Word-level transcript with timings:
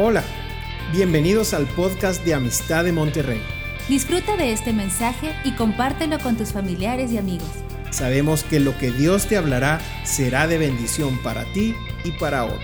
Hola, 0.00 0.22
bienvenidos 0.92 1.54
al 1.54 1.66
podcast 1.66 2.24
de 2.24 2.32
Amistad 2.32 2.84
de 2.84 2.92
Monterrey. 2.92 3.42
Disfruta 3.88 4.36
de 4.36 4.52
este 4.52 4.72
mensaje 4.72 5.34
y 5.42 5.56
compártelo 5.56 6.20
con 6.20 6.36
tus 6.36 6.52
familiares 6.52 7.10
y 7.10 7.18
amigos. 7.18 7.48
Sabemos 7.90 8.44
que 8.44 8.60
lo 8.60 8.78
que 8.78 8.92
Dios 8.92 9.26
te 9.26 9.36
hablará 9.36 9.80
será 10.04 10.46
de 10.46 10.56
bendición 10.56 11.18
para 11.24 11.52
ti 11.52 11.74
y 12.04 12.12
para 12.12 12.44
otros. 12.44 12.62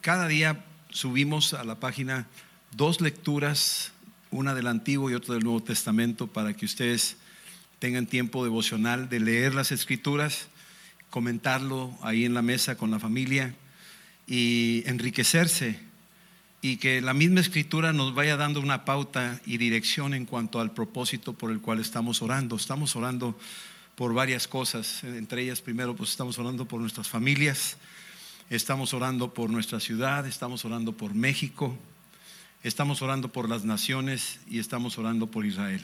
Cada 0.00 0.28
día 0.28 0.64
subimos 0.88 1.52
a 1.52 1.62
la 1.64 1.74
página 1.74 2.26
dos 2.74 3.02
lecturas, 3.02 3.92
una 4.30 4.54
del 4.54 4.66
Antiguo 4.66 5.10
y 5.10 5.14
otra 5.14 5.34
del 5.34 5.44
Nuevo 5.44 5.62
Testamento, 5.62 6.26
para 6.26 6.54
que 6.54 6.64
ustedes 6.64 7.18
tengan 7.78 8.06
tiempo 8.06 8.44
devocional 8.44 9.08
de 9.08 9.20
leer 9.20 9.54
las 9.54 9.72
escrituras, 9.72 10.48
comentarlo 11.10 11.96
ahí 12.02 12.24
en 12.24 12.34
la 12.34 12.42
mesa 12.42 12.76
con 12.76 12.90
la 12.90 12.98
familia 12.98 13.54
y 14.26 14.82
enriquecerse 14.86 15.80
y 16.60 16.78
que 16.78 17.00
la 17.00 17.14
misma 17.14 17.40
escritura 17.40 17.92
nos 17.92 18.14
vaya 18.14 18.36
dando 18.36 18.60
una 18.60 18.84
pauta 18.84 19.40
y 19.46 19.58
dirección 19.58 20.12
en 20.12 20.26
cuanto 20.26 20.60
al 20.60 20.72
propósito 20.72 21.32
por 21.32 21.52
el 21.52 21.60
cual 21.60 21.78
estamos 21.78 22.20
orando. 22.20 22.56
Estamos 22.56 22.96
orando 22.96 23.38
por 23.94 24.12
varias 24.12 24.48
cosas, 24.48 25.02
entre 25.04 25.42
ellas 25.42 25.60
primero 25.60 25.94
pues 25.94 26.10
estamos 26.10 26.38
orando 26.38 26.66
por 26.66 26.80
nuestras 26.80 27.08
familias, 27.08 27.76
estamos 28.50 28.92
orando 28.94 29.34
por 29.34 29.50
nuestra 29.50 29.80
ciudad, 29.80 30.26
estamos 30.26 30.64
orando 30.64 30.96
por 30.96 31.14
México, 31.14 31.76
estamos 32.62 33.02
orando 33.02 33.28
por 33.28 33.48
las 33.48 33.64
naciones 33.64 34.40
y 34.48 34.58
estamos 34.58 34.98
orando 34.98 35.28
por 35.28 35.46
Israel. 35.46 35.82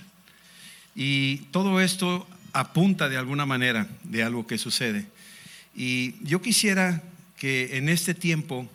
Y 0.95 1.39
todo 1.51 1.81
esto 1.81 2.27
apunta 2.53 3.09
de 3.09 3.17
alguna 3.17 3.47
manera 3.47 3.89
de 4.05 4.23
algo 4.23 4.47
que 4.47 4.59
sucede. 4.59 5.07
Y 5.75 6.15
yo 6.25 6.41
quisiera 6.41 7.03
que 7.37 7.77
en 7.77 7.89
este 7.89 8.15
tiempo 8.15 8.69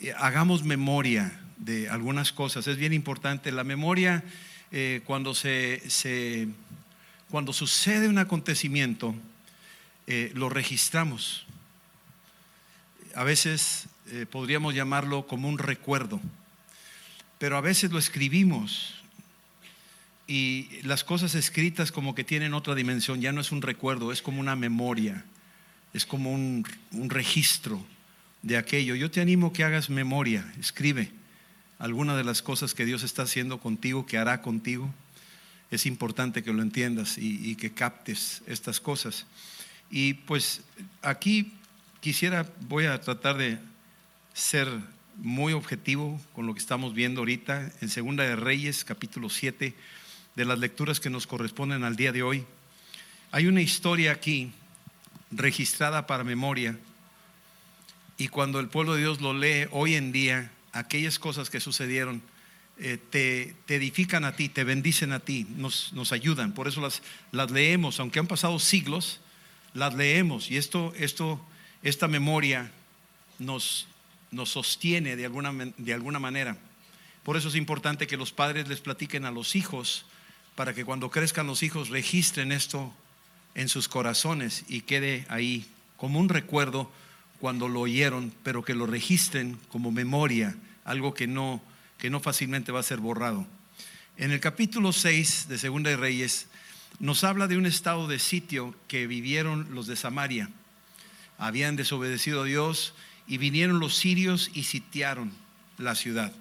eh, 0.00 0.12
hagamos 0.18 0.64
memoria 0.64 1.40
de 1.56 1.88
algunas 1.88 2.32
cosas. 2.32 2.66
Es 2.66 2.76
bien 2.76 2.92
importante. 2.92 3.50
La 3.52 3.64
memoria, 3.64 4.22
eh, 4.70 5.00
cuando, 5.06 5.34
se, 5.34 5.80
cuando 7.30 7.54
sucede 7.54 8.08
un 8.08 8.18
acontecimiento, 8.18 9.14
eh, 10.06 10.30
lo 10.34 10.50
registramos. 10.50 11.46
A 13.14 13.24
veces 13.24 13.88
podríamos 14.30 14.72
llamarlo 14.74 15.26
como 15.26 15.48
un 15.48 15.58
recuerdo, 15.58 16.20
pero 17.38 17.56
a 17.56 17.60
veces 17.60 17.90
lo 17.90 17.98
escribimos 17.98 19.02
y 20.26 20.68
las 20.82 21.04
cosas 21.04 21.34
escritas 21.34 21.92
como 21.92 22.14
que 22.14 22.24
tienen 22.24 22.54
otra 22.54 22.74
dimensión, 22.74 23.20
ya 23.20 23.32
no 23.32 23.40
es 23.40 23.52
un 23.52 23.62
recuerdo, 23.62 24.10
es 24.10 24.22
como 24.22 24.40
una 24.40 24.56
memoria, 24.56 25.24
es 25.94 26.04
como 26.04 26.32
un, 26.32 26.64
registro 27.08 27.84
de 28.42 28.56
aquello. 28.56 28.94
Yo 28.96 29.10
te 29.10 29.20
animo 29.20 29.52
que 29.52 29.62
hagas 29.62 29.88
memoria, 29.88 30.52
escribe 30.58 31.10
alguna 31.78 32.16
de 32.16 32.24
las 32.24 32.42
cosas 32.42 32.74
que 32.74 32.84
Dios 32.84 33.04
está 33.04 33.22
haciendo 33.22 33.60
contigo, 33.60 34.06
que 34.06 34.18
hará 34.18 34.42
contigo. 34.42 34.92
Es 35.70 35.86
importante 35.86 36.42
que 36.42 36.52
lo 36.52 36.62
entiendas 36.62 37.18
y, 37.18 37.50
y 37.50 37.54
que 37.54 37.72
captes 37.72 38.42
estas 38.46 38.80
cosas. 38.80 39.26
Y 39.90 40.14
pues 40.14 40.62
aquí 41.02 41.52
quisiera, 42.00 42.46
voy 42.68 42.86
a 42.86 43.00
tratar 43.00 43.36
de 43.36 43.58
ser 44.34 44.68
muy 45.16 45.52
objetivo 45.52 46.20
con 46.34 46.46
lo 46.46 46.54
que 46.54 46.60
estamos 46.60 46.94
viendo 46.94 47.20
ahorita 47.20 47.70
en 47.80 47.88
Segunda 47.88 48.24
de 48.24 48.34
Reyes, 48.34 48.84
capítulo 48.84 49.30
7 49.30 49.74
de 50.36 50.44
las 50.44 50.58
lecturas 50.58 51.00
que 51.00 51.10
nos 51.10 51.26
corresponden 51.26 51.82
al 51.82 51.96
día 51.96 52.12
de 52.12 52.22
hoy. 52.22 52.44
Hay 53.32 53.46
una 53.46 53.62
historia 53.62 54.12
aquí 54.12 54.52
registrada 55.30 56.06
para 56.06 56.24
memoria 56.24 56.78
y 58.18 58.28
cuando 58.28 58.60
el 58.60 58.68
pueblo 58.68 58.94
de 58.94 59.00
Dios 59.00 59.20
lo 59.20 59.34
lee 59.34 59.66
hoy 59.72 59.94
en 59.94 60.12
día, 60.12 60.52
aquellas 60.72 61.18
cosas 61.18 61.50
que 61.50 61.60
sucedieron 61.60 62.22
eh, 62.78 62.98
te, 63.10 63.56
edifican 63.68 64.24
a 64.24 64.36
ti, 64.36 64.48
te 64.50 64.64
bendicen 64.64 65.12
a 65.12 65.20
ti, 65.20 65.46
nos, 65.56 65.92
nos 65.94 66.12
ayudan. 66.12 66.52
Por 66.52 66.68
eso 66.68 66.80
las, 66.80 67.02
las, 67.32 67.50
leemos, 67.50 67.98
aunque 67.98 68.18
han 68.18 68.26
pasado 68.26 68.58
siglos, 68.58 69.20
las 69.72 69.94
leemos 69.94 70.50
y 70.50 70.58
esto, 70.58 70.92
esto, 70.96 71.40
esta 71.82 72.08
memoria 72.08 72.70
nos, 73.38 73.86
nos 74.30 74.50
sostiene 74.50 75.16
de 75.16 75.24
alguna, 75.24 75.52
de 75.76 75.94
alguna 75.94 76.18
manera. 76.18 76.58
Por 77.22 77.36
eso 77.36 77.48
es 77.48 77.54
importante 77.54 78.06
que 78.06 78.18
los 78.18 78.32
padres 78.32 78.68
les 78.68 78.80
platiquen 78.80 79.24
a 79.24 79.30
los 79.30 79.56
hijos 79.56 80.04
para 80.56 80.74
que 80.74 80.84
cuando 80.84 81.10
crezcan 81.10 81.46
los 81.46 81.62
hijos 81.62 81.90
registren 81.90 82.50
esto 82.50 82.92
en 83.54 83.68
sus 83.68 83.88
corazones 83.88 84.64
y 84.68 84.80
quede 84.80 85.24
ahí 85.28 85.66
como 85.96 86.18
un 86.18 86.28
recuerdo 86.28 86.90
cuando 87.38 87.68
lo 87.68 87.80
oyeron, 87.80 88.32
pero 88.42 88.64
que 88.64 88.74
lo 88.74 88.86
registren 88.86 89.58
como 89.68 89.92
memoria, 89.92 90.56
algo 90.84 91.14
que 91.14 91.26
no, 91.26 91.62
que 91.98 92.10
no 92.10 92.20
fácilmente 92.20 92.72
va 92.72 92.80
a 92.80 92.82
ser 92.82 92.98
borrado. 92.98 93.46
En 94.16 94.32
el 94.32 94.40
capítulo 94.40 94.92
6 94.92 95.48
de 95.48 95.58
Segunda 95.58 95.90
de 95.90 95.96
Reyes 95.96 96.46
nos 96.98 97.22
habla 97.22 97.46
de 97.46 97.58
un 97.58 97.66
estado 97.66 98.08
de 98.08 98.18
sitio 98.18 98.74
que 98.88 99.06
vivieron 99.06 99.68
los 99.74 99.86
de 99.86 99.96
Samaria. 99.96 100.48
Habían 101.36 101.76
desobedecido 101.76 102.42
a 102.42 102.46
Dios 102.46 102.94
y 103.26 103.36
vinieron 103.36 103.78
los 103.78 103.94
sirios 103.94 104.50
y 104.54 104.62
sitiaron 104.62 105.32
la 105.76 105.94
ciudad. 105.94 106.32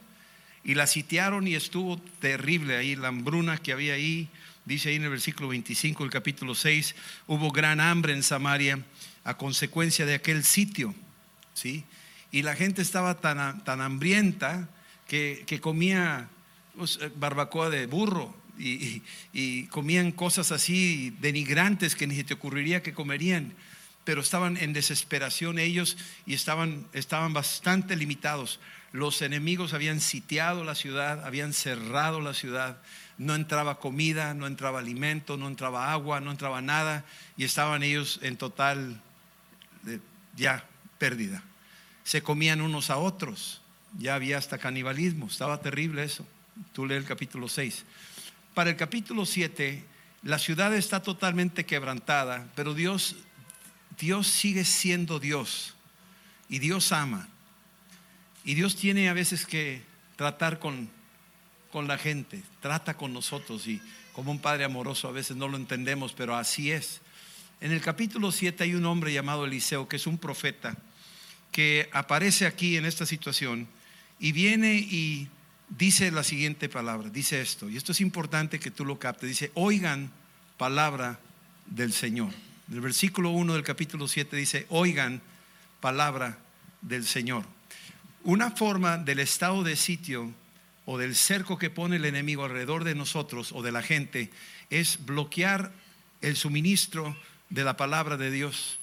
Y 0.66 0.74
la 0.74 0.88
sitiaron 0.88 1.48
y 1.48 1.56
estuvo 1.56 1.98
terrible 2.20 2.76
ahí, 2.76 2.96
la 2.96 3.10
hambruna 3.10 3.58
que 3.58 3.72
había 3.72 3.94
ahí. 3.94 4.28
Dice 4.66 4.90
ahí 4.90 4.96
en 4.96 5.04
el 5.04 5.12
versículo 5.12 5.50
25 5.50 6.04
del 6.04 6.12
capítulo 6.12 6.56
6, 6.56 6.96
hubo 7.28 7.52
gran 7.52 7.80
hambre 7.80 8.14
en 8.14 8.24
Samaria 8.24 8.84
a 9.24 9.38
consecuencia 9.38 10.08
de 10.08 10.16
aquel 10.16 10.44
sitio. 10.44 10.96
¿sí? 11.54 11.84
Y 12.32 12.42
la 12.42 12.56
gente 12.56 12.82
estaba 12.82 13.22
tan, 13.22 13.64
tan 13.64 13.80
hambrienta 13.80 14.68
que, 15.08 15.46
comía 15.62 16.30
pues, 16.76 16.98
eh, 17.00 17.12
barbacoa 17.16 17.70
de 17.70 17.86
burro 17.86 18.36
y, 18.58 19.04
y, 19.34 19.68
comían 19.68 20.12
cosas 20.12 20.52
así 20.52 21.16
denigrantes 21.22 21.96
que 21.96 22.08
ni 22.08 22.16
se 22.16 22.24
te 22.24 22.34
ocurriría 22.34 22.82
que 22.82 22.94
comerían 22.94 23.54
pero 24.06 24.22
estaban 24.22 24.56
en 24.58 24.72
desesperación 24.72 25.60
ellos 25.60 25.98
y 26.26 26.36
estaban, 26.36 26.88
estaban 26.94 27.34
bastante 27.34 27.96
limitados. 27.98 28.60
Los 28.96 29.22
enemigos 29.22 29.74
habían 29.74 30.00
sitiado 30.00 30.64
la 30.64 30.74
ciudad, 30.74 31.26
habían 31.26 31.52
cerrado 31.52 32.22
la 32.22 32.34
ciudad, 32.34 32.78
no 33.18 33.36
entraba 33.36 33.80
comida, 33.80 34.34
no 34.34 34.48
entraba 34.48 34.80
alimento, 34.80 35.36
no 35.36 35.50
entraba 35.50 35.92
agua, 35.92 36.22
no 36.22 36.32
entraba 36.32 36.62
nada 36.62 37.04
y 37.36 37.44
estaban 37.44 37.84
ellos 37.84 38.20
en 38.24 38.38
total 38.38 39.02
ya 40.38 40.66
pérdida. 40.98 41.44
Se 42.06 42.24
comían 42.24 42.62
unos 42.62 42.90
a 42.90 42.96
otros, 42.96 43.62
ya 43.98 44.16
había 44.16 44.38
hasta 44.38 44.58
canibalismo, 44.58 45.28
estaba 45.28 45.60
terrible 45.60 46.04
eso. 46.04 46.26
Tú 46.72 46.86
lees 46.86 47.02
el 47.02 47.08
capítulo 47.08 47.50
6. 47.50 47.84
Para 48.54 48.70
el 48.70 48.78
capítulo 48.78 49.26
7, 49.26 49.84
la 50.24 50.40
ciudad 50.40 50.74
está 50.74 51.02
totalmente 51.02 51.66
quebrantada, 51.66 52.48
pero 52.56 52.74
Dios 52.74 53.18
Dios 54.00 54.28
sigue 54.28 54.64
siendo 54.64 55.20
Dios 55.20 55.74
y 56.50 56.60
Dios 56.60 56.92
ama. 56.92 57.28
Y 58.46 58.54
Dios 58.54 58.76
tiene 58.76 59.10
a 59.10 59.14
veces 59.14 59.46
que 59.46 59.82
tratar 60.16 60.60
con, 60.60 60.90
con 61.72 61.88
la 61.88 61.98
gente, 61.98 62.44
trata 62.62 62.96
con 62.96 63.12
nosotros 63.12 63.68
y 63.68 63.82
como 64.14 64.32
un 64.32 64.40
padre 64.40 64.64
amoroso 64.64 65.08
a 65.08 65.12
veces 65.12 65.36
no 65.36 65.48
lo 65.48 65.58
entendemos, 65.58 66.14
pero 66.14 66.36
así 66.36 66.72
es. 66.72 67.02
En 67.60 67.72
el 67.72 67.82
capítulo 67.82 68.32
7 68.32 68.64
hay 68.64 68.76
un 68.76 68.86
hombre 68.86 69.12
llamado 69.12 69.46
Eliseo 69.46 69.88
que 69.88 69.96
es 69.96 70.06
un 70.08 70.20
profeta 70.20 70.78
que 71.52 71.90
aparece 71.92 72.46
aquí 72.46 72.78
en 72.78 72.86
esta 72.86 73.06
situación 73.06 73.68
y 74.20 74.32
viene 74.32 74.76
y 74.76 75.28
dice 75.70 76.12
la 76.12 76.24
siguiente 76.24 76.70
palabra, 76.70 77.10
dice 77.10 77.42
esto, 77.42 77.70
y 77.70 77.78
esto 77.78 77.94
es 77.94 78.02
importante 78.02 78.60
que 78.60 78.72
tú 78.72 78.86
lo 78.86 79.00
captes, 79.00 79.28
dice, 79.28 79.52
oigan 79.56 80.12
palabra 80.58 81.20
del 81.66 81.94
Señor. 81.94 82.32
El 82.72 82.82
versículo 82.82 83.32
1 83.32 83.54
del 83.54 83.64
capítulo 83.64 84.08
7 84.08 84.36
dice, 84.36 84.66
oigan 84.70 85.22
palabra 85.82 86.38
del 86.82 87.06
Señor. 87.06 87.55
Una 88.26 88.52
forma 88.52 88.98
del 88.98 89.20
estado 89.20 89.64
de 89.64 89.78
sitio 89.78 90.34
o 90.86 90.98
del 90.98 91.16
cerco 91.16 91.58
que 91.58 91.70
pone 91.70 91.96
el 91.96 92.04
enemigo 92.04 92.44
alrededor 92.44 92.84
de 92.84 92.94
nosotros 92.94 93.54
o 93.54 93.62
de 93.62 93.72
la 93.72 93.82
gente 93.82 94.30
es 94.70 95.06
bloquear 95.06 95.72
el 96.20 96.36
suministro 96.36 97.16
de 97.50 97.64
la 97.64 97.78
palabra 97.78 98.18
de 98.18 98.32
Dios. 98.32 98.80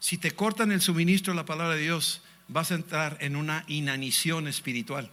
Si 0.00 0.16
te 0.16 0.30
cortan 0.30 0.72
el 0.72 0.80
suministro 0.80 1.34
de 1.34 1.36
la 1.36 1.44
palabra 1.44 1.74
de 1.74 1.82
Dios, 1.82 2.22
vas 2.48 2.70
a 2.70 2.76
entrar 2.76 3.18
en 3.20 3.36
una 3.36 3.64
inanición 3.68 4.48
espiritual. 4.48 5.10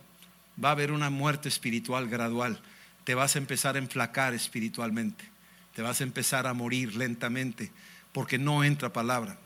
Va 0.64 0.70
a 0.70 0.72
haber 0.72 0.94
una 0.94 1.10
muerte 1.10 1.50
espiritual 1.50 2.08
gradual. 2.08 2.62
Te 3.04 3.14
vas 3.14 3.36
a 3.36 3.40
empezar 3.40 3.76
a 3.76 3.80
enflacar 3.80 4.34
espiritualmente 4.34 5.32
te 5.74 5.82
vas 5.82 6.02
a 6.02 6.04
empezar 6.04 6.48
a 6.48 6.54
morir 6.54 6.96
lentamente 6.96 7.72
porque 8.12 8.38
no 8.38 8.64
entra 8.64 8.94
palabra. 8.94 9.38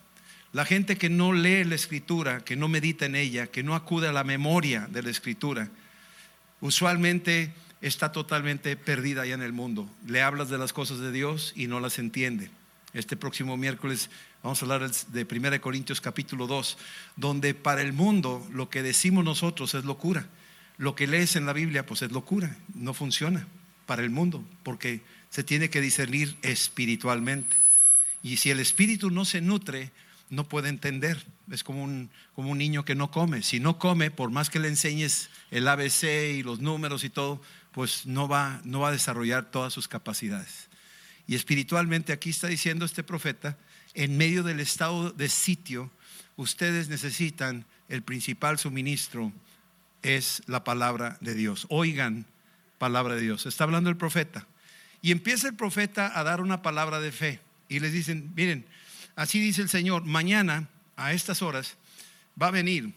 La 0.55 0.63
gente 0.63 0.95
que 0.95 1.09
no 1.09 1.33
lee 1.33 1.65
la 1.65 1.75
escritura, 1.75 2.45
que 2.45 2.55
no 2.55 2.69
medita 2.69 3.05
en 3.05 3.17
ella, 3.17 3.47
que 3.47 3.61
no 3.61 3.75
acude 3.75 4.07
a 4.07 4.13
la 4.13 4.23
memoria 4.23 4.87
de 4.89 5.03
la 5.03 5.09
escritura, 5.09 5.69
usualmente 6.61 7.53
está 7.81 8.13
totalmente 8.13 8.77
perdida 8.77 9.25
ya 9.25 9.33
en 9.33 9.41
el 9.41 9.51
mundo. 9.51 9.89
Le 10.07 10.21
hablas 10.21 10.49
de 10.49 10.57
las 10.57 10.71
cosas 10.71 10.99
de 10.99 11.11
Dios 11.11 11.51
y 11.57 11.67
no 11.67 11.81
las 11.81 11.99
entiende. 11.99 12.49
Este 12.93 13.17
próximo 13.17 13.57
miércoles 13.57 14.09
vamos 14.43 14.61
a 14.61 14.65
hablar 14.65 14.89
de 14.89 15.27
1 15.29 15.59
Corintios 15.59 15.99
capítulo 15.99 16.47
2, 16.47 16.77
donde 17.17 17.53
para 17.53 17.81
el 17.81 17.91
mundo 17.91 18.47
lo 18.49 18.69
que 18.69 18.81
decimos 18.81 19.25
nosotros 19.25 19.73
es 19.73 19.83
locura. 19.83 20.25
Lo 20.77 20.95
que 20.95 21.05
lees 21.05 21.35
en 21.35 21.45
la 21.45 21.51
Biblia 21.51 21.85
pues 21.85 22.01
es 22.01 22.13
locura, 22.13 22.55
no 22.75 22.93
funciona 22.93 23.45
para 23.85 24.03
el 24.03 24.09
mundo, 24.09 24.41
porque 24.63 25.01
se 25.29 25.43
tiene 25.43 25.69
que 25.69 25.81
discernir 25.81 26.37
espiritualmente. 26.43 27.57
Y 28.23 28.37
si 28.37 28.51
el 28.51 28.61
espíritu 28.61 29.11
no 29.11 29.25
se 29.25 29.41
nutre, 29.41 29.91
no 30.29 30.47
puede 30.47 30.69
entender. 30.69 31.25
Es 31.51 31.63
como 31.63 31.83
un, 31.83 32.09
como 32.33 32.51
un 32.51 32.57
niño 32.57 32.85
que 32.85 32.95
no 32.95 33.11
come. 33.11 33.43
Si 33.43 33.59
no 33.59 33.77
come, 33.77 34.11
por 34.11 34.31
más 34.31 34.49
que 34.49 34.59
le 34.59 34.67
enseñes 34.67 35.29
el 35.51 35.67
ABC 35.67 36.03
y 36.35 36.43
los 36.43 36.59
números 36.59 37.03
y 37.03 37.09
todo, 37.09 37.41
pues 37.71 38.05
no 38.05 38.27
va, 38.27 38.61
no 38.63 38.79
va 38.79 38.89
a 38.89 38.93
desarrollar 38.93 39.51
todas 39.51 39.73
sus 39.73 39.87
capacidades. 39.87 40.69
Y 41.27 41.35
espiritualmente 41.35 42.13
aquí 42.13 42.29
está 42.29 42.47
diciendo 42.47 42.85
este 42.85 43.03
profeta, 43.03 43.57
en 43.93 44.17
medio 44.17 44.43
del 44.43 44.59
estado 44.59 45.11
de 45.11 45.29
sitio, 45.29 45.91
ustedes 46.35 46.89
necesitan 46.89 47.65
el 47.89 48.01
principal 48.03 48.59
suministro, 48.59 49.31
es 50.01 50.43
la 50.45 50.63
palabra 50.63 51.17
de 51.21 51.33
Dios. 51.33 51.65
Oigan 51.69 52.25
palabra 52.77 53.15
de 53.15 53.21
Dios. 53.21 53.45
Está 53.45 53.63
hablando 53.63 53.89
el 53.89 53.97
profeta. 53.97 54.47
Y 55.01 55.11
empieza 55.11 55.47
el 55.47 55.55
profeta 55.55 56.17
a 56.17 56.23
dar 56.23 56.41
una 56.41 56.61
palabra 56.61 56.99
de 56.99 57.11
fe. 57.11 57.39
Y 57.69 57.79
les 57.79 57.93
dicen, 57.93 58.31
miren, 58.35 58.65
así 59.15 59.39
dice 59.39 59.61
el 59.61 59.69
Señor, 59.69 60.05
mañana 60.05 60.69
a 60.95 61.13
estas 61.13 61.41
horas 61.41 61.75
va 62.41 62.47
a 62.47 62.51
venir, 62.51 62.93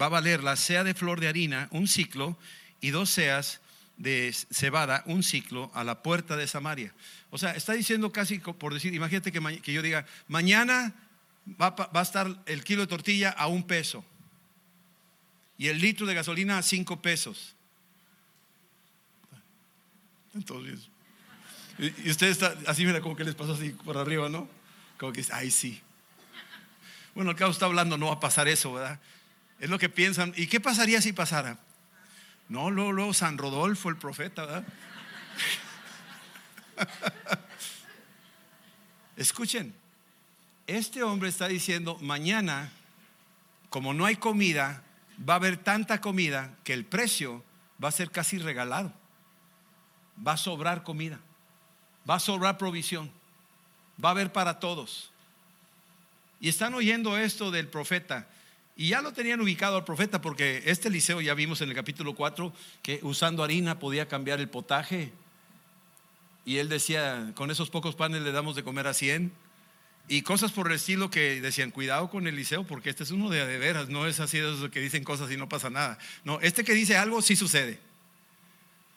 va 0.00 0.06
a 0.06 0.10
valer 0.10 0.42
la 0.42 0.56
sea 0.56 0.84
de 0.84 0.94
flor 0.94 1.20
de 1.20 1.28
harina, 1.28 1.68
un 1.70 1.88
ciclo, 1.88 2.36
y 2.80 2.90
dos 2.90 3.10
seas 3.10 3.60
de 3.96 4.34
cebada, 4.50 5.04
un 5.06 5.22
ciclo, 5.22 5.70
a 5.74 5.84
la 5.84 6.02
puerta 6.02 6.36
de 6.36 6.46
Samaria. 6.46 6.92
O 7.30 7.38
sea, 7.38 7.52
está 7.52 7.72
diciendo 7.72 8.12
casi 8.12 8.38
por 8.38 8.74
decir, 8.74 8.92
imagínate 8.94 9.32
que, 9.32 9.72
yo 9.72 9.82
diga, 9.82 10.06
mañana 10.28 10.94
va, 11.60 11.70
va, 11.70 12.00
a 12.00 12.02
estar 12.02 12.42
el 12.46 12.64
kilo 12.64 12.82
de 12.82 12.88
tortilla 12.88 13.30
a 13.30 13.46
un 13.46 13.62
peso 13.62 14.04
y 15.56 15.68
el 15.68 15.80
litro 15.80 16.06
de 16.06 16.14
gasolina 16.14 16.58
a 16.58 16.62
cinco 16.62 17.00
pesos. 17.00 17.54
Entonces, 20.34 20.88
y 21.86 22.10
usted 22.10 22.28
está, 22.28 22.54
así 22.66 22.84
mira 22.84 23.00
como 23.00 23.16
que 23.16 23.24
les 23.24 23.34
pasó 23.34 23.54
así 23.54 23.70
por 23.70 23.98
arriba, 23.98 24.28
¿no? 24.28 24.48
Como 24.98 25.12
que, 25.12 25.24
ay, 25.32 25.50
sí. 25.50 25.80
Bueno, 27.14 27.32
el 27.32 27.36
cabo 27.36 27.50
está 27.50 27.66
hablando, 27.66 27.98
no 27.98 28.06
va 28.06 28.14
a 28.14 28.20
pasar 28.20 28.48
eso, 28.48 28.72
¿verdad? 28.72 29.00
Es 29.58 29.68
lo 29.68 29.78
que 29.78 29.88
piensan. 29.88 30.32
¿Y 30.36 30.46
qué 30.46 30.60
pasaría 30.60 31.02
si 31.02 31.12
pasara? 31.12 31.58
No, 32.48 32.70
luego, 32.70 33.12
San 33.14 33.38
Rodolfo, 33.38 33.88
el 33.88 33.96
profeta, 33.96 34.46
¿verdad? 34.46 34.64
Escuchen, 39.16 39.74
este 40.66 41.02
hombre 41.02 41.28
está 41.28 41.48
diciendo, 41.48 41.98
mañana, 42.00 42.72
como 43.68 43.94
no 43.94 44.06
hay 44.06 44.16
comida, 44.16 44.82
va 45.28 45.34
a 45.34 45.36
haber 45.36 45.56
tanta 45.56 46.00
comida 46.00 46.54
que 46.64 46.72
el 46.72 46.84
precio 46.84 47.44
va 47.82 47.88
a 47.88 47.92
ser 47.92 48.10
casi 48.10 48.38
regalado. 48.38 48.92
Va 50.26 50.32
a 50.32 50.36
sobrar 50.36 50.82
comida, 50.82 51.20
va 52.08 52.16
a 52.16 52.20
sobrar 52.20 52.58
provisión, 52.58 53.10
va 54.02 54.10
a 54.10 54.12
haber 54.12 54.32
para 54.32 54.58
todos. 54.60 55.10
Y 56.40 56.48
están 56.48 56.74
oyendo 56.74 57.16
esto 57.16 57.50
del 57.50 57.68
profeta. 57.68 58.28
Y 58.76 58.88
ya 58.88 59.02
lo 59.02 59.12
tenían 59.12 59.40
ubicado 59.40 59.76
al 59.76 59.84
profeta 59.84 60.20
porque 60.20 60.62
este 60.66 60.90
liceo 60.90 61.20
ya 61.20 61.34
vimos 61.34 61.60
en 61.60 61.68
el 61.68 61.74
capítulo 61.74 62.14
4 62.14 62.52
que 62.82 63.00
usando 63.02 63.44
harina 63.44 63.78
podía 63.78 64.08
cambiar 64.08 64.40
el 64.40 64.48
potaje. 64.48 65.12
Y 66.44 66.56
él 66.56 66.68
decía, 66.68 67.32
con 67.36 67.50
esos 67.50 67.70
pocos 67.70 67.94
panes 67.94 68.22
le 68.22 68.32
damos 68.32 68.56
de 68.56 68.64
comer 68.64 68.86
a 68.88 68.94
100. 68.94 69.32
Y 70.08 70.22
cosas 70.22 70.50
por 70.50 70.66
el 70.66 70.72
estilo 70.72 71.10
que 71.10 71.40
decían, 71.40 71.70
cuidado 71.70 72.10
con 72.10 72.26
Eliseo, 72.26 72.64
porque 72.64 72.90
este 72.90 73.04
es 73.04 73.12
uno 73.12 73.30
de, 73.30 73.46
de 73.46 73.58
veras, 73.58 73.88
no 73.88 74.06
es 74.06 74.18
así 74.18 74.38
de 74.38 74.68
que 74.70 74.80
dicen 74.80 75.04
cosas 75.04 75.30
y 75.30 75.36
no 75.36 75.48
pasa 75.48 75.70
nada. 75.70 75.96
No, 76.24 76.40
este 76.40 76.64
que 76.64 76.74
dice 76.74 76.96
algo 76.96 77.22
sí 77.22 77.36
sucede. 77.36 77.78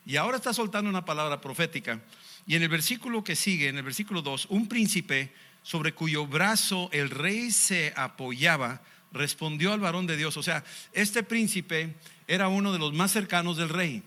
Y 0.06 0.18
ahora 0.18 0.38
está 0.38 0.54
soltando 0.54 0.90
una 0.90 1.06
palabra 1.06 1.42
profética. 1.42 2.00
Y 2.47 2.56
en 2.56 2.63
el 2.63 2.69
versículo 2.69 3.24
que 3.24 3.36
sigue, 3.36 3.69
en 3.69 3.77
el 3.77 3.83
versículo 3.83 4.21
2, 4.21 4.47
un 4.50 4.68
príncipe 4.68 5.31
sobre 5.63 5.94
cuyo 5.94 6.27
brazo 6.27 6.89
el 6.92 7.09
rey 7.09 7.50
se 7.50 7.92
apoyaba, 7.95 8.81
respondió 9.12 9.74
al 9.74 9.80
varón 9.80 10.06
de 10.06 10.15
Dios. 10.15 10.38
O 10.38 10.44
sea, 10.44 10.63
este 10.94 11.24
príncipe 11.24 11.95
era 12.27 12.47
uno 12.47 12.71
de 12.71 12.80
los 12.80 12.94
más 12.94 13.12
cercanos 13.12 13.57
del 13.57 13.69
rey 13.69 14.03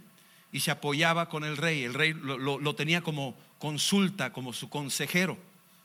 y 0.52 0.60
se 0.60 0.70
apoyaba 0.70 1.28
con 1.28 1.42
el 1.42 1.56
rey. 1.56 1.82
El 1.82 1.94
rey 1.94 2.14
lo, 2.14 2.74
tenía 2.74 3.00
como 3.00 3.36
consulta, 3.58 4.32
como 4.32 4.52
su 4.52 4.68
consejero. 4.68 5.36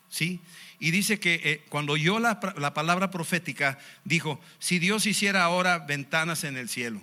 ¿Sí? 0.09 0.39
Y 0.79 0.91
dice 0.91 1.19
que 1.19 1.41
eh, 1.43 1.65
cuando 1.69 1.93
oyó 1.93 2.19
la, 2.19 2.39
la, 2.57 2.75
palabra 2.75 3.09
profética, 3.09 3.79
dijo, 4.03 4.39
si 4.59 4.77
Dios 4.77 5.07
hiciera 5.07 5.43
ahora 5.43 5.79
ventanas 5.79 6.43
en 6.43 6.55
el 6.55 6.69
cielo. 6.69 7.01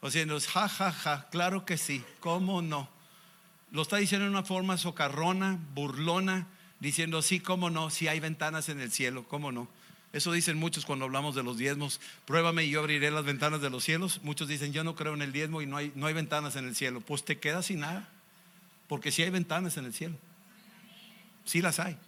O 0.00 0.10
sea, 0.10 0.26
ja, 0.26 0.68
ja, 0.68 0.90
ja, 0.90 1.28
claro 1.30 1.64
que 1.64 1.78
sí, 1.78 2.02
¿cómo 2.18 2.62
no? 2.62 2.95
Lo 3.76 3.82
está 3.82 3.98
diciendo 3.98 4.24
en 4.24 4.32
una 4.32 4.42
forma 4.42 4.78
socarrona, 4.78 5.58
burlona, 5.74 6.46
diciendo, 6.80 7.20
sí, 7.20 7.40
cómo 7.40 7.68
no, 7.68 7.90
si 7.90 8.08
hay 8.08 8.20
ventanas 8.20 8.70
en 8.70 8.80
el 8.80 8.90
cielo, 8.90 9.28
cómo 9.28 9.52
no. 9.52 9.68
Eso 10.14 10.32
dicen 10.32 10.56
muchos 10.56 10.86
cuando 10.86 11.04
hablamos 11.04 11.34
de 11.34 11.42
los 11.42 11.58
diezmos. 11.58 12.00
Pruébame 12.24 12.64
y 12.64 12.70
yo 12.70 12.80
abriré 12.80 13.10
las 13.10 13.26
ventanas 13.26 13.60
de 13.60 13.68
los 13.68 13.84
cielos. 13.84 14.22
Muchos 14.22 14.48
dicen, 14.48 14.72
yo 14.72 14.82
no 14.82 14.96
creo 14.96 15.12
en 15.12 15.20
el 15.20 15.30
diezmo 15.30 15.60
y 15.60 15.66
no 15.66 15.76
hay, 15.76 15.92
no 15.94 16.06
hay 16.06 16.14
ventanas 16.14 16.56
en 16.56 16.66
el 16.66 16.74
cielo. 16.74 17.02
Pues 17.02 17.22
te 17.22 17.38
quedas 17.38 17.66
sin 17.66 17.80
nada. 17.80 18.08
Porque 18.88 19.12
sí 19.12 19.22
hay 19.22 19.28
ventanas 19.28 19.76
en 19.76 19.84
el 19.84 19.92
cielo. 19.92 20.16
Sí 21.44 21.60
las 21.60 21.78
hay. 21.78 21.98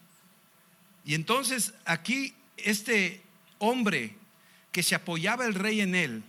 Y 1.05 1.13
entonces 1.13 1.75
aquí 1.85 2.33
este 2.57 3.21
hombre 3.59 4.17
que 4.73 4.83
se 4.83 4.95
apoyaba 4.95 5.45
el 5.45 5.53
rey 5.53 5.83
en 5.83 5.95
él, 5.95 6.23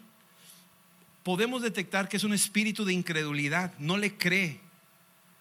podemos 1.23 1.61
detectar 1.61 2.09
que 2.09 2.17
es 2.17 2.25
un 2.25 2.33
espíritu 2.33 2.83
de 2.83 2.91
incredulidad. 2.91 3.73
No 3.79 3.95
le 3.95 4.17
cree. 4.17 4.67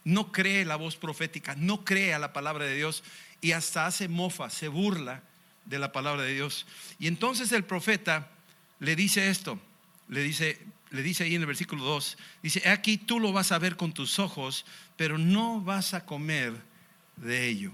No 0.08 0.32
cree 0.32 0.64
la 0.64 0.76
voz 0.76 0.96
profética. 0.96 1.54
No 1.54 1.84
cree 1.84 2.14
a 2.14 2.18
la 2.18 2.32
palabra 2.32 2.64
de 2.64 2.74
Dios. 2.74 3.04
Y 3.42 3.52
hasta 3.52 3.84
hace 3.84 4.08
mofa, 4.08 4.48
se 4.48 4.68
burla 4.68 5.22
de 5.66 5.78
la 5.78 5.92
palabra 5.92 6.22
de 6.22 6.32
Dios. 6.32 6.66
Y 6.98 7.08
entonces 7.08 7.52
el 7.52 7.62
profeta 7.62 8.30
le 8.80 8.96
dice 8.96 9.28
esto, 9.28 9.60
le 10.08 10.22
dice, 10.22 10.58
le 10.92 11.02
dice 11.02 11.24
ahí 11.24 11.34
en 11.34 11.42
el 11.42 11.46
versículo 11.46 11.84
2, 11.84 12.16
dice, 12.42 12.66
aquí 12.70 12.96
tú 12.96 13.20
lo 13.20 13.34
vas 13.34 13.52
a 13.52 13.58
ver 13.58 13.76
con 13.76 13.92
tus 13.92 14.18
ojos, 14.18 14.64
pero 14.96 15.18
no 15.18 15.60
vas 15.60 15.92
a 15.92 16.06
comer 16.06 16.54
de 17.16 17.46
ello. 17.46 17.72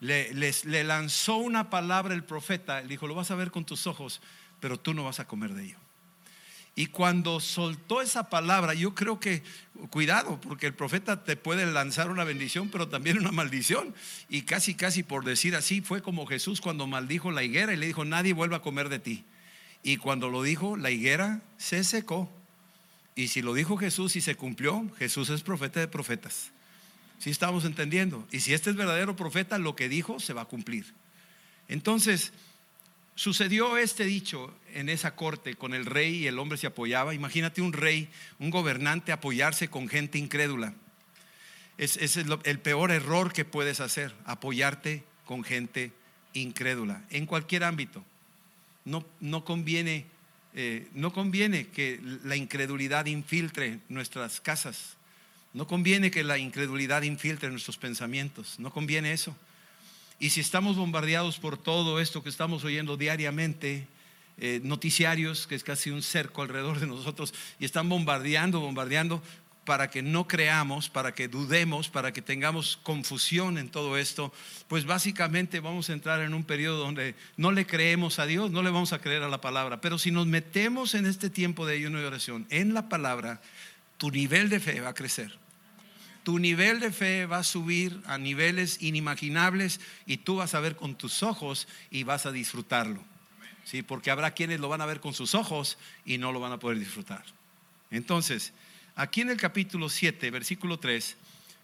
Le, 0.00 0.32
le 0.32 0.82
lanzó 0.82 1.36
una 1.36 1.68
palabra 1.68 2.14
el 2.14 2.24
profeta, 2.24 2.80
le 2.80 2.88
dijo, 2.88 3.06
lo 3.06 3.14
vas 3.14 3.30
a 3.30 3.34
ver 3.34 3.50
con 3.50 3.66
tus 3.66 3.86
ojos, 3.86 4.22
pero 4.60 4.80
tú 4.80 4.94
no 4.94 5.04
vas 5.04 5.20
a 5.20 5.26
comer 5.26 5.52
de 5.52 5.64
ello. 5.64 5.78
Y 6.80 6.86
cuando 6.86 7.40
soltó 7.40 8.00
esa 8.00 8.30
palabra, 8.30 8.72
yo 8.72 8.94
creo 8.94 9.20
que, 9.20 9.42
cuidado, 9.90 10.40
porque 10.40 10.66
el 10.66 10.72
profeta 10.72 11.24
te 11.24 11.36
puede 11.36 11.70
lanzar 11.70 12.10
una 12.10 12.24
bendición, 12.24 12.70
pero 12.70 12.88
también 12.88 13.18
una 13.18 13.32
maldición. 13.32 13.94
Y 14.30 14.44
casi, 14.44 14.74
casi 14.74 15.02
por 15.02 15.26
decir 15.26 15.54
así, 15.56 15.82
fue 15.82 16.00
como 16.00 16.24
Jesús 16.24 16.62
cuando 16.62 16.86
maldijo 16.86 17.32
la 17.32 17.42
higuera 17.42 17.74
y 17.74 17.76
le 17.76 17.84
dijo, 17.84 18.06
nadie 18.06 18.32
vuelva 18.32 18.56
a 18.56 18.62
comer 18.62 18.88
de 18.88 18.98
ti. 18.98 19.26
Y 19.82 19.98
cuando 19.98 20.30
lo 20.30 20.42
dijo, 20.42 20.78
la 20.78 20.90
higuera 20.90 21.42
se 21.58 21.84
secó. 21.84 22.32
Y 23.14 23.28
si 23.28 23.42
lo 23.42 23.52
dijo 23.52 23.76
Jesús 23.76 24.16
y 24.16 24.22
se 24.22 24.34
cumplió, 24.36 24.90
Jesús 24.96 25.28
es 25.28 25.42
profeta 25.42 25.80
de 25.80 25.88
profetas. 25.88 26.50
Si 27.18 27.28
estamos 27.28 27.66
entendiendo. 27.66 28.26
Y 28.32 28.40
si 28.40 28.54
este 28.54 28.70
es 28.70 28.76
verdadero 28.76 29.16
profeta, 29.16 29.58
lo 29.58 29.76
que 29.76 29.90
dijo 29.90 30.18
se 30.18 30.32
va 30.32 30.40
a 30.40 30.46
cumplir. 30.46 30.94
Entonces, 31.68 32.32
Sucedió 33.14 33.76
este 33.76 34.04
dicho 34.04 34.54
en 34.72 34.88
esa 34.88 35.14
corte 35.14 35.54
con 35.54 35.74
el 35.74 35.84
rey 35.86 36.16
y 36.16 36.26
el 36.26 36.38
hombre 36.38 36.58
se 36.58 36.66
apoyaba. 36.66 37.14
Imagínate 37.14 37.60
un 37.60 37.72
rey, 37.72 38.08
un 38.38 38.50
gobernante 38.50 39.12
apoyarse 39.12 39.68
con 39.68 39.88
gente 39.88 40.18
incrédula. 40.18 40.74
Es, 41.76 42.16
el, 42.16 42.58
peor 42.60 42.90
error 42.90 43.32
que 43.32 43.44
puedes 43.44 43.80
hacer, 43.80 44.14
apoyarte 44.26 45.02
con 45.24 45.44
gente 45.44 45.92
incrédula, 46.34 47.04
en 47.10 47.24
cualquier 47.24 47.64
ámbito. 47.64 48.04
No, 48.84 49.06
no, 49.20 49.44
conviene, 49.44 50.04
eh, 50.54 50.88
no 50.92 51.12
conviene 51.12 51.68
que 51.68 51.98
la 52.24 52.36
incredulidad 52.36 53.06
infiltre 53.06 53.80
nuestras 53.88 54.40
casas. 54.40 54.96
No 55.52 55.66
conviene 55.66 56.10
que 56.10 56.22
la 56.22 56.38
incredulidad 56.38 57.02
infiltre 57.02 57.50
nuestros 57.50 57.76
pensamientos. 57.76 58.58
No 58.58 58.70
conviene 58.72 59.12
eso. 59.12 59.36
Y 60.20 60.30
si 60.30 60.40
estamos 60.40 60.76
bombardeados 60.76 61.38
por 61.38 61.56
todo 61.56 61.98
esto 61.98 62.22
que 62.22 62.28
estamos 62.28 62.62
oyendo 62.62 62.98
diariamente, 62.98 63.88
eh, 64.36 64.60
noticiarios, 64.62 65.46
que 65.46 65.54
es 65.54 65.64
casi 65.64 65.90
un 65.90 66.02
cerco 66.02 66.42
alrededor 66.42 66.78
de 66.78 66.86
nosotros, 66.86 67.32
y 67.58 67.64
están 67.64 67.88
bombardeando, 67.88 68.60
bombardeando 68.60 69.22
para 69.64 69.88
que 69.88 70.02
no 70.02 70.28
creamos, 70.28 70.90
para 70.90 71.14
que 71.14 71.28
dudemos, 71.28 71.88
para 71.88 72.12
que 72.12 72.20
tengamos 72.20 72.78
confusión 72.82 73.56
en 73.56 73.70
todo 73.70 73.96
esto, 73.96 74.30
pues 74.68 74.84
básicamente 74.84 75.60
vamos 75.60 75.88
a 75.88 75.94
entrar 75.94 76.20
en 76.20 76.34
un 76.34 76.44
periodo 76.44 76.78
donde 76.78 77.14
no 77.38 77.50
le 77.50 77.66
creemos 77.66 78.18
a 78.18 78.26
Dios, 78.26 78.50
no 78.50 78.62
le 78.62 78.70
vamos 78.70 78.92
a 78.92 79.00
creer 79.00 79.22
a 79.22 79.28
la 79.28 79.40
palabra. 79.40 79.80
Pero 79.80 79.98
si 79.98 80.10
nos 80.10 80.26
metemos 80.26 80.94
en 80.94 81.06
este 81.06 81.30
tiempo 81.30 81.66
de 81.66 81.76
ayuno 81.76 82.00
y 82.00 82.04
oración, 82.04 82.46
en 82.50 82.74
la 82.74 82.90
palabra, 82.90 83.40
tu 83.96 84.10
nivel 84.10 84.50
de 84.50 84.60
fe 84.60 84.80
va 84.80 84.90
a 84.90 84.94
crecer. 84.94 85.38
Tu 86.22 86.38
nivel 86.38 86.80
de 86.80 86.92
fe 86.92 87.26
va 87.26 87.38
a 87.38 87.44
subir 87.44 88.00
a 88.06 88.18
niveles 88.18 88.82
inimaginables 88.82 89.80
y 90.06 90.18
tú 90.18 90.36
vas 90.36 90.54
a 90.54 90.60
ver 90.60 90.76
con 90.76 90.94
tus 90.94 91.22
ojos 91.22 91.66
y 91.90 92.04
vas 92.04 92.26
a 92.26 92.32
disfrutarlo. 92.32 93.02
Sí, 93.64 93.82
porque 93.82 94.10
habrá 94.10 94.32
quienes 94.32 94.60
lo 94.60 94.68
van 94.68 94.80
a 94.80 94.86
ver 94.86 95.00
con 95.00 95.14
sus 95.14 95.34
ojos 95.34 95.78
y 96.04 96.18
no 96.18 96.32
lo 96.32 96.40
van 96.40 96.52
a 96.52 96.58
poder 96.58 96.78
disfrutar. 96.78 97.24
Entonces, 97.90 98.52
aquí 98.96 99.20
en 99.20 99.30
el 99.30 99.36
capítulo 99.36 99.88
7, 99.88 100.30
versículo 100.30 100.78
3, 100.78 101.16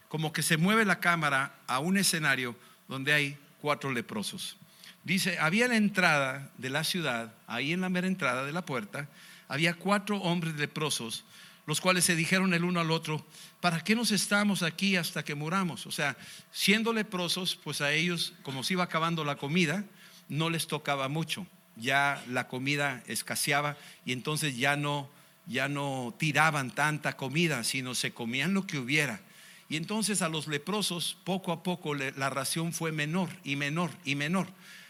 como 0.08 0.32
que 0.32 0.42
se 0.42 0.56
mueve 0.56 0.84
la 0.84 1.00
cámara 1.00 1.54
a 1.66 1.78
un 1.78 1.96
escenario 1.96 2.56
donde 2.88 3.12
hay 3.12 3.36
cuatro 3.60 3.92
leprosos. 3.92 4.56
Dice, 5.04 5.38
había 5.38 5.68
la 5.68 5.76
entrada 5.76 6.50
de 6.58 6.70
la 6.70 6.84
ciudad, 6.84 7.34
ahí 7.46 7.72
en 7.72 7.80
la 7.80 7.88
mera 7.88 8.06
entrada 8.06 8.44
de 8.44 8.52
la 8.52 8.64
puerta, 8.64 9.08
había 9.48 9.74
cuatro 9.74 10.18
hombres 10.18 10.56
leprosos, 10.56 11.24
los 11.66 11.80
cuales 11.80 12.04
se 12.04 12.14
dijeron 12.14 12.54
el 12.54 12.64
uno 12.64 12.80
al 12.80 12.92
otro, 12.92 13.26
¿para 13.60 13.82
qué 13.82 13.94
nos 13.96 14.12
estamos 14.12 14.62
aquí 14.62 14.96
hasta 14.96 15.24
que 15.24 15.34
muramos? 15.34 15.86
O 15.86 15.90
sea, 15.90 16.16
siendo 16.52 16.92
leprosos, 16.92 17.56
pues 17.56 17.80
a 17.80 17.92
ellos, 17.92 18.34
como 18.42 18.62
se 18.62 18.74
iba 18.74 18.84
acabando 18.84 19.24
la 19.24 19.36
comida, 19.36 19.84
no 20.28 20.48
les 20.48 20.68
tocaba 20.68 21.08
mucho. 21.08 21.46
Ya 21.76 22.22
la 22.28 22.46
comida 22.46 23.02
escaseaba 23.06 23.76
y 24.04 24.12
entonces 24.12 24.56
ya 24.56 24.76
no, 24.76 25.10
ya 25.46 25.68
no 25.68 26.14
tiraban 26.18 26.70
tanta 26.70 27.16
comida, 27.16 27.64
sino 27.64 27.94
se 27.94 28.12
comían 28.12 28.54
lo 28.54 28.66
que 28.66 28.78
hubiera. 28.78 29.20
Y 29.68 29.76
entonces 29.76 30.22
a 30.22 30.28
los 30.28 30.46
leprosos, 30.46 31.18
poco 31.24 31.50
a 31.52 31.64
poco, 31.64 31.94
la 31.94 32.30
ración 32.30 32.72
fue 32.72 32.92
menor 32.92 33.28
y 33.42 33.56
menor 33.56 33.90
y 34.04 34.14
menor, 34.14 34.46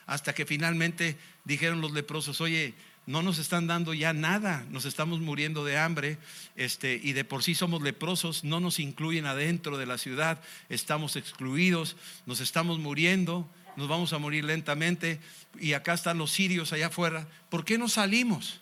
hasta 0.06 0.35
que 0.35 0.45
finalmente 0.45 1.16
dijeron 1.45 1.80
los 1.80 1.92
leprosos, 1.92 2.42
oye, 2.42 2.75
no 3.07 3.23
nos 3.23 3.39
están 3.39 3.69
dando 3.69 3.95
ya 3.95 4.13
nada, 4.13 4.67
nos 4.71 4.85
estamos 4.85 5.21
muriendo 5.21 5.65
de 5.65 5.79
hambre, 5.79 6.19
este, 6.57 7.01
y 7.01 7.13
de 7.13 7.25
por 7.25 7.45
sí 7.45 7.55
somos 7.55 7.81
leprosos, 7.81 8.43
no 8.43 8.59
nos 8.59 8.81
incluyen 8.81 9.27
adentro 9.27 9.79
de 9.79 9.87
la 9.87 9.97
ciudad, 9.97 10.41
estamos 10.69 11.15
excluidos, 11.15 11.97
nos 12.27 12.41
estamos 12.41 12.81
muriendo, 12.81 13.49
nos 13.77 13.87
vamos 13.87 14.13
a 14.13 14.19
morir 14.19 14.45
lentamente, 14.45 15.21
y 15.61 15.75
acá 15.75 15.95
están 15.95 16.19
los 16.19 16.33
sirios 16.33 16.73
allá 16.73 16.89
afuera, 16.89 17.29
¿por 17.49 17.65
qué 17.65 17.79
no 17.79 17.89
salimos? 17.89 18.61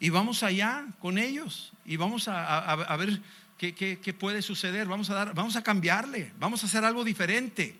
Y 0.00 0.10
vamos 0.10 0.42
allá 0.42 0.86
con 1.00 1.16
ellos, 1.16 1.72
y 1.86 1.96
vamos 1.96 2.28
a, 2.28 2.96
ver 2.96 3.22
qué, 3.56 3.74
qué, 3.74 4.12
puede 4.12 4.42
suceder, 4.42 4.86
vamos 4.86 5.08
a, 5.08 5.14
dar, 5.14 5.34
vamos 5.34 5.56
a 5.56 5.62
cambiarle, 5.62 6.30
vamos 6.38 6.62
a 6.62 6.66
hacer 6.66 6.84
algo 6.84 7.04
diferente. 7.04 7.78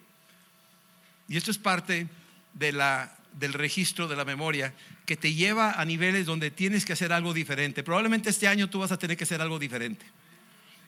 Y 1.28 1.36
esto 1.36 1.50
es 1.50 1.58
parte 1.58 2.08
de 2.54 2.72
la 2.72 3.15
del 3.36 3.52
registro 3.52 4.08
de 4.08 4.16
la 4.16 4.24
memoria 4.24 4.74
que 5.04 5.16
te 5.16 5.34
lleva 5.34 5.72
a 5.72 5.84
niveles 5.84 6.26
donde 6.26 6.50
tienes 6.50 6.84
que 6.84 6.94
hacer 6.94 7.12
algo 7.12 7.34
diferente. 7.34 7.82
Probablemente 7.82 8.30
este 8.30 8.48
año 8.48 8.68
tú 8.68 8.80
vas 8.80 8.92
a 8.92 8.98
tener 8.98 9.16
que 9.16 9.24
hacer 9.24 9.40
algo 9.40 9.58
diferente. 9.58 10.06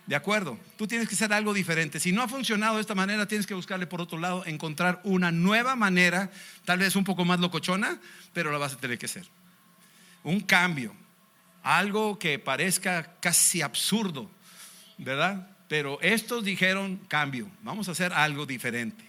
¿De 0.06 0.16
acuerdo? 0.16 0.58
Tú 0.78 0.86
tienes 0.86 1.06
que 1.06 1.14
hacer 1.14 1.34
algo 1.34 1.52
diferente. 1.52 2.00
Si 2.00 2.12
no 2.12 2.22
ha 2.22 2.28
funcionado 2.28 2.76
de 2.76 2.80
esta 2.80 2.94
manera, 2.94 3.28
tienes 3.28 3.46
que 3.46 3.52
buscarle 3.52 3.86
por 3.86 4.00
otro 4.00 4.18
lado, 4.18 4.42
encontrar 4.46 5.02
una 5.04 5.30
nueva 5.30 5.76
manera, 5.76 6.30
tal 6.64 6.78
vez 6.78 6.96
un 6.96 7.04
poco 7.04 7.26
más 7.26 7.40
locochona, 7.40 8.00
pero 8.32 8.50
la 8.50 8.56
vas 8.56 8.72
a 8.72 8.78
tener 8.78 8.98
que 8.98 9.04
hacer. 9.04 9.26
Un 10.24 10.40
cambio, 10.40 10.94
algo 11.62 12.18
que 12.18 12.38
parezca 12.38 13.16
casi 13.20 13.60
absurdo, 13.60 14.30
¿verdad? 14.96 15.50
Pero 15.68 16.00
estos 16.00 16.42
dijeron 16.42 16.96
cambio, 17.08 17.50
vamos 17.62 17.88
a 17.88 17.92
hacer 17.92 18.14
algo 18.14 18.46
diferente. 18.46 19.04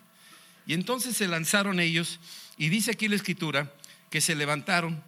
Y 0.68 0.74
entonces 0.74 1.16
se 1.16 1.30
lanzaron 1.30 1.80
ellos 1.80 2.20
y 2.60 2.68
dice 2.68 2.92
aquí 2.92 3.08
la 3.08 3.16
escritura 3.16 3.74
que 4.12 4.20
se 4.20 4.36
levantaron, 4.36 5.02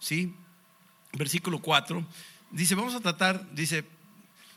¿sí? 0.00 0.34
Versículo 1.12 1.60
4. 1.60 2.04
Dice, 2.50 2.74
vamos 2.74 2.94
a 2.96 3.00
tratar, 3.00 3.48
dice, 3.54 3.84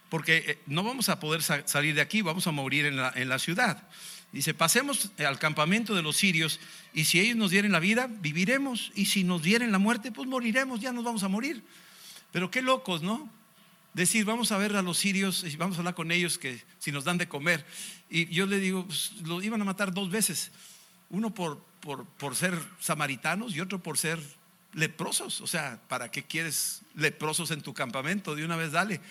porque 0.10 0.38
eh, 0.38 0.60
no 0.66 0.84
vamos 0.84 1.10
a 1.10 1.20
poder 1.20 1.44
salir 1.44 1.94
de 1.94 2.02
aquí, 2.02 2.24
vamos 2.24 2.48
a 2.48 2.52
morir 2.52 2.88
en 2.88 3.30
la, 3.30 3.40
ciudad. 3.40 3.88
Dice, 4.32 4.56
pasemos 4.56 5.12
al 5.20 5.38
campamento 5.38 5.94
de 5.94 6.02
los 6.02 6.18
sirios 6.18 6.60
y 6.94 7.06
si 7.06 7.20
ellos 7.20 7.38
nos 7.38 7.52
dieren 7.52 7.72
la 7.72 7.80
vida, 7.80 8.08
viviremos. 8.10 8.92
Y 8.96 9.06
si 9.06 9.24
nos 9.24 9.44
dieren 9.44 9.72
la 9.72 9.78
muerte, 9.78 10.12
pues 10.12 10.28
moriremos, 10.28 10.80
ya 10.80 10.92
nos 10.92 11.04
vamos 11.04 11.22
a 11.22 11.28
morir. 11.28 11.64
Pero 12.32 12.50
qué 12.50 12.64
locos, 12.64 13.04
¿no? 13.04 13.30
Decir, 13.94 14.26
vamos 14.26 14.52
a 14.52 14.58
ver 14.58 14.76
a 14.76 14.82
los 14.82 14.98
sirios 14.98 15.44
y 15.44 15.56
vamos 15.58 15.78
a 15.78 15.82
hablar 15.82 15.94
con 15.94 16.12
ellos 16.12 16.40
que 16.40 16.64
si 16.80 16.92
nos 16.92 17.04
dan 17.04 17.20
de 17.20 17.28
comer. 17.28 17.64
Y 18.10 18.26
yo 18.34 18.48
le 18.48 18.58
digo, 18.58 18.88
pues, 18.88 19.12
lo 19.26 19.44
iban 19.44 19.62
a 19.62 19.66
matar 19.66 19.94
dos 19.94 20.10
veces. 20.10 20.52
Uno 21.12 21.34
por, 21.34 21.62
por, 21.82 22.36
ser 22.36 22.58
samaritanos 22.80 23.56
y 23.56 23.60
otro 23.60 23.84
por 23.84 23.98
ser 23.98 24.20
leprosos. 24.74 25.42
O 25.42 25.48
sea, 25.48 25.80
¿para 25.90 26.10
qué 26.10 26.24
quieres 26.24 26.82
leprosos 26.96 27.52
en 27.52 27.62
tu 27.62 27.74
campamento? 27.74 28.34
De 28.34 28.46
una 28.46 28.56
vez 28.56 28.72
dale. 28.72 29.02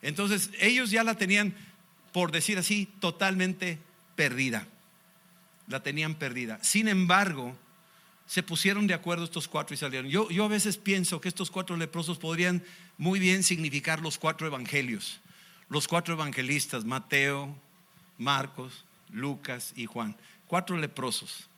Entonces, 0.00 0.50
ellos 0.58 0.90
ya 0.90 1.04
la 1.04 1.16
tenían, 1.16 1.54
por 2.12 2.32
decir 2.32 2.56
así, 2.56 2.88
totalmente 3.00 3.78
perdida. 4.16 4.66
La 5.66 5.82
tenían 5.82 6.14
perdida. 6.14 6.58
Sin 6.62 6.88
embargo, 6.88 7.54
se 8.26 8.42
pusieron 8.42 8.86
de 8.86 8.94
acuerdo 8.94 9.24
estos 9.24 9.46
cuatro 9.46 9.74
y 9.74 9.76
salieron. 9.76 10.10
Yo, 10.10 10.30
yo 10.30 10.44
a 10.44 10.48
veces 10.48 10.78
pienso 10.78 11.20
que 11.20 11.28
estos 11.28 11.50
cuatro 11.50 11.76
leprosos 11.76 12.16
podrían 12.16 12.64
muy 12.96 13.20
bien 13.20 13.42
significar 13.42 14.00
los 14.00 14.16
cuatro 14.16 14.46
evangelios. 14.46 15.20
Los 15.68 15.86
cuatro 15.86 16.14
evangelistas, 16.14 16.86
Mateo, 16.86 17.54
Marcos, 18.16 18.86
Lucas 19.10 19.74
y 19.76 19.84
Juan. 19.84 20.16
Cuatro 20.46 20.78
leprosos 20.78 21.49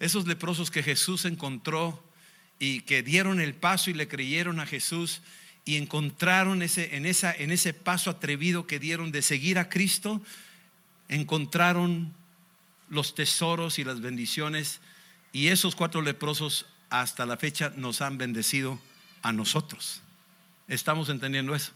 esos 0.00 0.26
leprosos 0.26 0.70
que 0.70 0.82
Jesús 0.82 1.26
encontró 1.26 2.02
y 2.58 2.80
que 2.80 3.02
dieron 3.02 3.40
el 3.40 3.54
paso 3.54 3.90
y 3.90 3.94
le 3.94 4.08
creyeron 4.08 4.58
a 4.58 4.66
Jesús 4.66 5.20
y 5.64 5.76
encontraron 5.76 6.62
ese, 6.62 6.96
en, 6.96 7.06
esa, 7.06 7.32
en 7.32 7.52
ese 7.52 7.74
paso 7.74 8.10
atrevido 8.10 8.66
que 8.66 8.78
dieron 8.78 9.12
de 9.12 9.22
seguir 9.22 9.58
a 9.58 9.68
Cristo, 9.68 10.20
encontraron 11.08 12.12
los 12.88 13.14
tesoros 13.14 13.78
y 13.78 13.84
las 13.84 14.00
bendiciones 14.00 14.80
y 15.32 15.48
esos 15.48 15.76
cuatro 15.76 16.02
leprosos 16.02 16.66
hasta 16.88 17.26
la 17.26 17.36
fecha 17.36 17.72
nos 17.76 18.00
han 18.00 18.18
bendecido 18.18 18.80
a 19.22 19.32
nosotros. 19.32 20.00
Estamos 20.66 21.08
entendiendo 21.08 21.54
eso. 21.54 21.72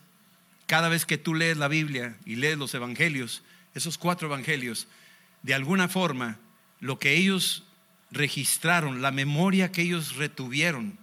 Cada 0.66 0.88
vez 0.88 1.04
que 1.04 1.18
tú 1.18 1.34
lees 1.34 1.56
la 1.56 1.68
Biblia 1.68 2.16
y 2.24 2.36
lees 2.36 2.56
los 2.56 2.74
evangelios, 2.74 3.42
esos 3.74 3.98
cuatro 3.98 4.28
evangelios, 4.28 4.88
de 5.42 5.54
alguna 5.54 5.88
forma, 5.88 6.38
lo 6.80 6.98
que 6.98 7.16
ellos 7.16 7.64
registraron, 8.14 9.02
la 9.02 9.10
memoria 9.10 9.72
que 9.72 9.82
ellos 9.82 10.16
retuvieron 10.16 10.96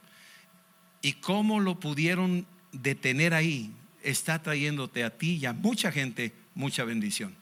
y 1.01 1.13
cómo 1.13 1.59
lo 1.59 1.79
pudieron 1.79 2.45
detener 2.71 3.33
ahí, 3.33 3.71
está 4.01 4.41
trayéndote 4.41 5.03
a 5.03 5.17
ti 5.17 5.37
y 5.41 5.45
a 5.45 5.53
mucha 5.53 5.91
gente 5.91 6.33
mucha 6.55 6.83
bendición. 6.83 7.35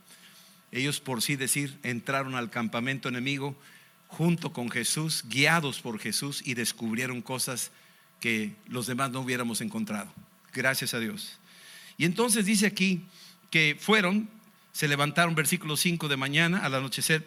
Ellos, 0.72 1.00
por 1.00 1.22
sí 1.22 1.36
decir, 1.36 1.78
entraron 1.84 2.36
al 2.36 2.50
campamento 2.50 3.10
enemigo 3.10 3.56
junto 4.08 4.52
con 4.54 4.70
Jesús, 4.70 5.24
guiados 5.28 5.80
por 5.80 6.00
Jesús 6.00 6.42
y 6.46 6.54
descubrieron 6.54 7.22
cosas 7.22 7.72
que 8.20 8.56
los 8.68 8.88
demás 8.88 9.12
no 9.12 9.22
hubiéramos 9.22 9.62
encontrado. 9.62 10.12
Gracias 10.54 10.94
a 10.94 11.00
Dios. 11.00 11.40
Y 11.98 12.06
entonces 12.06 12.46
dice 12.46 12.66
aquí 12.66 13.04
que 13.50 13.78
fueron, 13.80 14.30
se 14.72 14.88
levantaron 14.88 15.36
versículo 15.36 15.78
5 15.78 16.08
de 16.08 16.18
mañana, 16.18 16.60
al 16.60 16.76
anochecer 16.76 17.26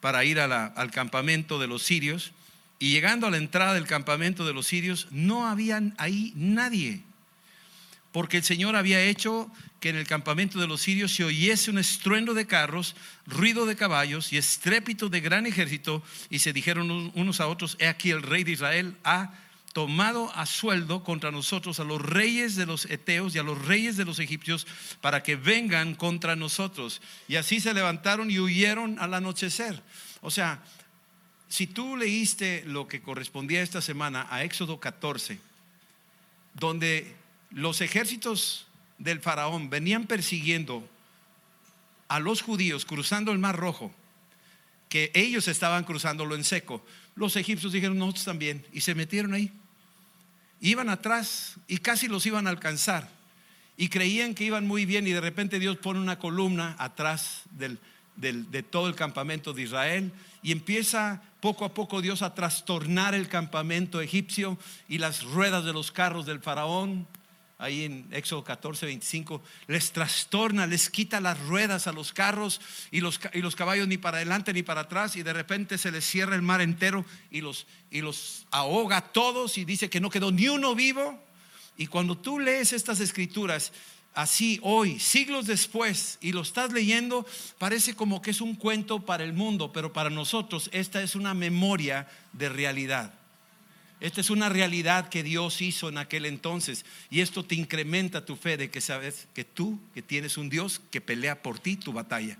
para 0.00 0.24
ir 0.24 0.40
al 0.40 0.90
campamento 0.90 1.58
de 1.58 1.66
los 1.66 1.82
sirios. 1.82 2.32
Y 2.78 2.92
llegando 2.92 3.26
a 3.26 3.30
la 3.30 3.38
entrada 3.38 3.74
del 3.74 3.86
campamento 3.86 4.46
de 4.46 4.52
los 4.52 4.66
sirios, 4.66 5.08
no 5.10 5.46
había 5.46 5.82
ahí 5.98 6.32
nadie. 6.36 7.02
Porque 8.12 8.38
el 8.38 8.44
Señor 8.44 8.76
había 8.76 9.02
hecho 9.02 9.50
que 9.80 9.90
en 9.90 9.96
el 9.96 10.06
campamento 10.06 10.58
de 10.58 10.66
los 10.66 10.80
sirios 10.80 11.14
se 11.14 11.24
oyese 11.24 11.70
un 11.70 11.78
estruendo 11.78 12.34
de 12.34 12.46
carros, 12.46 12.96
ruido 13.26 13.66
de 13.66 13.76
caballos 13.76 14.32
y 14.32 14.38
estrépito 14.38 15.08
de 15.08 15.20
gran 15.20 15.46
ejército. 15.46 16.02
Y 16.30 16.38
se 16.38 16.52
dijeron 16.52 17.12
unos 17.14 17.40
a 17.40 17.48
otros, 17.48 17.76
he 17.80 17.86
aquí 17.86 18.10
el 18.10 18.22
rey 18.22 18.44
de 18.44 18.52
Israel 18.52 18.96
ha 19.04 19.32
tomado 19.78 20.32
a 20.34 20.44
sueldo 20.44 21.04
contra 21.04 21.30
nosotros 21.30 21.78
a 21.78 21.84
los 21.84 22.02
reyes 22.02 22.56
de 22.56 22.66
los 22.66 22.86
eteos 22.86 23.32
y 23.32 23.38
a 23.38 23.44
los 23.44 23.64
reyes 23.64 23.96
de 23.96 24.04
los 24.04 24.18
egipcios 24.18 24.66
para 25.00 25.22
que 25.22 25.36
vengan 25.36 25.94
contra 25.94 26.34
nosotros. 26.34 27.00
Y 27.28 27.36
así 27.36 27.60
se 27.60 27.72
levantaron 27.72 28.28
y 28.28 28.40
huyeron 28.40 28.98
al 28.98 29.14
anochecer. 29.14 29.80
O 30.20 30.32
sea, 30.32 30.64
si 31.48 31.68
tú 31.68 31.96
leíste 31.96 32.64
lo 32.66 32.88
que 32.88 33.00
correspondía 33.00 33.62
esta 33.62 33.80
semana 33.80 34.26
a 34.30 34.42
Éxodo 34.42 34.80
14, 34.80 35.38
donde 36.54 37.14
los 37.52 37.80
ejércitos 37.80 38.66
del 38.98 39.20
faraón 39.20 39.70
venían 39.70 40.08
persiguiendo 40.08 40.90
a 42.08 42.18
los 42.18 42.42
judíos 42.42 42.84
cruzando 42.84 43.30
el 43.30 43.38
mar 43.38 43.54
rojo, 43.54 43.94
que 44.88 45.12
ellos 45.14 45.46
estaban 45.46 45.84
cruzándolo 45.84 46.34
en 46.34 46.42
seco, 46.42 46.84
los 47.14 47.36
egipcios 47.36 47.72
dijeron 47.72 47.96
nosotros 47.96 48.24
también 48.24 48.66
y 48.72 48.80
se 48.80 48.96
metieron 48.96 49.34
ahí 49.34 49.52
iban 50.60 50.88
atrás 50.88 51.54
y 51.66 51.78
casi 51.78 52.08
los 52.08 52.26
iban 52.26 52.46
a 52.46 52.50
alcanzar. 52.50 53.08
Y 53.76 53.88
creían 53.88 54.34
que 54.34 54.44
iban 54.44 54.66
muy 54.66 54.86
bien 54.86 55.06
y 55.06 55.12
de 55.12 55.20
repente 55.20 55.58
Dios 55.58 55.76
pone 55.76 56.00
una 56.00 56.18
columna 56.18 56.74
atrás 56.78 57.42
de 57.52 58.62
todo 58.64 58.88
el 58.88 58.96
campamento 58.96 59.52
de 59.52 59.62
Israel 59.62 60.12
y 60.42 60.52
empieza 60.52 61.22
poco 61.40 61.64
a 61.64 61.74
poco 61.74 62.02
Dios 62.02 62.22
a 62.22 62.34
trastornar 62.34 63.14
el 63.14 63.28
campamento 63.28 64.00
egipcio 64.00 64.58
y 64.88 64.98
las 64.98 65.22
ruedas 65.22 65.64
de 65.64 65.72
los 65.72 65.92
carros 65.92 66.26
del 66.26 66.40
faraón 66.40 67.06
ahí 67.58 67.84
en 67.84 68.06
Éxodo 68.12 68.44
14, 68.44 68.86
25, 68.86 69.42
les 69.66 69.90
trastorna, 69.90 70.66
les 70.66 70.90
quita 70.90 71.20
las 71.20 71.38
ruedas 71.40 71.88
a 71.88 71.92
los 71.92 72.12
carros 72.12 72.60
y 72.92 73.00
los, 73.00 73.18
y 73.34 73.40
los 73.40 73.56
caballos 73.56 73.88
ni 73.88 73.98
para 73.98 74.18
adelante 74.18 74.52
ni 74.52 74.62
para 74.62 74.82
atrás 74.82 75.16
y 75.16 75.24
de 75.24 75.32
repente 75.32 75.76
se 75.76 75.90
les 75.90 76.04
cierra 76.04 76.36
el 76.36 76.42
mar 76.42 76.60
entero 76.60 77.04
y 77.32 77.40
los, 77.40 77.66
y 77.90 78.00
los 78.00 78.46
ahoga 78.52 79.00
todos 79.00 79.58
y 79.58 79.64
dice 79.64 79.90
que 79.90 80.00
no 80.00 80.08
quedó 80.08 80.30
ni 80.30 80.48
uno 80.48 80.74
vivo. 80.76 81.20
Y 81.76 81.88
cuando 81.88 82.16
tú 82.16 82.38
lees 82.38 82.72
estas 82.72 83.00
escrituras, 83.00 83.72
así 84.14 84.58
hoy, 84.62 84.98
siglos 84.98 85.46
después, 85.46 86.18
y 86.20 86.32
lo 86.32 86.42
estás 86.42 86.72
leyendo, 86.72 87.26
parece 87.58 87.94
como 87.94 88.22
que 88.22 88.30
es 88.30 88.40
un 88.40 88.54
cuento 88.54 89.04
para 89.04 89.24
el 89.24 89.32
mundo, 89.32 89.72
pero 89.72 89.92
para 89.92 90.10
nosotros 90.10 90.70
esta 90.72 91.02
es 91.02 91.14
una 91.14 91.34
memoria 91.34 92.08
de 92.32 92.48
realidad. 92.48 93.14
Esta 94.00 94.20
es 94.20 94.30
una 94.30 94.48
realidad 94.48 95.08
que 95.08 95.22
Dios 95.22 95.60
hizo 95.60 95.88
en 95.88 95.98
aquel 95.98 96.26
entonces 96.26 96.84
y 97.10 97.20
esto 97.20 97.44
te 97.44 97.56
incrementa 97.56 98.24
tu 98.24 98.36
fe 98.36 98.56
de 98.56 98.70
que 98.70 98.80
sabes 98.80 99.26
que 99.34 99.44
tú, 99.44 99.80
que 99.92 100.02
tienes 100.02 100.36
un 100.36 100.48
Dios 100.48 100.80
que 100.90 101.00
pelea 101.00 101.42
por 101.42 101.58
ti 101.58 101.76
tu 101.76 101.92
batalla. 101.92 102.38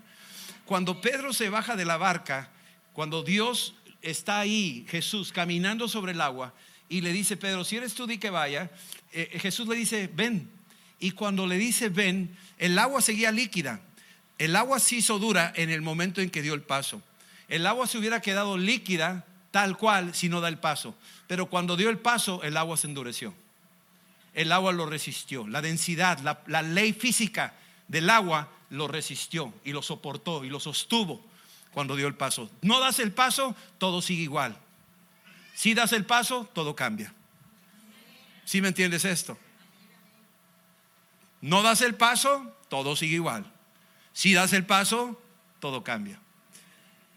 Cuando 0.65 1.01
Pedro 1.01 1.33
se 1.33 1.49
baja 1.49 1.75
de 1.75 1.85
la 1.85 1.97
barca, 1.97 2.51
cuando 2.93 3.23
Dios 3.23 3.75
está 4.01 4.39
ahí, 4.39 4.85
Jesús, 4.89 5.31
caminando 5.31 5.87
sobre 5.87 6.13
el 6.13 6.21
agua, 6.21 6.53
y 6.87 7.01
le 7.01 7.11
dice, 7.11 7.37
Pedro, 7.37 7.63
si 7.63 7.77
eres 7.77 7.93
tú, 7.93 8.07
di 8.07 8.17
que 8.17 8.29
vaya, 8.29 8.71
eh, 9.11 9.37
Jesús 9.39 9.67
le 9.67 9.75
dice, 9.75 10.09
ven, 10.13 10.49
y 10.99 11.11
cuando 11.11 11.47
le 11.47 11.57
dice 11.57 11.89
ven, 11.89 12.35
el 12.57 12.77
agua 12.77 13.01
seguía 13.01 13.31
líquida. 13.31 13.79
El 14.37 14.55
agua 14.55 14.79
se 14.79 14.97
hizo 14.97 15.17
dura 15.19 15.51
en 15.55 15.69
el 15.69 15.81
momento 15.81 16.21
en 16.21 16.29
que 16.29 16.41
dio 16.41 16.53
el 16.53 16.61
paso. 16.61 17.01
El 17.47 17.65
agua 17.65 17.87
se 17.87 17.97
hubiera 17.97 18.21
quedado 18.21 18.57
líquida 18.57 19.25
tal 19.51 19.77
cual 19.77 20.13
si 20.13 20.29
no 20.29 20.41
da 20.41 20.49
el 20.49 20.59
paso. 20.59 20.95
Pero 21.29 21.45
cuando 21.45 21.77
dio 21.77 21.91
el 21.91 21.99
paso, 21.99 22.41
el 22.41 22.57
agua 22.57 22.75
se 22.75 22.87
endureció. 22.87 23.35
El 24.33 24.51
agua 24.51 24.71
lo 24.71 24.87
resistió. 24.87 25.45
La 25.45 25.61
densidad, 25.61 26.17
la, 26.47 26.61
ley 26.63 26.91
física 26.91 27.53
del 27.87 28.09
agua 28.09 28.49
lo 28.71 28.87
resistió 28.87 29.53
y 29.63 29.71
lo 29.71 29.83
soportó 29.83 30.43
y 30.43 30.49
lo 30.49 30.59
sostuvo 30.59 31.23
cuando 31.71 31.95
dio 31.95 32.07
el 32.07 32.15
paso. 32.15 32.49
No 32.63 32.79
das 32.79 32.97
el 32.97 33.11
paso, 33.11 33.55
todo 33.77 34.01
sigue 34.01 34.23
igual. 34.23 34.57
Si 35.53 35.75
das 35.75 35.93
el 35.93 36.03
paso, 36.03 36.49
todo 36.51 36.75
cambia. 36.75 37.13
¿Sí 38.43 38.59
me 38.59 38.69
entiendes 38.69 39.05
esto? 39.05 39.37
No 41.41 41.61
das 41.61 41.81
el 41.81 41.93
paso, 41.93 42.57
todo 42.69 42.95
sigue 42.95 43.17
igual. 43.17 43.45
Si 44.13 44.33
das 44.33 44.51
el 44.53 44.65
paso, 44.65 45.21
todo 45.59 45.83
cambia. 45.83 46.19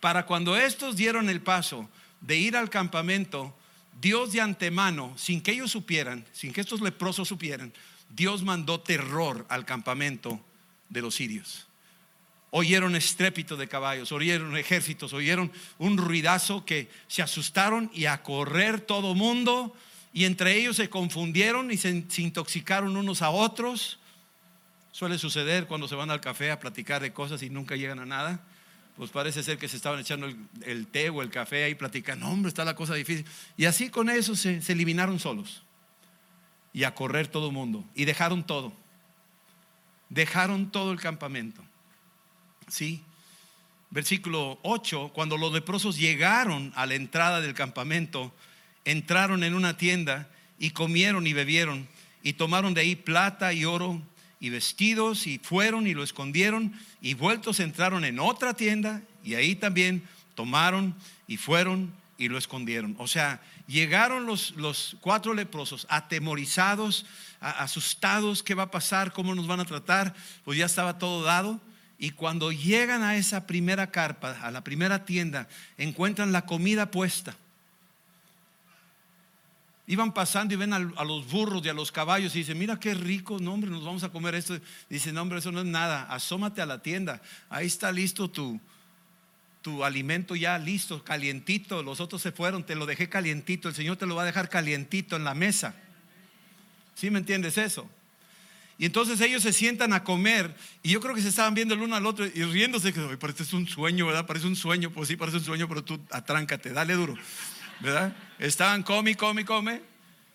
Para 0.01 0.27
cuando 0.27 0.55
estos 0.59 0.97
dieron 0.97 1.31
el 1.31 1.41
paso 1.41 1.89
de 2.21 2.37
ir 2.37 2.59
al 2.59 2.69
campamento, 2.69 3.57
Dios 4.03 4.33
de 4.33 4.41
antemano, 4.41 5.15
sin 5.17 5.41
que 5.41 5.53
ellos 5.53 5.71
supieran, 5.71 6.27
sin 6.33 6.53
que 6.53 6.61
estos 6.61 6.81
leprosos 6.81 7.29
supieran, 7.29 7.73
Dios 8.11 8.43
mandó 8.43 8.81
terror 8.81 9.47
al 9.49 9.65
campamento 9.65 10.41
de 10.89 11.03
los 11.03 11.15
sirios. 11.15 11.69
Oyeron 12.51 12.97
estrépito 12.97 13.57
de 13.57 13.69
caballos, 13.69 14.11
oyeron 14.11 14.57
ejércitos, 14.57 15.13
oyeron 15.13 15.53
un 15.79 15.97
ruidazo 15.99 16.65
que 16.65 16.91
se 17.07 17.23
asustaron 17.23 17.93
y 17.95 18.07
a 18.07 18.25
correr 18.25 18.81
todo 18.81 19.15
mundo 19.15 19.75
y 20.13 20.25
entre 20.25 20.57
ellos 20.57 20.77
se 20.77 20.91
confundieron 20.91 21.71
y 21.71 21.77
se, 21.77 22.05
intoxicaron 22.19 22.97
unos 22.97 23.23
a 23.23 23.31
otros 23.31 24.01
Suele 24.91 25.17
suceder 25.17 25.67
cuando 25.67 25.89
se 25.89 25.95
van 25.95 26.11
al 26.11 26.21
café 26.21 26.51
a 26.51 26.61
platicar 26.61 27.01
de 27.01 27.15
cosas 27.15 27.43
y 27.43 27.49
nunca 27.49 27.77
llegan 27.77 27.99
a 27.99 28.05
nada. 28.05 28.41
Pues 28.97 29.11
parece 29.11 29.43
ser 29.43 29.59
que 29.59 29.69
se 29.69 29.77
estaban 29.77 30.01
echando 30.01 30.27
el, 30.63 30.87
té 30.87 31.09
o 31.11 31.23
el 31.23 31.31
café 31.31 31.65
ahí 31.65 31.75
platicando, 31.75 32.27
hombre, 32.27 32.49
está 32.49 32.65
la 32.65 32.75
cosa 32.75 32.95
difícil. 32.95 33.25
Y 33.57 33.65
así 33.65 33.89
con 33.89 34.11
eso 34.11 34.37
se, 34.37 34.61
se 34.61 34.73
eliminaron 34.73 35.19
solos. 35.19 35.63
Y 36.73 36.85
a 36.85 36.95
correr 36.95 37.27
todo 37.27 37.49
el 37.49 37.53
mundo. 37.53 37.85
Y 37.95 38.05
dejaron 38.05 38.45
todo. 38.45 38.73
Dejaron 40.09 40.71
todo 40.71 40.93
el 40.93 41.01
campamento. 41.01 41.63
¿Sí? 42.69 43.03
Versículo 43.91 44.59
8, 44.63 45.11
cuando 45.15 45.37
los 45.37 45.53
leprosos 45.53 45.99
llegaron 45.99 46.73
a 46.77 46.87
la 46.87 46.95
entrada 46.95 47.41
del 47.41 47.53
campamento, 47.55 48.33
entraron 48.85 49.45
en 49.45 49.55
una 49.55 49.77
tienda 49.77 50.31
y 50.59 50.71
comieron 50.71 51.27
y 51.27 51.33
bebieron 51.33 51.89
y 52.23 52.35
tomaron 52.35 52.73
de 52.73 52.83
ahí 52.83 52.97
plata 52.97 53.53
y 53.53 53.65
oro 53.65 54.01
y 54.43 54.51
vestidos 54.51 55.29
y 55.29 55.39
fueron 55.39 55.87
y 55.87 55.95
lo 55.95 56.03
escondieron 56.03 56.73
y 57.01 57.15
vueltos 57.15 57.61
entraron 57.61 58.05
en 58.05 58.19
otra 58.19 58.55
tienda 58.55 59.01
y 59.23 59.35
ahí 59.37 59.55
también 59.55 60.03
tomaron 60.35 60.97
y 61.29 61.37
fueron 61.37 61.95
y 62.19 62.29
lo 62.29 62.37
escondieron. 62.39 62.97
O 62.99 63.07
sea, 63.07 63.41
llegaron 63.69 64.27
los, 64.27 64.51
los 64.57 64.97
cuatro 65.01 65.33
leprosos 65.33 65.87
atemorizados, 65.89 67.07
asustados, 67.41 68.43
¿qué 68.43 68.55
va 68.55 68.65
a 68.65 68.71
pasar? 68.73 69.13
¿Cómo 69.13 69.33
nos 69.37 69.47
van 69.47 69.61
a 69.61 69.65
tratar? 69.65 70.13
Pues 70.45 70.59
ya 70.59 70.67
estaba 70.67 70.99
todo 70.99 71.23
dado. 71.23 71.61
Y 71.97 72.11
cuando 72.11 72.51
llegan 72.51 73.05
a 73.05 73.15
esa 73.15 73.47
primera 73.47 73.93
carpa, 73.93 74.33
a 74.43 74.51
la 74.51 74.65
primera 74.65 75.05
tienda, 75.05 75.49
encuentran 75.79 76.33
la 76.33 76.47
comida 76.47 76.91
puesta 76.91 77.37
iban 79.93 80.15
pasando 80.15 80.55
y 80.55 80.57
ven 80.57 80.73
a, 80.73 80.79
los 80.79 81.31
burros 81.31 81.65
y 81.65 81.69
a 81.69 81.75
los 81.75 81.93
caballos 81.93 82.35
y 82.35 82.39
dicen, 82.39 82.59
mira 82.59 82.81
qué 82.81 82.95
rico, 82.95 83.39
no 83.39 83.53
hombre, 83.53 83.71
nos 83.71 83.85
vamos 83.85 84.03
a 84.03 84.09
comer 84.09 84.35
esto. 84.35 84.59
Dice, 84.89 85.13
no 85.13 85.21
hombre, 85.21 85.39
eso 85.39 85.53
no 85.53 85.61
es 85.61 85.67
nada, 85.67 86.05
asómate 86.05 86.63
a 86.63 86.67
la 86.67 86.81
tienda, 86.81 87.21
ahí 87.51 87.67
está 87.67 87.93
listo 87.93 88.31
tu, 88.31 88.59
tu 89.61 89.85
alimento 89.85 90.35
ya 90.35 90.57
listo, 90.57 91.05
calientito, 91.05 91.83
los 91.83 92.01
otros 92.01 92.23
se 92.23 92.33
fueron, 92.33 92.65
te 92.65 92.75
lo 92.75 92.87
dejé 92.87 93.11
calientito, 93.11 93.69
el 93.69 93.75
Señor 93.75 93.99
te 93.99 94.07
lo 94.07 94.15
va 94.15 94.23
a 94.23 94.27
dejar 94.27 94.49
calientito 94.49 95.17
en 95.17 95.25
la 95.25 95.35
mesa. 95.35 95.75
¿Sí 96.95 97.11
me 97.11 97.19
entiendes 97.19 97.59
eso? 97.59 97.89
Y 98.79 98.87
entonces 98.87 99.21
ellos 99.21 99.43
se 99.43 99.53
sientan 99.53 99.93
a 99.93 100.05
comer 100.05 100.55
y 100.83 100.91
yo 100.91 101.01
creo 101.01 101.15
que 101.15 101.21
se 101.21 101.29
estaban 101.29 101.53
viendo 101.53 101.75
el 101.75 101.83
uno 101.83 101.97
al 101.97 102.07
otro 102.07 102.25
y 102.25 102.45
riéndose, 102.45 102.95
que 102.95 103.01
parece 103.19 103.55
un 103.55 103.69
sueño, 103.69 104.07
¿verdad? 104.07 104.27
Parece 104.27 104.47
un 104.47 104.57
sueño, 104.57 104.91
pues 104.91 105.09
sí, 105.09 105.17
parece 105.17 105.37
un 105.37 105.45
sueño, 105.45 105.69
pero 105.69 105.85
tú 105.85 106.01
atráncate, 106.11 106.71
dale 106.71 106.95
duro. 106.95 107.15
Estaban 108.39 108.83
come, 108.83 109.15
come, 109.17 109.45
come, 109.45 109.81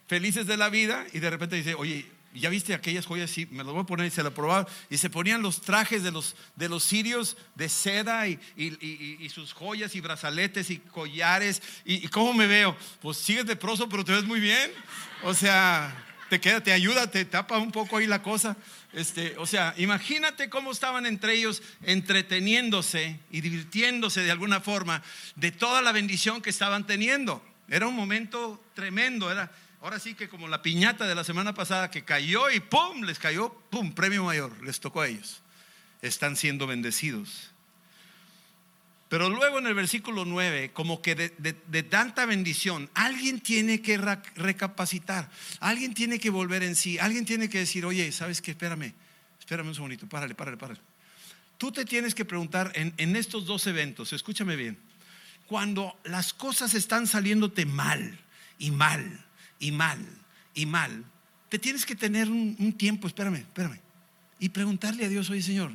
felices 0.08 0.48
de 0.48 0.58
la 0.58 0.70
vida 0.70 1.06
y 1.14 1.20
de 1.20 1.30
repente 1.30 1.56
dice, 1.56 1.76
oye, 1.76 2.10
¿ya 2.34 2.50
viste 2.50 2.74
aquellas 2.74 3.06
joyas? 3.06 3.30
Sí, 3.30 3.48
me 3.52 3.64
las 3.64 3.74
voy 3.74 3.82
a 3.82 3.86
poner 3.86 4.06
y 4.08 4.12
se 4.12 4.24
la 4.24 4.32
probaban. 4.32 4.68
Y 4.90 4.98
se 4.98 5.10
ponían 5.10 5.42
los 5.42 5.62
trajes 5.62 6.04
de 6.04 6.12
los, 6.12 6.36
de 6.56 6.70
los 6.70 6.84
sirios 6.84 7.38
de 7.56 7.70
seda 7.70 8.28
y, 8.28 8.40
y, 8.56 9.30
sus 9.30 9.54
joyas 9.54 9.96
y 9.96 10.02
brazaletes 10.02 10.70
y 10.70 10.78
collares. 10.78 11.62
¿Y, 11.86 12.08
cómo 12.08 12.34
me 12.34 12.48
veo? 12.48 12.76
Pues 13.02 13.18
sigues 13.18 13.46
de 13.46 13.56
proso, 13.56 13.90
pero 13.90 14.04
te 14.04 14.14
ves 14.14 14.24
muy 14.24 14.40
bien. 14.40 14.72
O 15.24 15.34
sea, 15.34 16.07
te 16.30 16.40
queda, 16.40 16.62
te 16.62 16.72
ayuda, 16.72 17.10
te 17.10 17.26
tapa 17.26 17.58
un 17.58 17.72
poco 17.72 17.98
ahí 17.98 18.08
la 18.08 18.22
cosa. 18.22 18.58
Este, 18.94 19.36
o 19.38 19.46
sea, 19.46 19.74
imagínate 19.78 20.50
cómo 20.50 20.72
estaban 20.72 21.06
entre 21.06 21.34
ellos 21.34 21.62
entreteniéndose 21.84 23.20
y 23.32 23.42
divirtiéndose 23.42 24.22
de 24.22 24.32
alguna 24.32 24.62
forma 24.62 25.04
de 25.36 25.52
toda 25.52 25.82
la 25.82 25.92
bendición 25.92 26.42
que 26.42 26.50
estaban 26.50 26.86
teniendo. 26.88 27.44
Era 27.70 27.88
un 27.88 27.96
momento 27.96 28.64
tremendo, 28.74 29.32
era 29.32 29.52
ahora 29.82 30.00
sí 30.00 30.16
que 30.16 30.30
como 30.30 30.48
la 30.48 30.62
piñata 30.62 31.06
de 31.06 31.16
la 31.16 31.24
semana 31.24 31.54
pasada 31.54 31.92
que 31.92 32.04
cayó 32.04 32.50
y 32.50 32.60
pum, 32.60 33.04
les 33.04 33.20
cayó, 33.20 33.54
pum, 33.70 33.94
premio 33.94 34.24
mayor, 34.24 34.52
les 34.64 34.80
tocó 34.80 35.02
a 35.02 35.08
ellos. 35.08 35.42
Están 36.02 36.36
siendo 36.36 36.68
bendecidos. 36.68 37.52
Pero 39.10 39.30
luego 39.30 39.60
en 39.60 39.68
el 39.68 39.74
versículo 39.74 40.26
9, 40.26 40.72
como 40.74 41.02
que 41.02 41.16
de, 41.16 41.84
tanta 41.84 42.26
bendición, 42.26 42.90
alguien 42.94 43.40
tiene 43.40 43.82
que 43.82 43.98
recapacitar, 43.98 45.30
alguien 45.62 45.94
tiene 45.94 46.20
que 46.20 46.30
volver 46.30 46.64
en 46.64 46.76
sí, 46.76 47.00
alguien 47.00 47.26
tiene 47.26 47.50
que 47.50 47.60
decir, 47.60 47.86
oye, 47.86 48.12
¿sabes 48.12 48.42
qué? 48.42 48.52
Espérame, 48.52 48.94
espérame 49.40 49.70
un 49.70 49.76
segundito, 49.76 50.08
párale, 50.08 50.36
párale, 50.36 50.58
párale. 50.58 50.82
Tú 51.58 51.72
te 51.72 51.86
tienes 51.86 52.14
que 52.14 52.26
preguntar 52.26 52.72
en, 52.76 52.94
en 52.98 53.16
estos 53.16 53.46
dos 53.46 53.66
eventos, 53.68 54.12
escúchame 54.12 54.58
bien, 54.58 54.78
cuando 55.48 55.98
las 56.04 56.34
cosas 56.34 56.74
están 56.74 57.08
saliéndote 57.08 57.66
mal 57.66 58.20
y 58.60 58.72
mal 58.72 59.26
y 59.58 59.72
mal 59.72 60.06
y 60.54 60.66
mal, 60.66 61.06
te 61.48 61.60
tienes 61.60 61.86
que 61.86 61.96
tener 61.96 62.30
un, 62.30 62.58
un 62.60 62.74
tiempo, 62.74 63.08
espérame, 63.08 63.38
espérame, 63.38 63.80
y 64.38 64.50
preguntarle 64.50 65.06
a 65.06 65.10
Dios, 65.10 65.30
oye 65.30 65.42
Señor, 65.42 65.72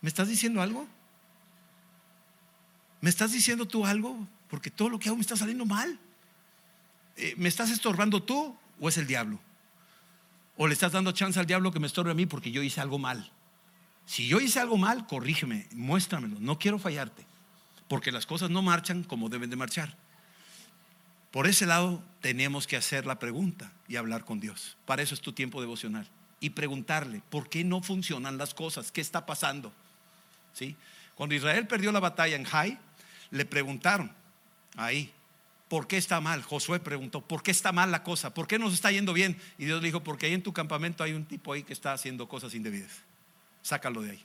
¿me 0.00 0.08
estás 0.08 0.28
diciendo 0.28 0.62
algo? 0.62 0.88
¿Me 3.02 3.10
estás 3.10 3.32
diciendo 3.32 3.66
tú 3.66 3.84
algo? 3.84 4.26
Porque 4.48 4.70
todo 4.70 4.88
lo 4.88 4.98
que 4.98 5.08
hago 5.08 5.16
me 5.16 5.22
está 5.22 5.36
saliendo 5.36 5.66
mal. 5.66 5.98
Eh, 7.16 7.34
¿Me 7.36 7.48
estás 7.48 7.68
estorbando 7.70 8.22
tú 8.22 8.56
o 8.80 8.88
es 8.88 8.96
el 8.96 9.08
diablo? 9.08 9.40
¿O 10.56 10.68
le 10.68 10.72
estás 10.72 10.92
dando 10.92 11.10
chance 11.10 11.38
al 11.38 11.46
diablo 11.46 11.72
que 11.72 11.80
me 11.80 11.88
estorbe 11.88 12.12
a 12.12 12.14
mí 12.14 12.26
porque 12.26 12.52
yo 12.52 12.62
hice 12.62 12.80
algo 12.80 12.98
mal? 12.98 13.30
Si 14.06 14.28
yo 14.28 14.40
hice 14.40 14.60
algo 14.60 14.78
mal, 14.78 15.06
corrígeme, 15.06 15.66
muéstramelo. 15.72 16.36
No 16.38 16.60
quiero 16.60 16.78
fallarte. 16.78 17.26
Porque 17.88 18.12
las 18.12 18.24
cosas 18.24 18.50
no 18.50 18.62
marchan 18.62 19.02
como 19.02 19.28
deben 19.28 19.50
de 19.50 19.56
marchar. 19.56 19.96
Por 21.32 21.48
ese 21.48 21.66
lado 21.66 22.04
tenemos 22.20 22.68
que 22.68 22.76
hacer 22.76 23.04
la 23.04 23.18
pregunta 23.18 23.72
y 23.88 23.96
hablar 23.96 24.24
con 24.24 24.38
Dios. 24.38 24.76
Para 24.86 25.02
eso 25.02 25.14
es 25.14 25.20
tu 25.20 25.32
tiempo 25.32 25.60
devocional. 25.60 26.06
Y 26.38 26.50
preguntarle, 26.50 27.20
¿por 27.30 27.48
qué 27.48 27.64
no 27.64 27.82
funcionan 27.82 28.38
las 28.38 28.54
cosas? 28.54 28.92
¿Qué 28.92 29.00
está 29.00 29.26
pasando? 29.26 29.72
¿Sí? 30.52 30.76
Cuando 31.14 31.34
Israel 31.34 31.66
perdió 31.66 31.92
la 31.92 32.00
batalla 32.00 32.36
en 32.36 32.44
Jai, 32.44 32.78
le 33.32 33.44
preguntaron 33.44 34.12
ahí, 34.76 35.10
¿por 35.68 35.88
qué 35.88 35.96
está 35.96 36.20
mal? 36.20 36.42
Josué 36.42 36.78
preguntó, 36.78 37.22
¿por 37.22 37.42
qué 37.42 37.50
está 37.50 37.72
mal 37.72 37.90
la 37.90 38.04
cosa? 38.04 38.32
¿Por 38.32 38.46
qué 38.46 38.58
nos 38.58 38.72
está 38.74 38.92
yendo 38.92 39.12
bien? 39.12 39.36
Y 39.58 39.64
Dios 39.64 39.80
le 39.80 39.88
dijo, 39.88 40.04
porque 40.04 40.26
ahí 40.26 40.34
en 40.34 40.42
tu 40.42 40.52
campamento 40.52 41.02
hay 41.02 41.12
un 41.12 41.24
tipo 41.24 41.52
ahí 41.52 41.64
que 41.64 41.72
está 41.72 41.92
haciendo 41.92 42.28
cosas 42.28 42.54
indebidas. 42.54 42.92
Sácalo 43.62 44.02
de 44.02 44.12
ahí. 44.12 44.24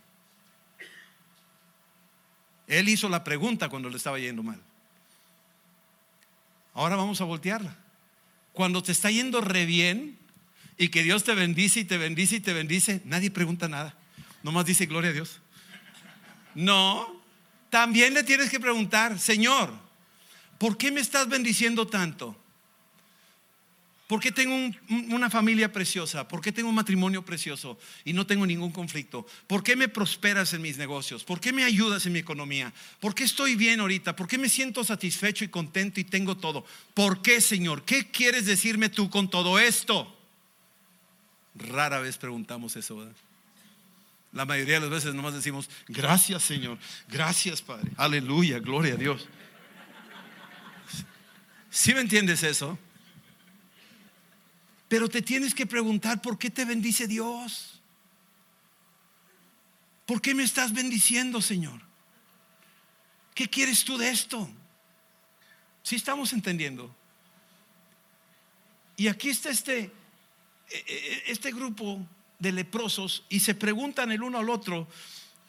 Él 2.67 2.89
hizo 2.89 3.07
la 3.07 3.23
pregunta 3.23 3.69
cuando 3.69 3.89
le 3.89 3.95
estaba 3.95 4.19
yendo 4.19 4.43
mal. 4.43 4.59
Ahora 6.73 6.97
vamos 6.97 7.21
a 7.21 7.23
voltearla. 7.23 7.75
Cuando 8.51 8.83
te 8.83 8.91
está 8.91 9.09
yendo 9.09 9.39
re 9.39 9.65
bien 9.65 10.17
y 10.77 10.89
que 10.89 11.01
Dios 11.01 11.23
te 11.23 11.33
bendice 11.33 11.79
y 11.79 11.85
te 11.85 11.97
bendice 11.97 12.35
y 12.35 12.39
te 12.41 12.53
bendice, 12.53 13.01
nadie 13.05 13.31
pregunta 13.31 13.69
nada. 13.69 13.95
Nomás 14.43 14.65
dice 14.65 14.85
gloria 14.85 15.11
a 15.11 15.13
Dios. 15.13 15.39
No, 16.55 17.16
también 17.69 18.13
le 18.13 18.23
tienes 18.23 18.49
que 18.49 18.59
preguntar, 18.59 19.19
Señor, 19.19 19.73
¿por 20.57 20.77
qué 20.77 20.91
me 20.91 21.01
estás 21.01 21.27
bendiciendo 21.27 21.87
tanto? 21.87 22.35
¿Por 24.07 24.21
qué 24.21 24.31
tengo 24.31 24.55
una 24.89 25.29
familia 25.29 25.73
preciosa? 25.73 26.29
¿Por 26.29 26.39
qué 26.39 26.53
tengo 26.53 26.69
un 26.69 26.75
matrimonio 26.75 27.25
precioso 27.25 27.77
y 28.05 28.13
no 28.13 28.25
tengo 28.25 28.45
ningún 28.45 28.71
conflicto? 28.71 29.27
¿Por 29.47 29.63
qué 29.63 29.75
me 29.75 29.89
prosperas 29.89 30.53
en 30.53 30.61
mis 30.61 30.77
negocios? 30.77 31.25
¿Por 31.25 31.41
qué 31.41 31.51
me 31.51 31.65
ayudas 31.65 32.05
en 32.05 32.13
mi 32.13 32.19
economía? 32.19 32.73
¿Por 33.01 33.13
qué 33.13 33.25
estoy 33.25 33.55
bien 33.55 33.81
ahorita? 33.81 34.15
¿Por 34.15 34.29
qué 34.29 34.37
me 34.37 34.47
siento 34.47 34.85
satisfecho 34.85 35.43
y 35.43 35.49
contento 35.49 35.99
y 35.99 36.05
tengo 36.05 36.37
todo? 36.37 36.65
¿Por 36.93 37.21
qué, 37.21 37.41
Señor? 37.41 37.83
¿Qué 37.83 38.09
quieres 38.09 38.45
decirme 38.45 38.87
tú 38.87 39.09
con 39.09 39.29
todo 39.29 39.59
esto? 39.59 40.15
Rara 41.55 41.99
vez 41.99 42.17
preguntamos 42.17 42.77
eso, 42.77 42.95
¿verdad? 42.95 43.15
La 44.37 44.45
mayoría 44.45 44.75
de 44.75 44.81
las 44.81 44.91
veces 44.91 45.15
nomás 45.15 45.33
decimos, 45.33 45.67
gracias 45.87 46.43
Señor, 46.43 46.77
gracias 47.07 47.59
Padre, 47.59 47.91
aleluya, 47.97 48.59
gloria 48.59 48.93
a 48.93 48.95
Dios. 48.95 49.27
¿Sí 51.71 51.91
me 51.95 52.01
entiendes 52.01 52.43
eso? 52.43 52.77
Pero 54.87 55.09
te 55.09 55.23
tienes 55.23 55.55
que 55.55 55.65
preguntar, 55.65 56.21
¿por 56.21 56.37
qué 56.37 56.51
te 56.51 56.65
bendice 56.65 57.07
Dios? 57.07 57.81
¿Por 60.05 60.21
qué 60.21 60.35
me 60.35 60.43
estás 60.43 60.71
bendiciendo, 60.71 61.41
Señor? 61.41 61.81
¿Qué 63.33 63.49
quieres 63.49 63.83
tú 63.83 63.97
de 63.97 64.11
esto? 64.11 64.47
Si 65.81 65.95
estamos 65.95 66.31
entendiendo. 66.31 66.95
Y 68.97 69.07
aquí 69.07 69.29
está 69.29 69.49
este, 69.49 69.79
e, 69.79 69.91
e, 70.69 71.23
este 71.25 71.51
grupo 71.51 72.07
de 72.39 72.51
leprosos 72.51 73.23
y 73.29 73.39
se 73.39 73.55
preguntan 73.55 74.11
el 74.11 74.23
uno 74.23 74.37
al 74.37 74.49
otro, 74.49 74.87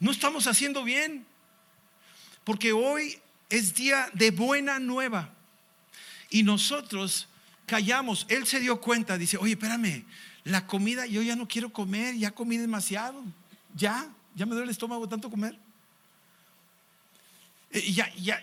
¿no 0.00 0.10
estamos 0.10 0.46
haciendo 0.46 0.84
bien? 0.84 1.26
Porque 2.44 2.72
hoy 2.72 3.18
es 3.50 3.74
día 3.74 4.10
de 4.14 4.30
buena 4.30 4.78
nueva. 4.78 5.34
Y 6.30 6.42
nosotros 6.42 7.28
callamos. 7.66 8.26
Él 8.28 8.46
se 8.46 8.60
dio 8.60 8.80
cuenta, 8.80 9.16
dice, 9.16 9.36
oye, 9.36 9.52
espérame, 9.52 10.04
la 10.44 10.66
comida, 10.66 11.06
yo 11.06 11.22
ya 11.22 11.36
no 11.36 11.46
quiero 11.46 11.72
comer, 11.72 12.16
ya 12.16 12.30
comí 12.30 12.56
demasiado, 12.56 13.22
ya, 13.74 14.08
ya 14.34 14.46
me 14.46 14.52
duele 14.52 14.64
el 14.64 14.70
estómago 14.70 15.08
tanto 15.08 15.30
comer. 15.30 15.58
Eh, 17.70 17.92
ya, 17.92 18.12
ya, 18.16 18.42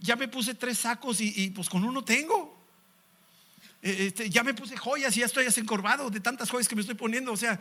ya 0.00 0.16
me 0.16 0.28
puse 0.28 0.54
tres 0.54 0.78
sacos 0.78 1.20
y, 1.20 1.50
pues 1.50 1.68
con 1.68 1.82
uno 1.82 2.04
tengo. 2.04 2.55
Eh, 3.82 4.06
este, 4.08 4.30
ya 4.30 4.42
me 4.42 4.54
puse 4.54 4.76
joyas 4.76 5.16
y 5.16 5.20
ya 5.20 5.26
estoy 5.26 5.46
encorvado 5.56 6.10
de 6.10 6.20
tantas 6.20 6.50
joyas 6.50 6.68
que 6.68 6.74
me 6.74 6.80
estoy 6.80 6.96
poniendo. 6.96 7.32
O 7.32 7.36
sea, 7.36 7.60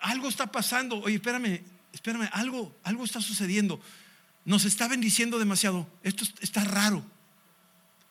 algo 0.00 0.28
está 0.28 0.50
pasando. 0.50 1.00
Oye, 1.00 1.16
espérame, 1.16 1.62
espérame, 1.92 2.28
algo, 2.32 2.76
algo 2.82 3.04
está 3.04 3.20
sucediendo. 3.20 3.80
Nos 4.44 4.64
está 4.64 4.88
bendiciendo 4.88 5.38
demasiado. 5.38 5.86
Esto 6.02 6.24
está 6.40 6.64
raro. 6.64 7.04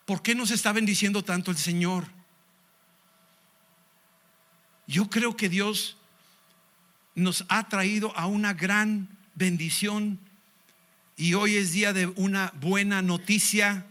¿Por 0.06 0.22
qué 0.22 0.36
nos 0.36 0.52
está 0.52 0.74
bendiciendo 0.74 1.24
tanto 1.24 1.52
el 1.52 1.58
Señor? 1.58 2.08
Yo 4.88 5.10
creo 5.10 5.38
que 5.38 5.48
Dios 5.48 5.98
nos 7.16 7.46
ha 7.48 7.70
traído 7.70 8.16
a 8.18 8.26
una 8.28 8.54
gran 8.54 9.08
bendición 9.36 10.20
y 11.16 11.36
hoy 11.36 11.56
es 11.56 11.72
día 11.72 11.94
de 11.94 12.08
una 12.08 12.52
buena 12.60 13.02
noticia 13.02 13.86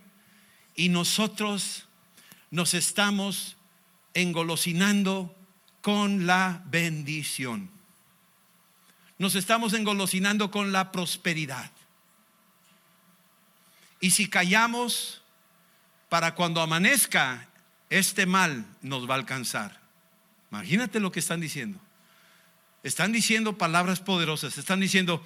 y 0.74 0.88
nosotros 0.88 1.87
nos 2.53 2.75
estamos 2.75 3.57
engolosinando 4.15 5.35
con 5.81 6.27
la 6.27 6.62
bendición. 6.67 7.71
Nos 9.19 9.35
estamos 9.35 9.73
engolosinando 9.73 10.51
con 10.51 10.71
la 10.71 10.93
prosperidad. 10.93 11.71
Y 14.01 14.11
si 14.11 14.29
callamos, 14.29 15.23
para 16.11 16.35
cuando 16.35 16.61
amanezca, 16.61 17.49
este 17.88 18.27
mal 18.27 18.67
nos 18.83 19.09
va 19.09 19.15
a 19.15 19.19
alcanzar. 19.19 19.81
Imagínate 20.51 21.01
lo 21.01 21.11
que 21.11 21.21
están 21.21 21.41
diciendo. 21.41 21.81
Están 22.83 23.12
diciendo 23.12 23.57
palabras 23.57 24.01
poderosas. 24.01 24.59
Están 24.59 24.81
diciendo, 24.81 25.25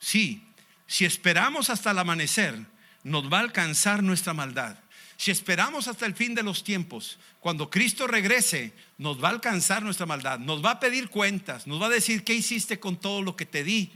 sí, 0.00 0.44
si 0.88 1.04
esperamos 1.04 1.70
hasta 1.70 1.92
el 1.92 1.98
amanecer, 2.00 2.66
nos 3.04 3.32
va 3.32 3.38
a 3.38 3.42
alcanzar 3.42 4.02
nuestra 4.02 4.34
maldad. 4.34 4.76
Si 5.16 5.30
esperamos 5.30 5.88
hasta 5.88 6.06
el 6.06 6.14
fin 6.14 6.34
de 6.34 6.42
los 6.42 6.64
tiempos, 6.64 7.18
cuando 7.40 7.70
Cristo 7.70 8.06
regrese, 8.06 8.72
nos 8.98 9.22
va 9.22 9.28
a 9.28 9.32
alcanzar 9.32 9.82
nuestra 9.82 10.06
maldad. 10.06 10.38
Nos 10.38 10.64
va 10.64 10.72
a 10.72 10.80
pedir 10.80 11.08
cuentas. 11.08 11.66
Nos 11.66 11.80
va 11.80 11.86
a 11.86 11.90
decir, 11.90 12.24
¿qué 12.24 12.34
hiciste 12.34 12.80
con 12.80 12.96
todo 12.96 13.22
lo 13.22 13.36
que 13.36 13.46
te 13.46 13.64
di? 13.64 13.90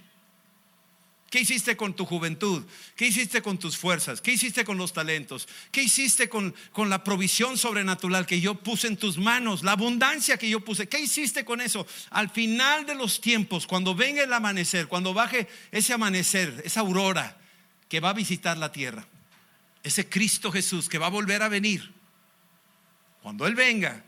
¿Qué 1.31 1.41
hiciste 1.41 1.77
con 1.77 1.95
tu 1.95 2.07
juventud? 2.07 2.65
¿Qué 2.97 3.09
hiciste 3.09 3.43
con 3.43 3.59
tus 3.59 3.77
fuerzas? 3.77 4.23
¿Qué 4.23 4.33
hiciste 4.33 4.65
con 4.65 4.79
los 4.79 4.95
talentos? 4.95 5.47
¿Qué 5.71 5.83
hiciste 5.83 6.31
con, 6.31 6.55
con, 6.73 6.89
la 6.89 7.05
provisión 7.05 7.59
sobrenatural 7.59 8.25
que 8.25 8.41
yo 8.41 8.55
puse 8.55 8.87
en 8.87 8.97
tus 8.97 9.19
manos? 9.19 9.63
La 9.63 9.73
abundancia 9.73 10.39
que 10.39 10.49
yo 10.49 10.61
puse. 10.61 10.89
¿Qué 10.89 11.01
hiciste 11.01 11.45
con 11.45 11.61
eso? 11.61 11.87
Al 12.11 12.31
final 12.31 12.87
de 12.87 12.95
los 12.95 13.21
tiempos, 13.21 13.67
cuando 13.67 13.95
venga 13.95 14.23
el 14.23 14.33
amanecer, 14.33 14.89
cuando 14.89 15.13
baje 15.13 15.49
ese 15.71 15.93
amanecer, 15.93 16.63
esa 16.65 16.81
aurora 16.81 17.37
que 17.91 18.01
va 18.01 18.11
a 18.11 18.15
visitar 18.15 18.57
la 18.57 18.73
tierra, 18.73 19.07
ese 19.83 20.09
Cristo 20.09 20.51
Jesús 20.51 20.89
que 20.89 20.99
va 20.99 21.07
a 21.07 21.11
volver 21.11 21.43
a 21.43 21.49
venir, 21.49 21.93
cuando 23.23 23.47
Él 23.47 23.55
venga 23.55 24.05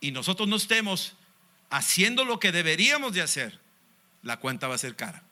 y 0.00 0.10
nosotros 0.10 0.48
no 0.48 0.56
estemos 0.56 1.14
haciendo 1.70 2.24
lo 2.24 2.38
que 2.38 2.52
deberíamos 2.52 3.14
de 3.14 3.22
hacer, 3.22 3.60
la 4.22 4.38
cuenta 4.38 4.68
va 4.68 4.74
a 4.74 4.78
ser 4.78 4.94
cara. 4.96 5.22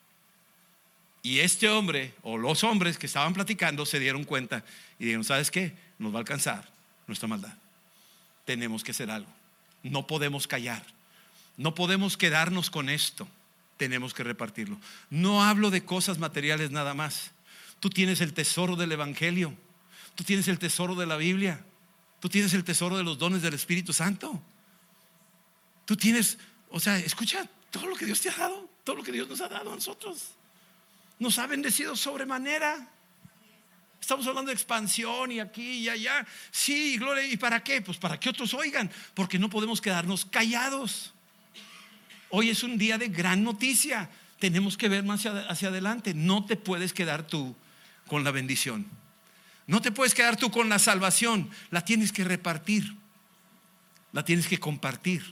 Y 1.23 1.41
este 1.41 1.69
hombre 1.69 2.15
o 2.23 2.39
los 2.39 2.65
hombres 2.65 2.97
que 2.97 3.07
estaban 3.07 3.35
platicando 3.35 3.85
se 3.85 3.99
dieron 3.99 4.25
cuenta 4.25 4.65
y 4.99 5.05
dijeron, 5.05 5.25
¿sabes 5.25 5.51
qué? 5.51 5.75
Nos 5.99 6.13
va 6.13 6.17
a 6.17 6.21
alcanzar 6.21 6.69
nuestra 7.07 7.29
maldad. 7.29 7.53
Tenemos 8.47 8.83
que 8.83 8.93
hacer 8.93 9.11
algo. 9.11 9.31
No 9.83 10.07
podemos 10.07 10.47
callar. 10.47 10.83
No 11.57 11.75
podemos 11.75 12.17
quedarnos 12.17 12.71
con 12.71 12.89
esto. 12.89 13.29
Tenemos 13.77 14.15
que 14.15 14.25
repartirlo. 14.25 14.79
No 15.11 15.43
hablo 15.43 15.71
de 15.71 15.85
cosas 15.85 16.19
materiales 16.19 16.71
nada 16.71 16.95
más. 16.95 17.33
Tú 17.81 17.91
tienes 17.91 18.21
el 18.21 18.33
tesoro 18.33 18.77
del 18.77 18.93
Evangelio. 18.93 19.55
Tú 20.15 20.25
tienes 20.25 20.49
el 20.49 20.59
tesoro 20.59 20.95
de 20.95 21.07
la 21.07 21.17
Biblia. 21.17 21.65
Tú 22.21 22.29
tienes 22.29 22.55
el 22.55 22.65
tesoro 22.65 22.97
de 22.97 23.05
los 23.05 23.19
dones 23.19 23.43
del 23.43 23.55
Espíritu 23.55 23.93
Santo. 23.93 24.41
Tú 25.87 25.97
tienes, 25.97 26.39
o 26.71 26.79
sea, 26.79 26.99
escucha 26.99 27.49
todo 27.71 27.87
lo 27.87 27.97
que 27.97 28.05
Dios 28.05 28.21
te 28.21 28.29
ha 28.29 28.37
dado, 28.37 28.69
todo 28.85 28.97
lo 28.97 29.03
que 29.03 29.13
Dios 29.13 29.29
nos 29.29 29.41
ha 29.41 29.49
dado 29.49 29.73
a 29.73 29.75
nosotros 29.75 30.35
nos 31.21 31.39
ha 31.39 31.47
bendecido 31.47 31.95
sobremanera. 31.95 32.89
Estamos 34.01 34.27
hablando 34.27 34.49
de 34.49 34.55
expansión 34.55 35.31
y 35.31 35.39
aquí 35.39 35.81
y 35.81 35.89
allá. 35.89 36.27
Sí, 36.51 36.97
gloria. 36.99 37.25
¿Y 37.25 37.37
para 37.37 37.63
qué? 37.63 37.83
Pues 37.83 37.99
para 37.99 38.19
que 38.19 38.31
otros 38.31 38.55
oigan, 38.55 38.91
porque 39.15 39.39
no 39.39 39.49
podemos 39.51 39.81
quedarnos 39.81 40.25
callados. 40.25 41.13
Hoy 42.31 42.49
es 42.49 42.63
un 42.63 42.79
día 42.79 42.97
de 42.97 43.09
gran 43.09 43.45
noticia. 43.45 44.11
Tenemos 44.39 44.79
que 44.79 44.89
ver 44.89 45.05
más 45.05 45.21
hacia, 45.21 45.47
hacia 45.47 45.69
adelante. 45.69 46.15
No 46.15 46.47
te 46.47 46.57
puedes 46.57 46.95
quedar 46.95 47.27
tú 47.27 47.55
con 48.11 48.25
la 48.25 48.33
bendición. 48.33 48.87
No 49.69 49.81
te 49.81 49.93
puedes 49.93 50.15
quedar 50.17 50.37
tú 50.37 50.51
con 50.51 50.69
la 50.69 50.81
salvación. 50.81 51.49
La 51.71 51.85
tienes 51.85 52.11
que 52.11 52.25
repartir. 52.25 52.97
La 54.11 54.25
tienes 54.25 54.49
que 54.49 54.59
compartir. 54.59 55.23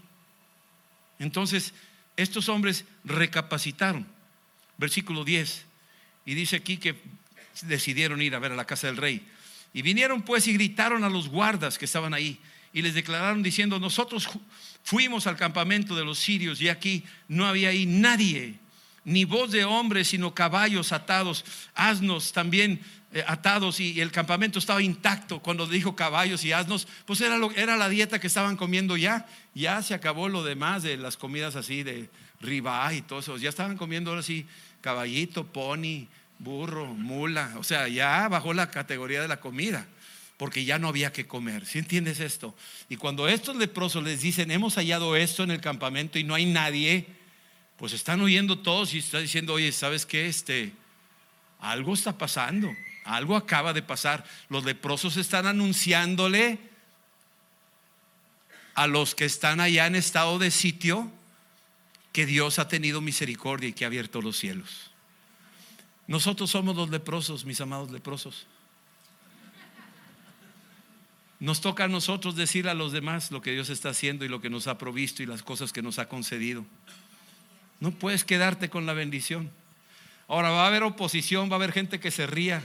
Entonces, 1.19 1.75
estos 2.17 2.49
hombres 2.49 2.85
recapacitaron. 3.03 4.07
Versículo 4.77 5.25
10. 5.25 5.67
Y 6.25 6.35
dice 6.35 6.55
aquí 6.55 6.77
que 6.77 6.95
decidieron 7.63 8.23
ir 8.23 8.37
a 8.37 8.39
ver 8.39 8.53
a 8.53 8.57
la 8.57 8.65
casa 8.65 8.87
del 8.87 8.97
rey. 8.97 9.27
Y 9.73 9.83
vinieron 9.83 10.23
pues 10.23 10.47
y 10.47 10.53
gritaron 10.53 11.03
a 11.03 11.09
los 11.09 11.29
guardas 11.29 11.79
que 11.79 11.87
estaban 11.87 12.15
ahí 12.15 12.39
y 12.73 12.83
les 12.83 12.95
declararon 12.95 13.43
diciendo, 13.43 13.81
nosotros 13.81 14.29
fuimos 14.85 15.27
al 15.27 15.37
campamento 15.37 15.97
de 15.97 16.05
los 16.05 16.21
sirios 16.21 16.61
y 16.61 16.69
aquí 16.69 17.03
no 17.27 17.45
había 17.45 17.71
ahí 17.71 17.87
nadie, 17.87 18.61
ni 19.09 19.25
voz 19.25 19.51
de 19.51 19.65
hombre, 19.65 20.05
sino 20.05 20.35
caballos 20.35 20.93
atados, 20.93 21.45
asnos 21.75 22.33
también 22.33 22.81
eh, 23.15 23.25
atados 23.27 23.81
y, 23.81 24.01
el 24.03 24.13
campamento 24.13 24.59
estaba 24.59 24.83
intacto. 24.83 25.41
Cuando 25.41 25.67
dijo 25.67 25.97
caballos 25.97 26.45
y 26.45 26.53
asnos, 26.53 26.87
pues 27.07 27.23
era, 27.23 27.39
lo, 27.39 27.51
era 27.53 27.77
la 27.77 27.89
dieta 27.89 28.21
que 28.21 28.27
estaban 28.27 28.57
comiendo 28.57 28.97
ya. 28.99 29.27
Ya 29.55 29.81
se 29.83 29.95
acabó 29.95 30.29
lo 30.29 30.45
demás 30.45 30.83
de 30.83 30.99
las 30.99 31.17
comidas 31.17 31.57
así 31.57 31.83
de 31.83 32.11
riba 32.41 32.93
y 32.93 33.01
todo 33.01 33.21
eso. 33.21 33.39
Ya 33.39 33.49
estaban 33.49 33.79
comiendo 33.79 34.11
ahora 34.11 34.23
sí 34.23 34.47
caballito, 34.83 35.47
pony, 35.47 36.07
burro, 36.39 36.87
mula, 36.87 37.55
o 37.57 37.65
sea, 37.65 37.89
ya 37.89 38.29
bajó 38.29 38.53
la 38.53 38.71
categoría 38.71 39.23
de 39.23 39.29
la 39.29 39.41
comida. 39.41 39.89
porque 40.37 40.65
ya 40.65 40.79
no 40.79 40.87
había 40.87 41.13
que 41.13 41.27
comer. 41.27 41.67
¿Sí 41.67 41.81
entiendes 41.81 42.21
esto? 42.21 42.55
Y 42.89 42.95
cuando 42.95 43.27
estos 43.27 43.57
leprosos 43.57 44.05
les 44.05 44.21
dicen, 44.21 44.53
hemos 44.53 44.77
hallado 44.77 45.17
esto 45.17 45.43
en 45.43 45.51
el 45.51 45.61
campamento 45.61 46.17
y 46.17 46.23
no 46.23 46.37
hay 46.37 46.47
nadie, 46.47 47.18
pues 47.79 47.93
están 47.93 48.21
oyendo 48.21 48.59
todos 48.59 48.93
y 48.93 48.99
está 48.99 49.21
diciendo, 49.21 49.55
oye, 49.55 49.71
¿sabes 49.71 50.05
qué? 50.05 50.27
Este, 50.27 50.73
algo 51.61 51.95
está 51.95 52.19
pasando, 52.19 52.75
algo 53.05 53.37
acaba 53.37 53.73
de 53.73 53.83
pasar. 53.83 54.25
Los 54.49 54.65
leprosos 54.65 55.17
están 55.17 55.47
anunciándole 55.47 56.59
a 58.75 58.87
los 58.89 59.15
que 59.15 59.25
están 59.25 59.61
allá 59.61 59.87
en 59.87 59.95
estado 59.95 60.39
de 60.39 60.51
sitio 60.51 61.11
que 62.13 62.27
Dios 62.27 62.59
ha 62.59 62.67
tenido 62.67 63.01
misericordia 63.01 63.69
y 63.69 63.73
que 63.73 63.85
ha 63.85 63.87
abierto 63.87 64.21
los 64.21 64.37
cielos. 64.37 64.91
Nosotros 66.09 66.51
somos 66.51 66.75
los 66.75 66.91
leprosos, 66.91 67.45
mis 67.45 67.61
amados 67.61 67.93
leprosos. 67.93 68.47
Nos 71.39 71.61
toca 71.61 71.85
a 71.85 71.89
nosotros 71.89 72.35
decir 72.35 72.69
a 72.69 72.75
los 72.75 72.91
demás 72.91 73.31
lo 73.31 73.41
que 73.41 73.53
Dios 73.53 73.69
está 73.69 73.91
haciendo 73.91 74.25
y 74.25 74.29
lo 74.29 74.41
que 74.41 74.51
nos 74.51 74.67
ha 74.67 74.79
provisto 74.79 75.23
y 75.23 75.27
las 75.27 75.45
cosas 75.45 75.73
que 75.73 75.83
nos 75.83 76.01
ha 76.01 76.09
concedido. 76.09 76.65
No 77.81 77.93
puedes 77.93 78.25
quedarte 78.25 78.69
con 78.69 78.87
la 78.87 78.93
bendición. 78.93 79.51
Ahora 80.27 80.51
va 80.51 80.65
a 80.65 80.67
haber 80.67 80.83
oposición, 80.83 81.49
va 81.49 81.55
a 81.55 81.57
haber 81.57 81.73
gente 81.73 82.01
que 82.01 82.11
se 82.11 82.27
ría, 82.27 82.63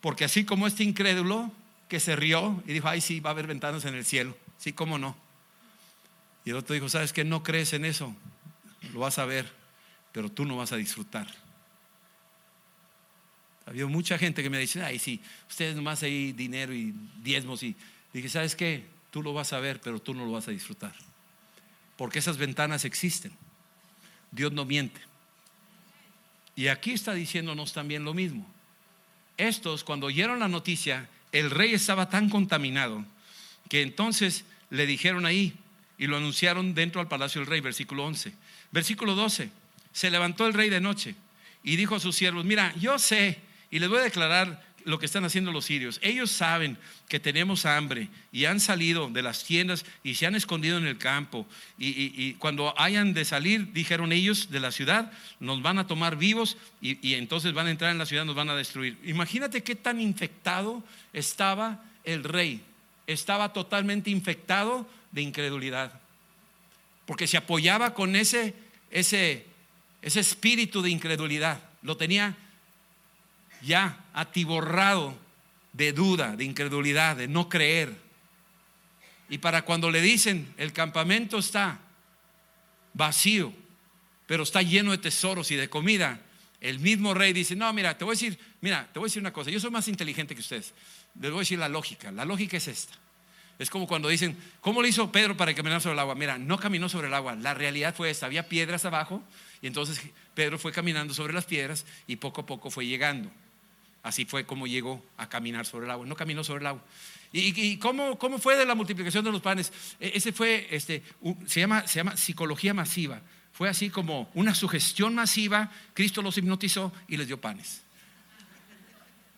porque 0.00 0.24
así 0.24 0.44
como 0.44 0.66
este 0.66 0.84
incrédulo 0.84 1.50
que 1.88 2.00
se 2.00 2.16
rió 2.16 2.62
y 2.66 2.72
dijo, 2.74 2.88
ay, 2.88 3.00
sí, 3.00 3.20
va 3.20 3.30
a 3.30 3.32
haber 3.32 3.46
ventanas 3.46 3.84
en 3.84 3.94
el 3.94 4.04
cielo, 4.04 4.36
sí, 4.58 4.72
cómo 4.72 4.98
no. 4.98 5.16
Y 6.44 6.50
el 6.50 6.56
otro 6.56 6.74
dijo, 6.74 6.88
¿sabes 6.88 7.12
qué? 7.12 7.24
No 7.24 7.42
crees 7.42 7.72
en 7.72 7.84
eso, 7.84 8.14
lo 8.92 9.00
vas 9.00 9.18
a 9.18 9.24
ver, 9.24 9.50
pero 10.12 10.30
tú 10.30 10.44
no 10.44 10.56
vas 10.56 10.72
a 10.72 10.76
disfrutar. 10.76 11.26
Había 13.64 13.86
mucha 13.86 14.18
gente 14.18 14.42
que 14.42 14.50
me 14.50 14.58
dice, 14.58 14.82
ay, 14.82 14.98
sí, 14.98 15.20
ustedes 15.48 15.74
nomás 15.74 16.02
hay 16.02 16.32
dinero 16.32 16.72
y 16.72 16.94
diezmos 17.22 17.62
y 17.62 17.74
dije, 18.12 18.28
¿sabes 18.28 18.54
qué? 18.54 18.86
Tú 19.10 19.22
lo 19.22 19.32
vas 19.32 19.52
a 19.52 19.60
ver, 19.60 19.80
pero 19.80 19.98
tú 19.98 20.14
no 20.14 20.24
lo 20.24 20.32
vas 20.32 20.46
a 20.46 20.52
disfrutar. 20.52 20.94
Porque 21.96 22.18
esas 22.18 22.36
ventanas 22.36 22.84
existen. 22.84 23.32
Dios 24.36 24.52
no 24.52 24.64
miente. 24.64 25.00
Y 26.54 26.68
aquí 26.68 26.92
está 26.92 27.14
diciéndonos 27.14 27.72
también 27.72 28.04
lo 28.04 28.14
mismo. 28.14 28.46
Estos, 29.36 29.82
cuando 29.82 30.06
oyeron 30.06 30.38
la 30.38 30.48
noticia, 30.48 31.08
el 31.32 31.50
rey 31.50 31.72
estaba 31.72 32.08
tan 32.08 32.28
contaminado 32.28 33.04
que 33.68 33.82
entonces 33.82 34.44
le 34.70 34.86
dijeron 34.86 35.26
ahí 35.26 35.54
y 35.98 36.06
lo 36.06 36.18
anunciaron 36.18 36.74
dentro 36.74 37.00
al 37.00 37.08
palacio 37.08 37.40
del 37.40 37.48
rey, 37.48 37.60
versículo 37.60 38.04
11. 38.04 38.32
Versículo 38.72 39.14
12, 39.14 39.50
se 39.92 40.10
levantó 40.10 40.46
el 40.46 40.54
rey 40.54 40.68
de 40.68 40.80
noche 40.80 41.14
y 41.64 41.76
dijo 41.76 41.96
a 41.96 42.00
sus 42.00 42.14
siervos, 42.14 42.44
mira, 42.44 42.74
yo 42.76 42.98
sé 42.98 43.40
y 43.70 43.78
les 43.78 43.88
voy 43.88 43.98
a 43.98 44.02
declarar 44.02 44.65
lo 44.86 45.00
que 45.00 45.06
están 45.06 45.24
haciendo 45.24 45.50
los 45.50 45.64
sirios. 45.64 45.98
Ellos 46.00 46.30
saben 46.30 46.78
que 47.08 47.18
tenemos 47.18 47.66
hambre 47.66 48.08
y 48.30 48.44
han 48.44 48.60
salido 48.60 49.10
de 49.10 49.20
las 49.20 49.42
tiendas 49.42 49.84
y 50.04 50.14
se 50.14 50.26
han 50.26 50.36
escondido 50.36 50.78
en 50.78 50.86
el 50.86 50.96
campo. 50.96 51.44
Y, 51.76 52.34
cuando 52.34 52.72
hayan 52.80 53.12
de 53.12 53.24
salir, 53.24 53.72
dijeron 53.72 54.12
ellos, 54.12 54.48
de 54.48 54.60
la 54.60 54.70
ciudad, 54.70 55.10
nos 55.40 55.60
van 55.60 55.80
a 55.80 55.88
tomar 55.88 56.16
vivos 56.16 56.56
y, 56.80 57.04
y 57.06 57.14
entonces 57.14 57.52
van 57.52 57.66
a 57.66 57.72
entrar 57.72 57.90
en 57.90 57.98
la 57.98 58.06
ciudad, 58.06 58.24
nos 58.24 58.36
van 58.36 58.48
a 58.48 58.54
destruir. 58.54 58.96
Imagínate 59.04 59.64
qué 59.64 59.74
tan 59.74 60.00
infectado 60.00 60.84
estaba 61.12 61.82
el 62.04 62.22
rey. 62.22 62.62
Estaba 63.08 63.52
totalmente 63.52 64.10
infectado 64.10 64.88
de 65.10 65.22
incredulidad. 65.22 66.00
Porque 67.06 67.26
se 67.26 67.36
apoyaba 67.36 67.92
con 67.92 68.14
ese, 68.14 68.54
ese, 68.92 69.46
ese 70.00 70.20
espíritu 70.20 70.80
de 70.80 70.90
incredulidad. 70.90 71.60
Lo 71.82 71.96
tenía 71.96 72.36
ya 73.62 74.04
atiborrado 74.12 75.16
de 75.72 75.92
duda, 75.92 76.36
de 76.36 76.44
incredulidad, 76.44 77.16
de 77.16 77.28
no 77.28 77.48
creer. 77.48 77.94
Y 79.28 79.38
para 79.38 79.62
cuando 79.62 79.90
le 79.90 80.00
dicen, 80.00 80.52
el 80.56 80.72
campamento 80.72 81.38
está 81.38 81.80
vacío, 82.94 83.52
pero 84.26 84.42
está 84.42 84.62
lleno 84.62 84.92
de 84.92 84.98
tesoros 84.98 85.50
y 85.50 85.56
de 85.56 85.68
comida, 85.68 86.20
el 86.60 86.80
mismo 86.80 87.14
rey 87.14 87.32
dice, 87.32 87.54
no, 87.54 87.72
mira, 87.72 87.96
te 87.98 88.04
voy 88.04 88.12
a 88.12 88.16
decir, 88.16 88.38
mira, 88.60 88.88
te 88.92 88.98
voy 88.98 89.06
a 89.06 89.08
decir 89.08 89.20
una 89.20 89.32
cosa, 89.32 89.50
yo 89.50 89.60
soy 89.60 89.70
más 89.70 89.88
inteligente 89.88 90.34
que 90.34 90.40
ustedes, 90.40 90.72
les 91.20 91.30
voy 91.30 91.38
a 91.38 91.42
decir 91.42 91.58
la 91.58 91.68
lógica, 91.68 92.10
la 92.10 92.24
lógica 92.24 92.56
es 92.56 92.68
esta. 92.68 92.94
Es 93.58 93.70
como 93.70 93.86
cuando 93.86 94.08
dicen, 94.08 94.36
¿cómo 94.60 94.82
le 94.82 94.88
hizo 94.88 95.10
Pedro 95.10 95.36
para 95.36 95.54
caminar 95.54 95.80
sobre 95.80 95.94
el 95.94 95.98
agua? 96.00 96.14
Mira, 96.14 96.36
no 96.36 96.58
caminó 96.58 96.88
sobre 96.88 97.08
el 97.08 97.14
agua, 97.14 97.34
la 97.36 97.54
realidad 97.54 97.94
fue 97.94 98.10
esta, 98.10 98.26
había 98.26 98.48
piedras 98.48 98.84
abajo 98.84 99.22
y 99.62 99.66
entonces 99.66 100.00
Pedro 100.34 100.58
fue 100.58 100.72
caminando 100.72 101.14
sobre 101.14 101.32
las 101.32 101.46
piedras 101.46 101.86
y 102.06 102.16
poco 102.16 102.42
a 102.42 102.46
poco 102.46 102.70
fue 102.70 102.86
llegando. 102.86 103.30
Así 104.06 104.24
fue 104.24 104.46
como 104.46 104.68
llegó 104.68 105.04
a 105.16 105.28
caminar 105.28 105.66
sobre 105.66 105.86
el 105.86 105.90
agua. 105.90 106.06
No 106.06 106.14
caminó 106.14 106.44
sobre 106.44 106.60
el 106.60 106.68
agua. 106.68 106.84
¿Y, 107.32 107.76
cómo, 107.78 108.16
cómo, 108.16 108.38
fue 108.38 108.54
de 108.54 108.64
la 108.64 108.76
multiplicación 108.76 109.24
de 109.24 109.32
los 109.32 109.42
panes? 109.42 109.72
E, 109.98 110.12
ese 110.14 110.30
fue, 110.30 110.68
este, 110.70 111.02
se, 111.48 111.58
llama, 111.58 111.88
se 111.88 111.96
llama 111.98 112.16
psicología 112.16 112.72
masiva. 112.72 113.20
Fue 113.52 113.68
así 113.68 113.90
como 113.90 114.30
una 114.34 114.54
sugestión 114.54 115.16
masiva. 115.16 115.72
Cristo 115.92 116.22
los 116.22 116.38
hipnotizó 116.38 116.92
y 117.08 117.16
les 117.16 117.26
dio 117.26 117.40
panes. 117.40 117.82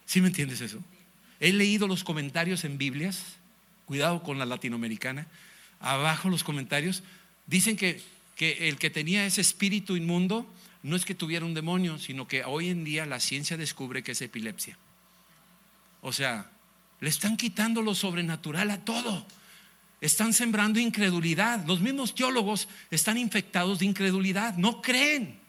¿Sí 0.05 0.21
me 0.21 0.29
entiendes 0.29 0.61
eso? 0.61 0.85
He 1.41 1.55
leído 1.55 1.89
los 1.89 2.05
comentarios 2.05 2.63
en 2.65 2.77
Biblias. 2.77 3.23
Cuidado 3.87 4.23
con 4.23 4.39
la 4.39 4.45
latinoamericana. 4.45 5.29
Abajo 5.81 6.29
los 6.29 6.45
comentarios 6.45 7.03
dicen 7.47 7.79
que, 7.79 8.03
que 8.37 8.69
el 8.69 8.77
que 8.77 8.91
tenía 8.91 9.25
ese 9.25 9.41
espíritu 9.41 9.97
inmundo 9.97 10.47
no 10.83 10.97
es 10.97 11.05
que 11.05 11.15
tuviera 11.15 11.45
un 11.45 11.55
demonio, 11.55 11.99
sino 11.99 12.29
que 12.29 12.45
hoy 12.45 12.69
en 12.69 12.85
día 12.85 13.07
la 13.07 13.21
ciencia 13.21 13.57
descubre 13.57 14.03
que 14.03 14.13
es 14.13 14.23
epilepsia. 14.23 14.79
O 16.01 16.13
sea, 16.13 16.51
le 17.01 17.09
están 17.09 17.37
quitando 17.37 17.83
lo 17.83 17.95
sobrenatural 17.95 18.71
a 18.71 18.85
todo. 18.85 19.27
Están 20.01 20.33
sembrando 20.33 20.79
incredulidad. 20.79 21.65
Los 21.67 21.81
mismos 21.81 22.15
teólogos 22.15 22.69
están 22.91 23.19
infectados 23.19 23.81
de 23.81 23.87
incredulidad. 23.87 24.55
No 24.55 24.81
creen. 24.81 25.41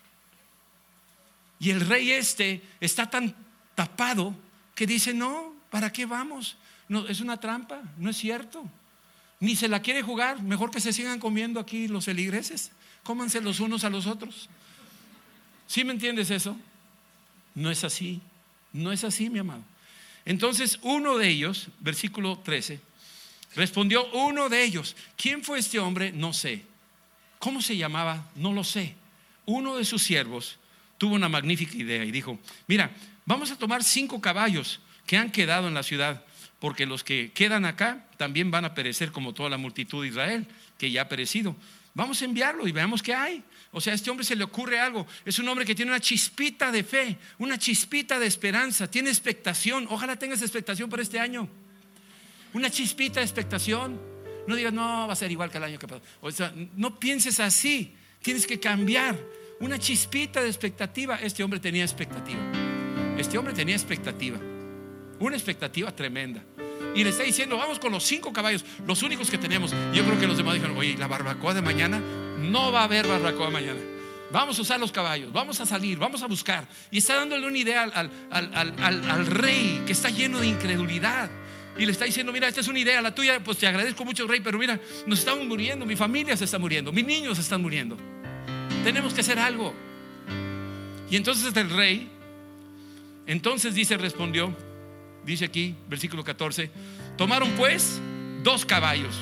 Y 1.60 1.70
el 1.70 1.82
rey 1.82 2.12
este 2.12 2.64
está 2.80 3.10
tan 3.10 3.36
tapado 3.76 4.36
que 4.74 4.88
dice, 4.88 5.14
no, 5.14 5.54
¿para 5.70 5.92
qué 5.92 6.06
vamos? 6.06 6.58
No, 6.88 7.08
es 7.08 7.20
una 7.20 7.40
trampa, 7.40 7.82
no 7.98 8.10
es 8.10 8.18
cierto. 8.18 8.66
Ni 9.40 9.56
se 9.56 9.68
la 9.68 9.82
quiere 9.82 10.02
jugar. 10.02 10.42
Mejor 10.42 10.72
que 10.72 10.80
se 10.80 10.94
sigan 10.94 11.20
comiendo 11.20 11.60
aquí 11.60 11.88
los 11.88 12.06
feligreses. 12.06 12.72
Cómanse 13.04 13.42
los 13.42 13.60
unos 13.60 13.84
a 13.84 13.90
los 13.90 14.08
otros. 14.08 14.50
¿Sí 15.70 15.84
me 15.84 15.94
entiendes 15.94 16.32
eso? 16.32 16.58
No 17.54 17.70
es 17.70 17.84
así. 17.84 18.20
No 18.74 18.92
es 18.92 19.04
así, 19.04 19.30
mi 19.30 19.38
amado. 19.38 19.64
Entonces, 20.26 20.80
uno 20.82 21.20
de 21.20 21.30
ellos, 21.30 21.68
versículo 21.80 22.40
13, 22.40 22.80
respondió 23.56 24.10
uno 24.14 24.50
de 24.50 24.64
ellos. 24.64 24.96
¿Quién 25.16 25.44
fue 25.44 25.60
este 25.60 25.78
hombre? 25.78 26.12
No 26.12 26.34
sé. 26.34 26.64
¿Cómo 27.38 27.62
se 27.62 27.78
llamaba? 27.78 28.32
No 28.36 28.52
lo 28.52 28.64
sé. 28.64 28.96
Uno 29.46 29.78
de 29.78 29.86
sus 29.86 30.02
siervos 30.02 30.58
tuvo 30.98 31.14
una 31.14 31.30
magnífica 31.30 31.78
idea 31.78 32.04
y 32.04 32.10
dijo, 32.10 32.40
mira, 32.66 32.90
vamos 33.28 33.52
a 33.52 33.56
tomar 33.56 33.84
cinco 33.84 34.20
caballos 34.20 34.80
que 35.06 35.18
han 35.18 35.32
quedado 35.32 35.68
en 35.68 35.76
la 35.76 35.84
ciudad, 35.84 36.26
porque 36.60 36.88
los 36.88 37.04
que 37.04 37.32
quedan 37.32 37.66
acá 37.66 38.08
también 38.18 38.50
van 38.50 38.66
a 38.66 38.74
perecer 38.74 39.12
como 39.12 39.36
toda 39.36 39.52
la 39.52 39.58
multitud 39.58 40.02
de 40.02 40.10
Israel, 40.10 40.48
que 40.80 40.90
ya 40.90 41.04
ha 41.04 41.10
perecido. 41.10 41.56
Vamos 42.00 42.22
a 42.22 42.26
enviarlo 42.26 42.66
y 42.66 42.72
veamos 42.72 43.04
qué 43.04 43.14
hay. 43.14 43.44
O 43.74 43.82
sea, 43.82 43.92
a 43.92 43.96
este 43.98 44.10
hombre 44.10 44.26
se 44.26 44.34
le 44.34 44.46
ocurre 44.46 44.80
algo. 44.80 45.06
Es 45.26 45.38
un 45.38 45.50
hombre 45.50 45.66
que 45.66 45.76
tiene 45.76 45.92
una 45.92 46.00
chispita 46.00 46.72
de 46.72 46.82
fe, 46.86 47.18
una 47.40 47.58
chispita 47.58 48.18
de 48.18 48.26
esperanza, 48.26 48.90
tiene 48.90 49.10
expectación. 49.10 49.86
Ojalá 49.90 50.16
tengas 50.16 50.42
expectación 50.42 50.90
para 50.90 51.04
este 51.04 51.20
año. 51.20 51.50
Una 52.54 52.70
chispita 52.70 53.20
de 53.20 53.26
expectación. 53.26 54.00
No 54.48 54.56
digas, 54.56 54.72
no, 54.72 55.08
va 55.08 55.12
a 55.12 55.16
ser 55.18 55.30
igual 55.30 55.52
que 55.52 55.58
el 55.58 55.64
año 55.66 55.78
que 55.78 55.90
pasó. 55.90 56.02
O 56.22 56.32
sea, 56.32 56.54
no 56.78 56.98
pienses 56.98 57.42
así. 57.42 57.94
Tienes 58.22 58.48
que 58.48 58.62
cambiar. 58.62 59.20
Una 59.60 59.78
chispita 59.78 60.42
de 60.42 60.48
expectativa. 60.48 61.18
Este 61.18 61.44
hombre 61.44 61.60
tenía 61.60 61.84
expectativa. 61.84 62.40
Este 63.18 63.38
hombre 63.38 63.54
tenía 63.54 63.76
expectativa. 63.76 64.40
Una 65.20 65.36
expectativa 65.36 65.94
tremenda. 65.94 66.46
Y 66.96 67.04
le 67.04 67.12
está 67.12 67.24
diciendo, 67.24 67.58
vamos 67.58 67.80
con 67.80 67.92
los 67.92 68.04
cinco 68.04 68.34
caballos, 68.34 68.66
los 68.86 69.04
únicos 69.04 69.30
que 69.30 69.38
tenemos. 69.38 69.72
Yo 69.94 70.04
creo 70.04 70.20
que 70.20 70.28
los 70.28 70.38
demás 70.38 70.56
dijeron, 70.56 70.78
oye, 70.78 70.98
la 70.98 71.08
barbacoa 71.08 71.54
de 71.54 71.62
mañana 71.62 72.02
no 72.40 72.72
va 72.72 72.82
a 72.82 72.84
haber 72.86 73.08
barbacoa 73.08 73.50
mañana. 73.50 73.80
Vamos 74.32 74.60
a 74.60 74.62
usar 74.62 74.80
los 74.80 74.92
caballos, 74.92 75.32
vamos 75.34 75.60
a 75.60 75.66
salir, 75.66 75.98
vamos 75.98 76.22
a 76.22 76.28
buscar. 76.28 76.68
Y 76.92 77.00
está 77.00 77.16
dándole 77.16 77.48
una 77.48 77.58
idea 77.58 77.84
al, 77.84 78.12
al, 78.32 79.26
rey 79.26 79.82
que 79.86 79.92
está 79.92 80.10
lleno 80.10 80.40
de 80.40 80.48
incredulidad. 80.48 81.30
Y 81.78 81.86
le 81.86 81.92
está 81.92 82.06
diciendo, 82.06 82.32
mira, 82.32 82.48
esta 82.48 82.62
es 82.62 82.68
una 82.68 82.80
idea, 82.80 83.02
la 83.02 83.16
tuya, 83.16 83.40
pues 83.44 83.58
te 83.58 83.66
agradezco 83.66 84.04
mucho, 84.06 84.28
rey, 84.28 84.42
pero 84.42 84.60
mira, 84.60 84.80
nos 85.08 85.20
estamos 85.20 85.46
muriendo, 85.46 85.86
mi 85.86 85.96
familia 85.96 86.36
se 86.36 86.44
está 86.44 86.60
muriendo, 86.60 86.92
mis 86.92 87.06
niños 87.06 87.38
se 87.38 87.42
están 87.42 87.62
muriendo. 87.62 87.98
Tenemos 88.84 89.14
que 89.14 89.22
hacer 89.22 89.40
algo. 89.40 89.74
Y 91.10 91.16
entonces 91.16 91.56
el 91.56 91.70
rey, 91.70 92.10
entonces 93.26 93.74
dice, 93.74 93.98
respondió, 93.98 94.56
dice 95.26 95.46
aquí, 95.46 95.76
versículo 95.88 96.24
14, 96.24 96.70
tomaron 97.18 97.50
pues 97.52 98.00
dos 98.44 98.66
caballos. 98.66 99.16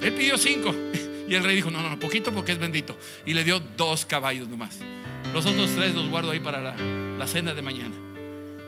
Él 0.00 0.12
pidió 0.12 0.38
cinco. 0.38 0.74
Y 1.30 1.36
el 1.36 1.44
rey 1.44 1.54
dijo, 1.54 1.70
no, 1.70 1.80
no, 1.88 1.96
poquito 2.00 2.32
porque 2.32 2.50
es 2.50 2.58
bendito. 2.58 2.98
Y 3.24 3.34
le 3.34 3.44
dio 3.44 3.60
dos 3.76 4.04
caballos 4.04 4.48
nomás. 4.48 4.80
Los 5.32 5.46
otros 5.46 5.70
tres 5.76 5.94
los 5.94 6.08
guardo 6.08 6.32
ahí 6.32 6.40
para 6.40 6.60
la, 6.60 7.26
cena 7.28 7.54
de 7.54 7.62
mañana. 7.62 7.94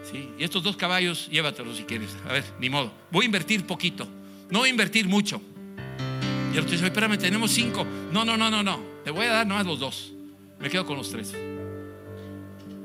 ¿sí? 0.09 0.31
Y 0.39 0.45
estos 0.45 0.63
dos 0.63 0.77
caballos, 0.77 1.29
llévatelos 1.29 1.77
si 1.77 1.83
quieres. 1.83 2.17
A 2.29 2.35
ver, 2.35 2.45
ni 2.61 2.71
modo. 2.71 2.93
Voy 3.11 3.25
a 3.25 3.27
invertir 3.27 3.67
poquito. 3.67 4.07
No 4.49 4.61
voy 4.61 4.69
a 4.69 4.71
invertir 4.71 5.09
mucho. 5.09 5.43
Y 6.53 6.57
el 6.57 6.61
otro 6.61 6.71
dice, 6.71 6.87
espérame, 6.87 7.19
tenemos 7.19 7.51
cinco. 7.51 7.85
No, 8.13 8.25
no, 8.25 8.37
no, 8.37 8.49
no, 8.49 8.63
no. 8.63 8.79
Te 9.03 9.11
voy 9.11 9.27
a 9.27 9.33
dar 9.33 9.47
nomás 9.47 9.67
los 9.67 9.81
dos. 9.81 10.13
Me 10.61 10.71
quedo 10.71 10.87
con 10.87 10.97
los 10.97 11.11
tres. 11.11 11.35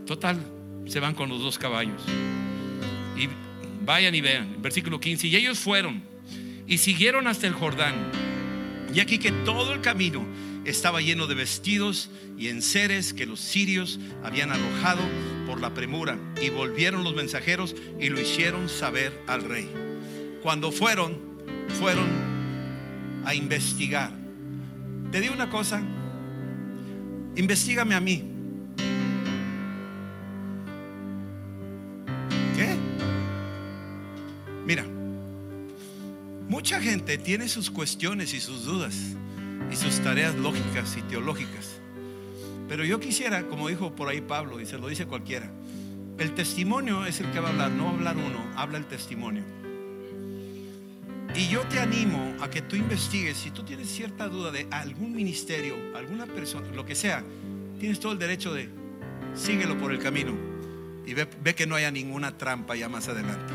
Total, 0.08 0.39
se 0.88 1.00
van 1.00 1.13
con 1.13 1.30
los 1.30 1.39
dos 1.39 1.60
caballos. 1.60 2.02
Y 3.15 3.30
vayan 3.88 4.13
y 4.13 4.21
vean. 4.21 4.62
Versículo 4.62 5.00
15. 5.00 5.28
Y 5.28 5.36
ellos 5.38 5.58
fueron 5.58 6.04
y 6.67 6.78
siguieron 6.78 7.26
hasta 7.26 7.47
el 7.47 7.54
Jordán. 7.54 7.95
Y 8.93 9.00
aquí 9.00 9.17
que 9.17 9.32
todo 9.32 9.73
el 9.73 9.82
camino 9.82 10.26
estaba 10.65 11.02
lleno 11.02 11.26
de 11.26 11.36
vestidos 11.36 12.12
y 12.38 12.50
enseres 12.50 13.13
que 13.13 13.26
los 13.26 13.39
sirios 13.39 14.00
habían 14.23 14.52
arrojado 14.52 15.02
por 15.47 15.62
la 15.62 15.73
premura. 15.73 16.19
Y 16.41 16.50
volvieron 16.50 17.04
los 17.06 17.15
mensajeros 17.15 17.76
y 18.00 18.10
lo 18.10 18.19
hicieron 18.19 18.67
saber 18.67 19.17
al 19.26 19.43
rey. 19.43 19.69
Cuando 20.43 20.71
fueron, 20.71 21.17
fueron 21.80 22.08
a 23.26 23.34
investigar. 23.34 24.12
Te 25.12 25.21
digo 25.21 25.34
una 25.34 25.50
cosa, 25.50 25.82
investigame 27.38 27.95
a 27.95 28.02
mí. 28.02 28.37
Mucha 36.67 36.82
gente 36.82 37.17
tiene 37.17 37.47
sus 37.47 37.71
cuestiones 37.71 38.34
y 38.34 38.41
sus 38.41 38.65
dudas 38.65 38.93
y 39.71 39.75
sus 39.77 40.01
tareas 40.01 40.36
lógicas 40.36 40.97
y 40.97 41.01
teológicas. 41.03 41.80
Pero 42.67 42.84
yo 42.84 42.99
quisiera, 42.99 43.47
como 43.47 43.69
dijo 43.69 43.95
por 43.95 44.10
ahí 44.10 44.19
Pablo, 44.19 44.60
y 44.60 44.65
se 44.65 44.77
lo 44.77 44.89
dice 44.89 45.06
cualquiera, 45.06 45.49
el 46.17 46.36
testimonio 46.36 47.06
es 47.06 47.21
el 47.21 47.32
que 47.32 47.39
va 47.39 47.47
a 47.47 47.51
hablar, 47.51 47.71
no 47.71 47.88
hablar 47.88 48.17
uno, 48.17 48.45
habla 48.58 48.80
el 48.80 48.86
testimonio. 48.86 49.43
Y 51.34 51.47
yo 51.47 51.62
te 51.67 51.80
animo 51.80 52.36
a 52.41 52.49
que 52.49 52.62
tú 52.62 52.75
investigues, 52.75 53.38
si 53.38 53.49
tú 53.51 53.63
tienes 53.63 53.88
cierta 53.88 54.27
duda 54.27 54.51
de 54.51 54.67
algún 54.69 55.15
ministerio, 55.15 55.73
alguna 55.95 56.25
persona, 56.25 56.67
lo 56.71 56.86
que 56.86 56.95
sea, 56.95 57.23
tienes 57.80 58.01
todo 58.01 58.12
el 58.12 58.19
derecho 58.19 58.53
de 58.53 58.67
síguelo 59.36 59.77
por 59.77 59.93
el 59.93 59.99
camino 59.99 60.34
y 61.06 61.13
ve, 61.13 61.30
ve 61.41 61.56
que 61.56 61.65
no 61.65 61.75
haya 61.75 61.91
ninguna 61.91 62.38
trampa 62.38 62.75
ya 62.75 62.89
más 62.89 63.08
adelante. 63.08 63.53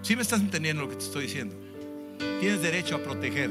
Si 0.00 0.16
me 0.16 0.22
estás 0.22 0.40
entendiendo 0.40 0.80
lo 0.80 0.88
que 0.88 0.96
te 0.96 1.04
estoy 1.04 1.24
diciendo? 1.24 1.69
Tienes 2.40 2.62
derecho 2.62 2.96
a 2.96 3.02
proteger 3.02 3.50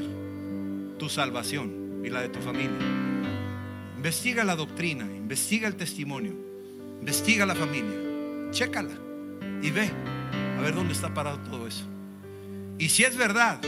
tu 0.98 1.08
salvación 1.08 2.02
y 2.04 2.10
la 2.10 2.22
de 2.22 2.28
tu 2.28 2.40
familia. 2.40 2.78
Investiga 3.96 4.44
la 4.44 4.56
doctrina, 4.56 5.04
investiga 5.04 5.68
el 5.68 5.76
testimonio, 5.76 6.32
investiga 7.00 7.46
la 7.46 7.54
familia, 7.54 8.50
chécala 8.50 8.94
y 9.62 9.70
ve 9.70 9.90
a 10.58 10.62
ver 10.62 10.74
dónde 10.74 10.92
está 10.92 11.12
parado 11.12 11.38
todo 11.40 11.66
eso. 11.66 11.84
Y 12.78 12.88
si 12.88 13.04
es 13.04 13.16
verdad, 13.16 13.60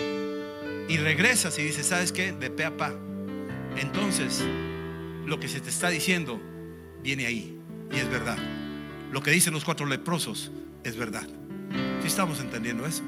y 0.89 0.97
regresas 0.97 1.59
y 1.59 1.63
dices, 1.63 1.87
¿sabes 1.87 2.13
qué? 2.13 2.33
De 2.33 2.51
pe 2.51 2.65
a 2.65 2.77
pa. 2.77 2.93
Entonces, 3.77 4.45
lo 5.27 5.39
que 5.41 5.49
se 5.49 5.61
te 5.61 5.71
está 5.71 5.89
diciendo 5.89 6.41
viene 7.03 7.27
ahí 7.27 7.59
y 7.91 7.97
es 7.97 8.11
verdad. 8.11 8.39
Lo 9.11 9.23
que 9.23 9.31
dicen 9.31 9.53
los 9.53 9.65
cuatro 9.65 9.87
leprosos 9.87 10.51
es 10.85 10.97
verdad. 10.97 11.27
Si 12.01 12.09
estamos 12.09 12.41
entendiendo 12.41 12.87
eso? 12.87 13.03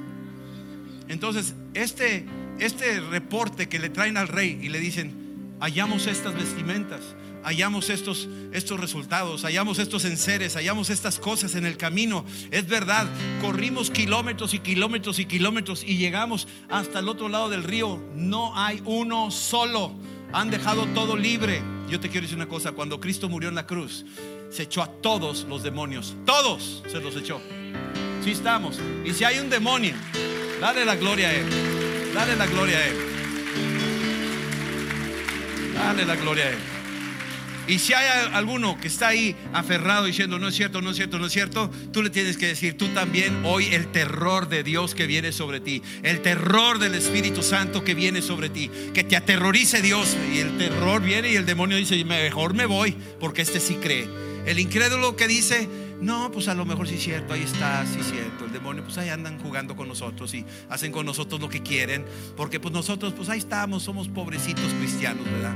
Entonces, 1.08 1.54
este, 1.74 2.26
este 2.58 3.00
reporte 3.00 3.68
que 3.68 3.78
le 3.78 3.90
traen 3.90 4.16
al 4.16 4.28
rey 4.28 4.58
y 4.62 4.68
le 4.68 4.80
dicen, 4.80 5.56
hallamos 5.60 6.06
estas 6.06 6.34
vestimentas, 6.34 7.00
hallamos 7.42 7.90
estos, 7.90 8.28
estos 8.52 8.80
resultados, 8.80 9.42
hallamos 9.42 9.78
estos 9.78 10.04
enseres, 10.04 10.54
hallamos 10.54 10.90
estas 10.90 11.18
cosas 11.18 11.54
en 11.54 11.66
el 11.66 11.76
camino. 11.76 12.24
Es 12.50 12.66
verdad, 12.66 13.06
corrimos 13.40 13.90
kilómetros 13.90 14.54
y 14.54 14.58
kilómetros 14.58 15.18
y 15.18 15.26
kilómetros 15.26 15.84
y 15.84 15.96
llegamos 15.96 16.48
hasta 16.70 16.98
el 16.98 17.08
otro 17.08 17.28
lado 17.28 17.48
del 17.50 17.64
río. 17.64 18.02
No 18.14 18.56
hay 18.58 18.82
uno 18.84 19.30
solo. 19.30 19.92
Han 20.32 20.50
dejado 20.50 20.86
todo 20.86 21.16
libre. 21.16 21.62
Yo 21.88 22.00
te 22.00 22.08
quiero 22.08 22.22
decir 22.22 22.36
una 22.36 22.48
cosa, 22.48 22.72
cuando 22.72 22.98
Cristo 22.98 23.28
murió 23.28 23.50
en 23.50 23.54
la 23.54 23.66
cruz, 23.66 24.04
se 24.50 24.64
echó 24.64 24.82
a 24.82 24.86
todos 24.86 25.46
los 25.48 25.62
demonios. 25.62 26.16
Todos 26.24 26.82
se 26.90 27.00
los 27.00 27.14
echó. 27.16 27.40
Sí 28.24 28.30
estamos. 28.30 28.80
Y 29.04 29.12
si 29.12 29.24
hay 29.24 29.38
un 29.38 29.50
demonio, 29.50 29.94
dale 30.64 30.86
la 30.86 30.96
gloria 30.96 31.28
a 31.28 31.34
Él. 31.34 31.44
Dale 32.14 32.36
la 32.36 32.46
gloria 32.46 32.78
a 32.78 32.86
Él. 32.86 32.96
Dale 35.74 36.06
la 36.06 36.16
gloria 36.16 36.44
a 36.46 36.48
Él. 36.48 36.58
Y 37.66 37.78
si 37.78 37.92
hay 37.92 38.30
alguno 38.32 38.80
que 38.80 38.88
está 38.88 39.08
ahí 39.08 39.36
aferrado 39.52 40.06
diciendo, 40.06 40.38
no 40.38 40.48
es 40.48 40.54
cierto, 40.54 40.80
no 40.80 40.90
es 40.90 40.96
cierto, 40.96 41.18
no 41.18 41.26
es 41.26 41.32
cierto, 41.32 41.70
tú 41.92 42.02
le 42.02 42.08
tienes 42.08 42.38
que 42.38 42.46
decir, 42.46 42.78
tú 42.78 42.88
también 42.88 43.44
hoy 43.44 43.74
el 43.74 43.88
terror 43.88 44.48
de 44.48 44.62
Dios 44.62 44.94
que 44.94 45.06
viene 45.06 45.32
sobre 45.32 45.60
ti, 45.60 45.82
el 46.02 46.22
terror 46.22 46.78
del 46.78 46.94
Espíritu 46.94 47.42
Santo 47.42 47.84
que 47.84 47.94
viene 47.94 48.22
sobre 48.22 48.48
ti, 48.48 48.70
que 48.94 49.04
te 49.04 49.16
aterrorice 49.16 49.82
Dios. 49.82 50.16
Y 50.32 50.38
el 50.38 50.56
terror 50.56 51.02
viene 51.02 51.30
y 51.30 51.36
el 51.36 51.44
demonio 51.44 51.76
dice, 51.76 52.02
mejor 52.06 52.54
me 52.54 52.64
voy, 52.64 52.96
porque 53.20 53.42
este 53.42 53.60
sí 53.60 53.74
cree. 53.74 54.08
El 54.46 54.58
incrédulo 54.58 55.14
que 55.14 55.28
dice, 55.28 55.68
no, 56.00 56.30
pues 56.30 56.48
a 56.48 56.54
lo 56.54 56.64
mejor 56.64 56.88
sí 56.88 56.96
es 56.96 57.02
cierto, 57.02 57.34
ahí 57.34 57.42
está, 57.42 57.84
sí 57.86 58.00
es 58.00 58.10
cierto. 58.10 58.44
El 58.46 58.52
demonio, 58.52 58.82
pues 58.82 58.98
ahí 58.98 59.08
andan 59.08 59.38
jugando 59.38 59.76
con 59.76 59.88
nosotros 59.88 60.34
y 60.34 60.44
hacen 60.68 60.92
con 60.92 61.06
nosotros 61.06 61.40
lo 61.40 61.48
que 61.48 61.62
quieren, 61.62 62.04
porque 62.36 62.60
pues 62.60 62.72
nosotros, 62.72 63.12
pues 63.14 63.28
ahí 63.28 63.38
estamos, 63.38 63.82
somos 63.82 64.08
pobrecitos 64.08 64.72
cristianos, 64.78 65.24
¿verdad? 65.24 65.54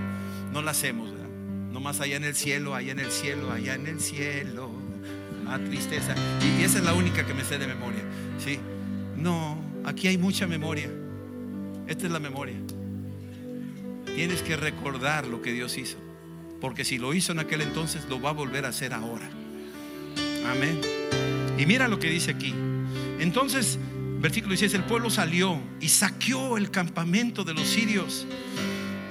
No 0.53 0.63
lo 0.63 0.71
hacemos, 0.71 1.11
¿verdad? 1.11 1.29
Nomás 1.73 2.01
allá 2.01 2.17
en 2.17 2.25
el 2.25 2.35
cielo, 2.35 2.75
allá 2.75 2.93
en 2.93 3.01
el 3.01 3.11
cielo, 3.11 3.53
allá 3.53 3.75
en 3.75 3.87
el 3.87 4.01
cielo. 4.01 4.71
Ah, 5.47 5.59
tristeza. 5.59 6.15
Y, 6.43 6.61
y 6.61 6.65
esa 6.65 6.79
es 6.79 6.85
la 6.85 6.95
única 6.95 7.27
que 7.27 7.35
me 7.35 7.45
sé 7.45 7.59
de 7.59 7.67
memoria, 7.67 8.03
¿sí? 8.43 8.59
No, 9.17 9.59
aquí 9.85 10.09
hay 10.09 10.19
mucha 10.19 10.47
memoria. 10.47 10.91
Esta 11.87 12.07
es 12.07 12.13
la 12.13 12.21
memoria. 12.21 12.57
Tienes 14.15 14.43
que 14.43 14.57
recordar 14.57 15.27
lo 15.27 15.41
que 15.41 15.53
Dios 15.53 15.79
hizo. 15.79 15.97
Porque 16.61 16.85
si 16.85 16.99
lo 16.99 17.15
hizo 17.15 17.33
en 17.33 17.39
aquel 17.39 17.63
entonces, 17.63 18.05
lo 18.09 18.21
va 18.21 18.31
a 18.31 18.33
volver 18.33 18.65
a 18.65 18.69
hacer 18.69 18.93
ahora. 18.93 19.29
Amén. 20.51 20.81
Y 21.59 21.67
mira 21.67 21.89
lo 21.89 21.99
que 21.99 22.09
dice 22.09 22.31
aquí. 22.31 22.55
Entonces, 23.19 23.79
versículo 24.21 24.53
16, 24.53 24.75
el 24.75 24.85
pueblo 24.85 25.11
salió 25.11 25.61
y 25.81 25.89
saqueó 25.89 26.57
el 26.57 26.71
campamento 26.71 27.45
de 27.45 27.55
los 27.55 27.67
sirios. 27.67 28.27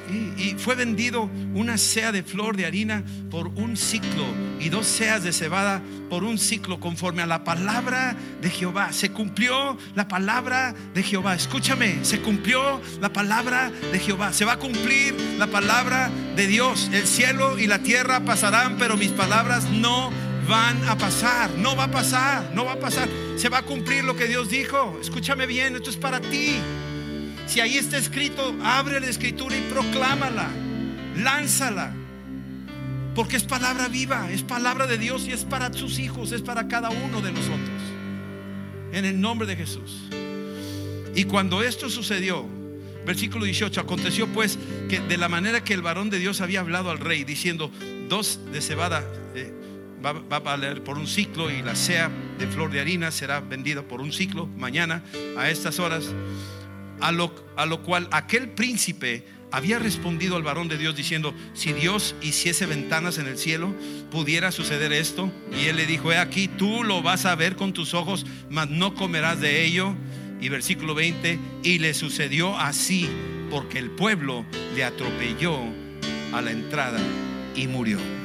Y, 0.09 0.55
fue 0.57 0.75
vendido 0.75 1.29
una 1.53 1.77
sea 1.77 2.11
de 2.11 2.23
flor 2.23 2.55
de 2.55 2.65
harina 2.65 3.03
por 3.29 3.47
un 3.47 3.75
ciclo 3.75 4.23
y 4.59 4.69
dos 4.69 4.85
seas 4.85 5.23
de 5.23 5.33
cebada 5.33 5.81
por 6.09 6.23
un 6.23 6.37
ciclo 6.37 6.79
conforme 6.79 7.21
a 7.21 7.25
la 7.25 7.43
palabra 7.43 8.15
de 8.41 8.49
Jehová. 8.49 8.93
Se 8.93 9.11
cumplió 9.11 9.77
la 9.95 10.07
palabra 10.07 10.73
de 10.93 11.03
Jehová. 11.03 11.35
Escúchame, 11.35 12.05
se 12.05 12.21
cumplió 12.21 12.81
la 13.01 13.11
palabra 13.11 13.71
de 13.91 13.99
Jehová. 13.99 14.31
Se 14.31 14.45
va 14.45 14.53
a 14.53 14.59
cumplir 14.59 15.15
la 15.37 15.47
palabra 15.47 16.09
de 16.35 16.47
Dios. 16.47 16.89
El 16.93 17.05
cielo 17.05 17.57
y 17.59 17.67
la 17.67 17.79
tierra 17.79 18.21
pasarán, 18.21 18.77
pero 18.77 18.95
mis 18.95 19.11
palabras 19.11 19.65
no 19.69 20.11
van 20.47 20.83
a 20.87 20.97
pasar. 20.97 21.51
No 21.57 21.75
va 21.75 21.85
a 21.85 21.91
pasar, 21.91 22.51
no 22.53 22.65
va 22.65 22.73
a 22.73 22.79
pasar. 22.79 23.07
Se 23.35 23.49
va 23.49 23.59
a 23.59 23.61
cumplir 23.63 24.03
lo 24.03 24.15
que 24.15 24.27
Dios 24.27 24.49
dijo. 24.49 24.97
Escúchame 25.01 25.45
bien, 25.45 25.75
esto 25.75 25.89
es 25.89 25.97
para 25.97 26.19
ti. 26.19 26.55
Si 27.47 27.59
ahí 27.61 27.77
está 27.77 27.97
escrito, 27.97 28.55
abre 28.63 28.99
la 28.99 29.07
escritura 29.07 29.55
y 29.55 29.61
proclámala. 29.61 30.49
Lánzala. 31.15 31.93
Porque 33.15 33.35
es 33.35 33.43
palabra 33.43 33.87
viva, 33.87 34.29
es 34.31 34.43
palabra 34.43 34.85
de 34.85 34.97
Dios 34.97 35.27
y 35.27 35.31
es 35.31 35.43
para 35.43 35.73
sus 35.73 35.97
hijos, 35.97 36.31
es 36.31 36.41
para 36.41 36.67
cada 36.67 36.89
uno 36.89 37.21
de 37.21 37.31
nosotros. 37.31 37.81
En 38.91 39.05
el 39.05 39.19
nombre 39.19 39.47
de 39.47 39.55
Jesús. 39.55 40.03
Y 41.15 41.23
cuando 41.23 41.63
esto 41.63 41.89
sucedió, 41.89 42.45
versículo 43.07 43.45
18, 43.45 43.81
aconteció 43.81 44.27
pues 44.27 44.59
que 44.87 44.99
de 44.99 45.17
la 45.17 45.29
manera 45.29 45.63
que 45.63 45.73
el 45.73 45.81
varón 45.81 46.11
de 46.11 46.19
Dios 46.19 46.41
había 46.41 46.59
hablado 46.59 46.91
al 46.91 46.99
rey, 46.99 47.23
diciendo, 47.23 47.71
dos 48.07 48.39
de 48.51 48.61
cebada 48.61 49.03
eh, 49.33 49.51
va, 50.05 50.35
a 50.35 50.39
valer 50.39 50.83
por 50.83 50.97
un 50.97 51.07
ciclo 51.07 51.51
y 51.51 51.61
la 51.61 51.75
sea 51.75 52.11
de 52.37 52.47
flor 52.47 52.71
de 52.71 52.79
harina 52.79 53.11
será 53.11 53.39
vendida 53.39 53.81
por 53.81 54.01
un 54.01 54.11
ciclo 54.11 54.47
mañana 54.57 55.03
a 55.37 55.49
estas 55.49 55.79
horas. 55.79 56.13
A 56.99 57.11
lo, 57.11 57.33
a 57.55 57.65
lo 57.65 57.83
cual 57.83 58.07
aquel 58.11 58.49
príncipe 58.49 59.23
había 59.51 59.79
respondido 59.79 60.35
al 60.35 60.43
varón 60.43 60.67
de 60.67 60.77
Dios 60.77 60.95
diciendo, 60.95 61.33
si 61.53 61.73
Dios 61.73 62.15
hiciese 62.21 62.65
ventanas 62.65 63.17
en 63.17 63.27
el 63.27 63.37
cielo, 63.37 63.73
pudiera 64.11 64.51
suceder 64.51 64.91
esto. 64.91 65.31
Y 65.57 65.67
él 65.67 65.77
le 65.77 65.85
dijo, 65.85 66.11
he 66.11 66.17
aquí, 66.17 66.47
tú 66.47 66.83
lo 66.83 67.01
vas 67.01 67.25
a 67.25 67.35
ver 67.35 67.55
con 67.55 67.73
tus 67.73 67.93
ojos, 67.93 68.25
mas 68.49 68.69
no 68.69 68.95
comerás 68.95 69.39
de 69.39 69.63
ello. 69.63 69.95
Y 70.41 70.49
versículo 70.49 70.93
20, 70.93 71.39
y 71.63 71.79
le 71.79 71.93
sucedió 71.93 72.57
así, 72.57 73.09
porque 73.49 73.79
el 73.79 73.89
pueblo 73.89 74.45
le 74.75 74.83
atropelló 74.83 75.57
a 76.33 76.41
la 76.41 76.51
entrada 76.51 76.99
y 77.55 77.67
murió. 77.67 78.16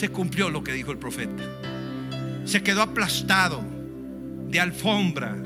Se 0.00 0.08
cumplió 0.08 0.48
lo 0.48 0.64
que 0.64 0.72
dijo 0.72 0.92
el 0.92 0.96
profeta. 0.96 1.42
Se 2.46 2.62
quedó 2.62 2.80
aplastado 2.80 3.62
de 4.48 4.58
alfombra. 4.58 5.36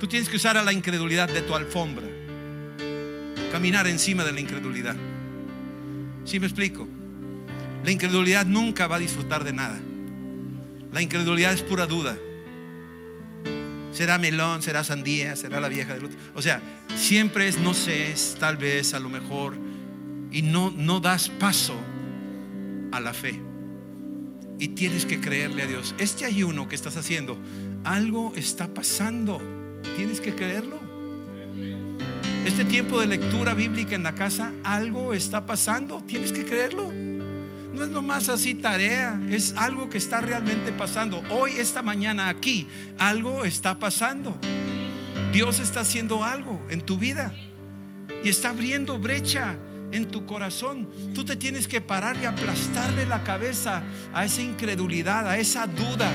Tú 0.00 0.08
tienes 0.08 0.28
que 0.28 0.34
usar 0.34 0.56
a 0.56 0.64
la 0.64 0.72
incredulidad 0.72 1.28
de 1.28 1.40
tu 1.42 1.54
alfombra 1.54 2.04
caminar 3.52 3.86
encima 3.86 4.24
de 4.24 4.32
la 4.32 4.40
incredulidad. 4.40 4.96
¿Sí 6.24 6.40
me 6.40 6.46
explico? 6.46 6.88
La 7.84 7.92
incredulidad 7.92 8.44
nunca 8.44 8.88
va 8.88 8.96
a 8.96 8.98
disfrutar 8.98 9.44
de 9.44 9.52
nada. 9.52 9.78
La 10.92 11.00
incredulidad 11.00 11.52
es 11.52 11.62
pura 11.62 11.86
duda. 11.86 12.18
Será 13.92 14.18
melón, 14.18 14.62
será 14.62 14.82
sandía, 14.82 15.36
será 15.36 15.60
la 15.60 15.68
vieja 15.68 15.94
del 15.94 16.06
otro. 16.06 16.18
O 16.34 16.42
sea, 16.42 16.60
siempre 16.96 17.46
es 17.46 17.60
no 17.60 17.72
sé, 17.72 18.10
es 18.10 18.36
tal 18.40 18.56
vez, 18.56 18.94
a 18.94 18.98
lo 18.98 19.10
mejor. 19.10 19.56
Y 20.32 20.42
no, 20.42 20.72
no 20.72 20.98
das 20.98 21.28
paso 21.28 21.80
a 22.90 22.98
la 22.98 23.14
fe. 23.14 23.45
Y 24.58 24.68
tienes 24.68 25.04
que 25.04 25.20
creerle 25.20 25.62
a 25.62 25.66
Dios. 25.66 25.94
Este 25.98 26.24
ayuno 26.24 26.68
que 26.68 26.74
estás 26.74 26.96
haciendo, 26.96 27.38
algo 27.84 28.32
está 28.36 28.68
pasando. 28.68 29.40
Tienes 29.96 30.20
que 30.20 30.34
creerlo. 30.34 30.78
Este 32.46 32.64
tiempo 32.64 33.00
de 33.00 33.06
lectura 33.06 33.54
bíblica 33.54 33.94
en 33.94 34.02
la 34.02 34.14
casa, 34.14 34.52
algo 34.64 35.12
está 35.12 35.46
pasando. 35.46 36.02
Tienes 36.06 36.32
que 36.32 36.44
creerlo. 36.44 36.92
No 36.92 37.84
es 37.84 37.90
nomás 37.90 38.30
así 38.30 38.54
tarea, 38.54 39.20
es 39.28 39.52
algo 39.56 39.90
que 39.90 39.98
está 39.98 40.22
realmente 40.22 40.72
pasando. 40.72 41.22
Hoy, 41.28 41.52
esta 41.58 41.82
mañana 41.82 42.30
aquí, 42.30 42.66
algo 42.98 43.44
está 43.44 43.78
pasando. 43.78 44.34
Dios 45.32 45.60
está 45.60 45.80
haciendo 45.80 46.24
algo 46.24 46.64
en 46.70 46.80
tu 46.80 46.96
vida 46.96 47.34
y 48.24 48.30
está 48.30 48.48
abriendo 48.48 48.98
brecha 48.98 49.58
en 49.96 50.06
tu 50.06 50.26
corazón. 50.26 50.88
Tú 51.14 51.24
te 51.24 51.36
tienes 51.36 51.66
que 51.66 51.80
parar 51.80 52.16
y 52.20 52.24
aplastarle 52.24 53.06
la 53.06 53.22
cabeza 53.22 53.82
a 54.12 54.24
esa 54.24 54.42
incredulidad, 54.42 55.28
a 55.28 55.38
esa 55.38 55.66
duda. 55.66 56.12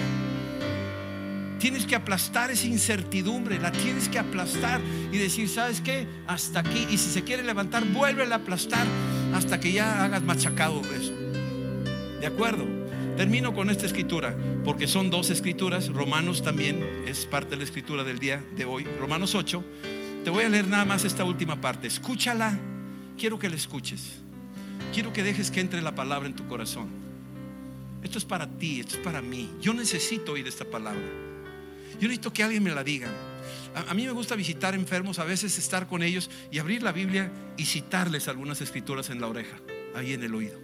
Tienes 1.60 1.86
que 1.86 1.96
aplastar 1.96 2.50
esa 2.50 2.66
incertidumbre, 2.66 3.60
la 3.60 3.72
tienes 3.72 4.10
que 4.10 4.18
aplastar 4.18 4.82
y 5.12 5.18
decir, 5.18 5.48
¿sabes 5.48 5.80
qué? 5.82 6.08
Hasta 6.26 6.62
aquí. 6.62 6.88
Y 6.90 6.98
si 6.98 7.12
se 7.12 7.24
quiere 7.24 7.44
levantar, 7.44 7.86
vuelve 7.86 8.24
a 8.24 8.36
aplastar 8.36 8.86
hasta 9.34 9.60
que 9.60 9.72
ya 9.72 10.04
hagas 10.04 10.24
machacado 10.24 10.82
eso. 11.00 11.14
¿De 12.20 12.26
acuerdo? 12.26 12.66
Termino 13.16 13.54
con 13.54 13.70
esta 13.70 13.86
escritura, 13.86 14.36
porque 14.64 14.88
son 14.88 15.12
dos 15.12 15.30
escrituras. 15.30 15.90
Romanos 15.90 16.42
también 16.42 16.84
es 17.06 17.26
parte 17.28 17.52
de 17.52 17.58
la 17.58 17.64
escritura 17.64 18.04
del 18.04 18.18
día 18.18 18.44
de 18.56 18.66
hoy. 18.66 18.88
Romanos 19.00 19.36
8. 19.36 19.64
Te 20.24 20.30
voy 20.30 20.44
a 20.46 20.50
leer 20.50 20.68
nada 20.68 20.86
más 20.86 21.04
esta 21.04 21.24
última 21.24 21.62
parte. 21.62 21.88
Escúchala. 21.88 22.58
Quiero 23.22 23.38
que 23.38 23.49
la 23.49 23.55
escuches. 23.55 24.13
Quiero 24.91 25.13
que 25.13 25.22
dejes 25.22 25.51
que 25.51 25.59
entre 25.59 25.80
la 25.84 25.93
palabra 25.93 26.28
en 26.28 26.36
tu 26.36 26.47
corazón. 26.47 26.89
Esto 28.01 28.17
es 28.17 28.26
para 28.26 28.47
ti, 28.47 28.80
esto 28.80 28.95
es 28.95 29.03
para 29.03 29.22
mí. 29.22 29.47
Yo 29.61 29.76
necesito 29.76 30.32
oír 30.32 30.47
esta 30.47 30.65
palabra. 30.65 31.07
Yo 31.99 32.07
necesito 32.07 32.34
que 32.34 32.41
alguien 32.41 32.63
me 32.63 32.74
la 32.74 32.84
diga. 32.84 33.09
A, 33.76 33.91
a, 33.91 33.93
mí 33.93 34.07
me 34.07 34.11
gusta 34.11 34.34
visitar 34.34 34.74
enfermos, 34.74 35.19
a 35.19 35.24
veces 35.24 35.55
estar 35.59 35.86
con 35.86 36.01
ellos 36.01 36.32
y 36.49 36.57
abrir 36.57 36.82
la 36.82 36.91
Biblia 36.91 37.32
y 37.57 37.65
citarles 37.65 38.28
algunas 38.28 38.59
escrituras 38.59 39.11
en 39.11 39.22
la 39.22 39.28
oreja, 39.28 39.57
ahí 39.93 40.13
en 40.13 40.24
el 40.24 40.34
oído. 40.34 40.59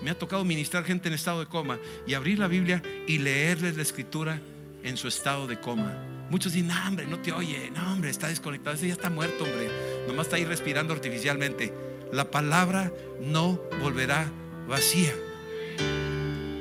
Me 0.00 0.10
ha 0.10 0.16
tocado 0.16 0.44
ministrar 0.44 0.84
gente 0.84 1.08
en 1.08 1.14
estado 1.14 1.40
de 1.40 1.46
coma 1.46 1.80
y 2.06 2.14
abrir 2.14 2.38
la 2.38 2.46
Biblia 2.46 2.84
y 3.08 3.18
leerles 3.18 3.76
la 3.76 3.82
escritura 3.82 4.40
en 4.84 4.96
su 4.96 5.08
estado 5.08 5.48
de 5.48 5.58
coma. 5.58 5.92
Muchos 6.30 6.52
dicen, 6.52 6.68
no, 6.68 6.86
hombre, 6.86 7.04
no 7.06 7.18
te 7.18 7.32
oye, 7.32 7.72
no, 7.74 7.92
hombre, 7.92 8.10
está 8.10 8.28
desconectado, 8.28 8.76
ese 8.76 8.86
ya 8.86 8.92
está 8.92 9.10
muerto, 9.10 9.42
hombre, 9.42 9.68
nomás 10.06 10.26
está 10.26 10.36
ahí 10.36 10.44
respirando 10.44 10.92
artificialmente. 10.92 11.72
La 12.12 12.30
palabra 12.30 12.92
no 13.20 13.60
volverá 13.80 14.30
vacía. 14.68 15.12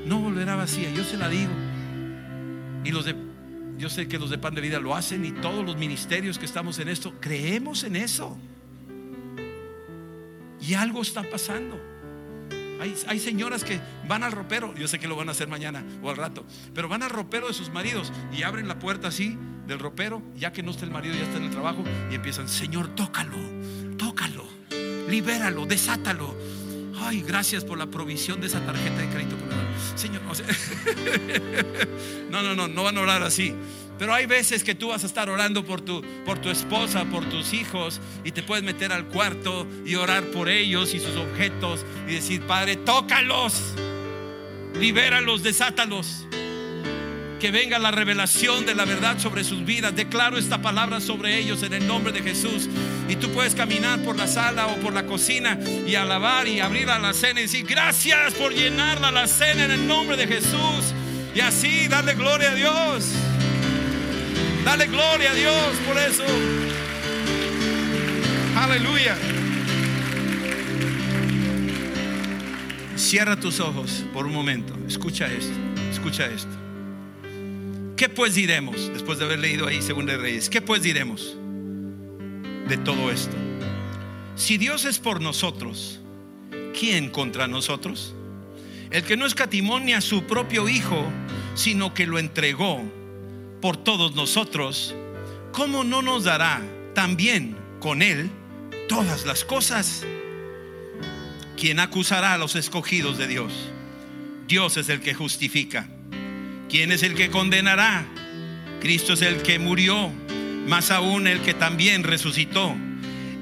No 0.05 0.19
volverá 0.19 0.55
vacía, 0.55 0.89
yo 0.91 1.03
se 1.03 1.17
la 1.17 1.29
digo. 1.29 1.51
Y 2.83 2.91
los 2.91 3.05
de, 3.05 3.15
yo 3.77 3.89
sé 3.89 4.07
que 4.07 4.19
los 4.19 4.29
de 4.29 4.37
Pan 4.37 4.55
de 4.55 4.61
Vida 4.61 4.79
lo 4.79 4.95
hacen 4.95 5.25
y 5.25 5.31
todos 5.31 5.65
los 5.65 5.77
ministerios 5.77 6.37
que 6.37 6.45
estamos 6.45 6.79
en 6.79 6.89
esto, 6.89 7.13
creemos 7.19 7.83
en 7.83 7.95
eso. 7.95 8.37
Y 10.61 10.73
algo 10.73 11.01
está 11.01 11.23
pasando. 11.23 11.92
Hay, 12.79 13.19
señoras 13.19 13.63
que 13.63 13.79
van 14.07 14.23
al 14.23 14.31
ropero, 14.31 14.73
yo 14.75 14.87
sé 14.87 14.99
que 14.99 15.07
lo 15.07 15.15
van 15.15 15.29
a 15.29 15.31
hacer 15.31 15.47
mañana 15.47 15.83
o 16.01 16.09
al 16.09 16.17
rato, 16.17 16.45
pero 16.73 16.89
van 16.89 17.03
al 17.03 17.09
ropero 17.09 17.47
de 17.47 17.53
sus 17.53 17.69
maridos 17.69 18.11
y 18.35 18.43
abren 18.43 18.67
la 18.67 18.79
puerta 18.79 19.07
así 19.07 19.37
del 19.67 19.79
ropero, 19.79 20.21
ya 20.35 20.51
que 20.51 20.63
no 20.63 20.71
está 20.71 20.85
el 20.85 20.91
marido, 20.91 21.15
ya 21.15 21.23
está 21.23 21.37
en 21.37 21.45
el 21.45 21.51
trabajo, 21.51 21.83
y 22.11 22.15
empiezan, 22.15 22.49
Señor, 22.49 22.93
tócalo, 22.95 23.37
tócalo, 23.97 24.45
libéralo, 25.09 25.65
desátalo. 25.65 26.35
Ay, 26.99 27.21
gracias 27.21 27.65
por 27.65 27.77
la 27.77 27.87
provisión 27.87 28.41
de 28.41 28.47
esa 28.47 28.65
tarjeta 28.65 29.01
de 29.01 29.09
crédito. 29.09 29.35
Señor, 29.95 30.21
no, 32.29 32.41
no, 32.41 32.55
no, 32.55 32.67
no 32.67 32.83
van 32.83 32.97
a 32.97 33.01
orar 33.01 33.23
así. 33.23 33.53
Pero 34.03 34.15
hay 34.15 34.25
veces 34.25 34.65
que 34.65 34.75
tú 34.75 34.89
vas 34.89 35.05
a 35.05 35.07
estar 35.07 35.29
orando 35.29 35.63
por 35.63 35.79
tu, 35.79 36.03
por 36.25 36.37
tu 36.37 36.49
esposa, 36.49 37.05
por 37.05 37.23
tus 37.29 37.53
hijos, 37.53 38.01
y 38.25 38.33
te 38.33 38.43
puedes 38.43 38.61
meter 38.61 38.91
al 38.91 39.05
cuarto 39.05 39.65
y 39.85 39.95
orar 39.95 40.25
por 40.25 40.49
ellos 40.49 40.93
y 40.93 40.99
sus 40.99 41.15
objetos 41.15 41.85
y 42.05 42.15
decir, 42.15 42.41
Padre, 42.41 42.75
tócalos, 42.75 43.61
libéralos, 44.77 45.41
desátalos. 45.41 46.25
Que 47.39 47.49
venga 47.51 47.79
la 47.79 47.91
revelación 47.91 48.65
de 48.65 48.75
la 48.75 48.83
verdad 48.83 49.19
sobre 49.19 49.45
sus 49.45 49.63
vidas. 49.63 49.95
Declaro 49.95 50.37
esta 50.37 50.61
palabra 50.61 50.99
sobre 50.99 51.39
ellos 51.39 51.63
en 51.63 51.71
el 51.71 51.87
nombre 51.87 52.11
de 52.11 52.23
Jesús. 52.23 52.67
Y 53.07 53.15
tú 53.15 53.29
puedes 53.29 53.55
caminar 53.55 53.99
por 54.03 54.17
la 54.17 54.27
sala 54.27 54.67
o 54.67 54.75
por 54.81 54.93
la 54.93 55.05
cocina 55.05 55.57
y 55.87 55.95
alabar 55.95 56.45
y 56.45 56.59
abrir 56.59 56.89
a 56.89 56.99
la 56.99 57.13
cena 57.13 57.39
y 57.39 57.43
decir, 57.43 57.65
gracias 57.65 58.33
por 58.33 58.53
llenarla 58.53 59.11
la 59.11 59.27
cena 59.27 59.63
en 59.63 59.71
el 59.71 59.87
nombre 59.87 60.17
de 60.17 60.27
Jesús. 60.27 60.93
Y 61.33 61.39
así 61.39 61.87
darle 61.87 62.15
gloria 62.15 62.51
a 62.51 62.55
Dios. 62.55 63.13
Dale 64.63 64.87
gloria 64.87 65.31
a 65.31 65.33
Dios 65.33 65.77
por 65.85 65.97
eso. 65.97 66.23
Aleluya. 68.55 69.17
Cierra 72.95 73.39
tus 73.39 73.59
ojos 73.59 74.05
por 74.13 74.25
un 74.25 74.33
momento. 74.33 74.73
Escucha 74.87 75.31
esto. 75.31 75.53
Escucha 75.91 76.27
esto. 76.27 76.55
¿Qué 77.97 78.09
pues 78.09 78.35
diremos 78.35 78.91
después 78.93 79.19
de 79.19 79.25
haber 79.25 79.39
leído 79.39 79.67
ahí 79.67 79.81
Segunda 79.81 80.13
de 80.13 80.19
Reyes? 80.19 80.49
¿Qué 80.49 80.61
pues 80.61 80.81
diremos 80.81 81.35
de 82.67 82.77
todo 82.77 83.11
esto? 83.11 83.35
Si 84.35 84.57
Dios 84.57 84.85
es 84.85 84.99
por 84.99 85.21
nosotros, 85.21 85.99
¿quién 86.77 87.09
contra 87.09 87.47
nosotros? 87.47 88.15
El 88.89 89.03
que 89.03 89.17
no 89.17 89.25
escatimó 89.25 89.79
ni 89.79 89.93
a 89.93 90.01
su 90.01 90.23
propio 90.23 90.69
hijo, 90.69 91.05
sino 91.55 91.93
que 91.93 92.07
lo 92.07 92.17
entregó 92.17 92.83
por 93.63 93.77
todos 93.77 94.13
nosotros, 94.13 94.93
¿cómo 95.53 95.85
no 95.85 96.01
nos 96.01 96.25
dará 96.25 96.61
también 96.93 97.55
con 97.79 98.01
Él 98.01 98.29
todas 98.89 99.25
las 99.25 99.45
cosas? 99.45 100.05
¿Quién 101.55 101.79
acusará 101.79 102.33
a 102.33 102.37
los 102.37 102.57
escogidos 102.57 103.17
de 103.17 103.27
Dios? 103.27 103.53
Dios 104.49 104.75
es 104.75 104.89
el 104.89 104.99
que 104.99 105.13
justifica. 105.13 105.87
¿Quién 106.67 106.91
es 106.91 107.03
el 107.03 107.15
que 107.15 107.31
condenará? 107.31 108.05
Cristo 108.81 109.13
es 109.13 109.21
el 109.21 109.41
que 109.43 109.59
murió, 109.59 110.11
más 110.67 110.91
aún 110.91 111.25
el 111.25 111.39
que 111.39 111.53
también 111.53 112.03
resucitó, 112.03 112.75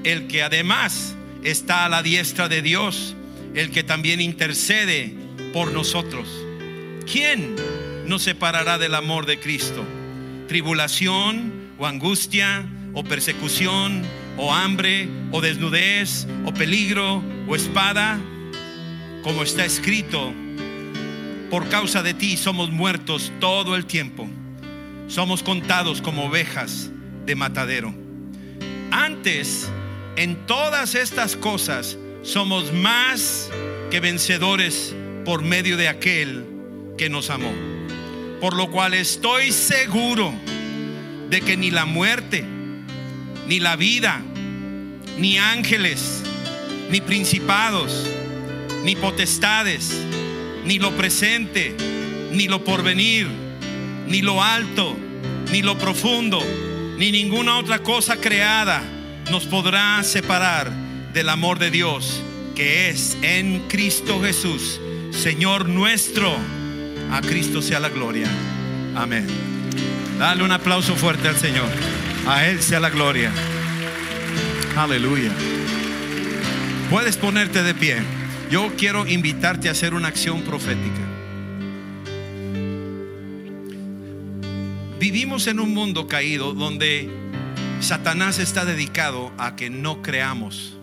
el 0.04 0.28
que 0.28 0.44
además 0.44 1.16
está 1.44 1.86
a 1.86 1.90
la 1.90 2.04
diestra 2.04 2.48
de 2.48 2.62
Dios, 2.62 3.16
el 3.56 3.72
que 3.72 3.84
también 3.84 4.22
intercede 4.22 5.16
por 5.52 5.72
nosotros. 5.72 6.30
¿Quién 7.12 7.56
nos 8.06 8.22
separará 8.22 8.78
del 8.78 8.94
amor 8.94 9.26
de 9.26 9.40
Cristo? 9.40 9.84
Tribulación 10.52 11.72
o 11.78 11.88
angustia 11.88 12.68
o 12.94 13.06
persecución 13.06 14.02
o 14.36 14.52
hambre 14.52 15.08
o 15.32 15.40
desnudez 15.40 16.28
o 16.44 16.52
peligro 16.52 17.24
o 17.48 17.56
espada, 17.56 18.20
como 19.24 19.44
está 19.44 19.64
escrito, 19.64 20.34
por 21.50 21.70
causa 21.70 22.04
de 22.04 22.14
ti 22.14 22.36
somos 22.36 22.70
muertos 22.70 23.32
todo 23.40 23.78
el 23.78 23.86
tiempo, 23.86 24.28
somos 25.08 25.42
contados 25.42 26.02
como 26.02 26.26
ovejas 26.26 26.92
de 27.26 27.36
matadero. 27.36 27.96
Antes, 28.92 29.72
en 30.18 30.36
todas 30.48 30.96
estas 30.96 31.38
cosas, 31.38 31.98
somos 32.24 32.74
más 32.74 33.50
que 33.90 34.02
vencedores 34.02 34.94
por 35.24 35.44
medio 35.44 35.78
de 35.78 35.88
aquel 35.88 36.46
que 36.98 37.08
nos 37.10 37.30
amó. 37.30 37.71
Por 38.42 38.56
lo 38.56 38.70
cual 38.70 38.94
estoy 38.94 39.54
seguro 39.54 40.34
de 41.30 41.40
que 41.42 41.56
ni 41.56 41.72
la 41.72 41.86
muerte, 41.86 42.44
ni 43.48 43.60
la 43.60 43.78
vida, 43.78 44.22
ni 45.18 45.38
ángeles, 45.38 46.24
ni 46.90 47.00
principados, 47.00 48.06
ni 48.84 48.98
potestades, 48.98 50.04
ni 50.66 50.80
lo 50.80 50.92
presente, 50.98 51.76
ni 52.34 52.48
lo 52.48 52.64
porvenir, 52.64 53.28
ni 54.08 54.22
lo 54.22 54.44
alto, 54.44 54.98
ni 55.52 55.62
lo 55.62 55.78
profundo, 55.78 56.42
ni 56.98 57.12
ninguna 57.12 57.60
otra 57.60 57.80
cosa 57.80 58.18
creada 58.18 58.82
nos 59.30 59.46
podrá 59.46 60.04
separar 60.04 60.70
del 61.14 61.30
amor 61.30 61.60
de 61.60 61.72
Dios 61.72 62.22
que 62.56 62.90
es 62.90 63.18
en 63.22 63.68
Cristo 63.68 64.22
Jesús, 64.22 64.80
Señor 65.12 65.70
nuestro. 65.70 66.61
A 67.12 67.20
Cristo 67.20 67.62
sea 67.62 67.82
la 67.82 67.90
gloria. 67.90 68.28
Amén. 68.96 69.28
Dale 70.18 70.44
un 70.44 70.52
aplauso 70.52 70.96
fuerte 70.96 71.28
al 71.28 71.36
Señor. 71.36 71.68
A 72.26 72.48
Él 72.48 72.62
sea 72.62 72.80
la 72.80 72.90
gloria. 72.90 73.34
Aleluya. 74.78 75.32
Puedes 76.90 77.18
ponerte 77.18 77.64
de 77.64 77.74
pie. 77.74 77.98
Yo 78.50 78.72
quiero 78.78 79.06
invitarte 79.06 79.68
a 79.68 79.74
hacer 79.74 79.94
una 79.94 80.08
acción 80.08 80.44
profética. 80.44 81.02
Vivimos 84.98 85.48
en 85.48 85.60
un 85.60 85.74
mundo 85.74 86.08
caído 86.08 86.54
donde 86.54 87.10
Satanás 87.82 88.40
está 88.40 88.64
dedicado 88.64 89.34
a 89.38 89.58
que 89.58 89.70
no 89.70 90.02
creamos. 90.02 90.78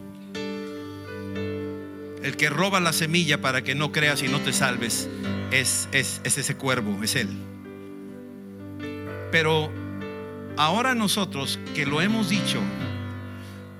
El 2.22 2.36
que 2.36 2.50
roba 2.50 2.80
la 2.80 2.92
semilla 2.92 3.40
para 3.40 3.64
que 3.64 3.74
no 3.74 3.92
creas 3.92 4.22
y 4.22 4.28
no 4.28 4.40
te 4.40 4.52
salves 4.52 5.08
es, 5.50 5.88
es, 5.92 6.20
es 6.24 6.38
ese 6.38 6.56
cuervo, 6.56 7.02
es 7.02 7.16
él. 7.16 7.28
Pero 9.30 9.70
ahora 10.56 10.94
nosotros 10.94 11.58
que 11.74 11.86
lo 11.86 12.00
hemos 12.00 12.28
dicho, 12.28 12.60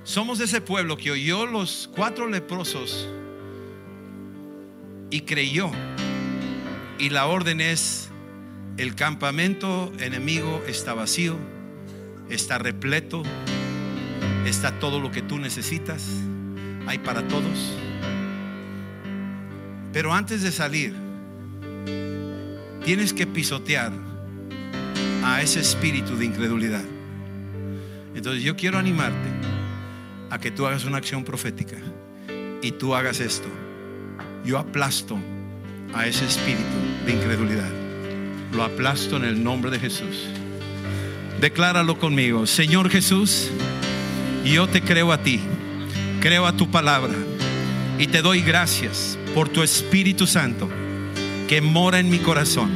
somos 0.03 0.39
ese 0.39 0.61
pueblo 0.61 0.97
que 0.97 1.11
oyó 1.11 1.45
los 1.45 1.89
cuatro 1.95 2.27
leprosos 2.27 3.07
y 5.09 5.21
creyó. 5.21 5.71
Y 6.97 7.09
la 7.09 7.27
orden 7.27 7.61
es, 7.61 8.09
el 8.77 8.95
campamento 8.95 9.91
enemigo 9.99 10.63
está 10.67 10.93
vacío, 10.93 11.37
está 12.29 12.57
repleto, 12.57 13.23
está 14.45 14.79
todo 14.79 14.99
lo 14.99 15.11
que 15.11 15.21
tú 15.21 15.37
necesitas, 15.37 16.07
hay 16.87 16.97
para 16.99 17.27
todos. 17.27 17.73
Pero 19.93 20.13
antes 20.13 20.43
de 20.43 20.51
salir, 20.51 21.08
tienes 22.89 23.13
que 23.13 23.27
pisotear 23.27 23.91
a 25.23 25.43
ese 25.43 25.59
espíritu 25.59 26.17
de 26.17 26.25
incredulidad. 26.25 26.83
Entonces 28.15 28.41
yo 28.41 28.55
quiero 28.55 28.79
animarte 28.79 29.29
a 30.31 30.39
que 30.39 30.49
tú 30.49 30.65
hagas 30.65 30.85
una 30.85 30.97
acción 30.97 31.23
profética 31.23 31.77
y 32.63 32.71
tú 32.71 32.95
hagas 32.95 33.19
esto. 33.19 33.47
Yo 34.43 34.57
aplasto 34.57 35.19
a 35.93 36.07
ese 36.07 36.25
espíritu 36.25 36.63
de 37.05 37.13
incredulidad. 37.13 37.69
Lo 38.53 38.63
aplasto 38.63 39.17
en 39.17 39.25
el 39.25 39.43
nombre 39.43 39.69
de 39.69 39.77
Jesús. 39.77 40.25
Decláralo 41.39 41.99
conmigo. 41.99 42.47
Señor 42.47 42.89
Jesús, 42.89 43.51
yo 44.43 44.67
te 44.67 44.81
creo 44.81 45.11
a 45.11 45.21
ti. 45.21 45.39
Creo 46.21 46.47
a 46.47 46.57
tu 46.57 46.71
palabra. 46.71 47.13
Y 47.99 48.07
te 48.07 48.23
doy 48.23 48.41
gracias 48.41 49.15
por 49.35 49.47
tu 49.47 49.61
Espíritu 49.61 50.25
Santo 50.25 50.67
que 51.49 51.61
mora 51.61 51.97
en 51.97 52.09
mi 52.09 52.19
corazón. 52.19 52.69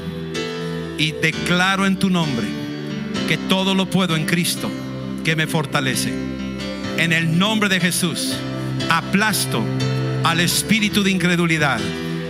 Y 0.97 1.11
declaro 1.11 1.85
en 1.85 1.97
tu 1.97 2.09
nombre 2.09 2.47
que 3.27 3.37
todo 3.37 3.75
lo 3.75 3.85
puedo 3.85 4.15
en 4.15 4.25
Cristo 4.25 4.69
que 5.23 5.35
me 5.35 5.45
fortalece. 5.45 6.11
En 6.97 7.13
el 7.13 7.37
nombre 7.37 7.69
de 7.69 7.79
Jesús, 7.79 8.35
aplasto 8.89 9.63
al 10.23 10.39
espíritu 10.39 11.03
de 11.03 11.11
incredulidad. 11.11 11.79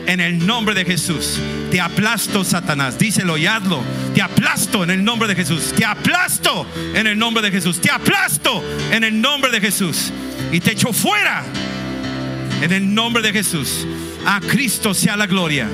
En 0.05 0.19
el 0.19 0.45
nombre 0.45 0.75
de 0.75 0.83
Jesús, 0.83 1.39
te 1.71 1.79
aplasto, 1.79 2.43
Satanás. 2.43 2.99
Díselo 2.99 3.37
y 3.37 3.45
hazlo. 3.45 3.81
Te 4.13 4.21
aplasto 4.21 4.83
en 4.83 4.89
el 4.89 5.01
nombre 5.01 5.29
de 5.29 5.35
Jesús. 5.35 5.73
Te 5.73 5.85
aplasto 5.85 6.67
en 6.93 7.07
el 7.07 7.17
nombre 7.17 7.41
de 7.41 7.51
Jesús. 7.51 7.79
Te 7.79 7.89
aplasto 7.89 8.61
en 8.91 9.05
el 9.05 9.21
nombre 9.21 9.49
de 9.49 9.61
Jesús. 9.61 10.11
Y 10.51 10.59
te 10.59 10.73
echo 10.73 10.91
fuera 10.91 11.45
en 12.61 12.73
el 12.73 12.93
nombre 12.93 13.23
de 13.23 13.31
Jesús. 13.31 13.87
A 14.25 14.41
Cristo 14.41 14.93
sea 14.93 15.15
la 15.15 15.25
gloria. 15.25 15.69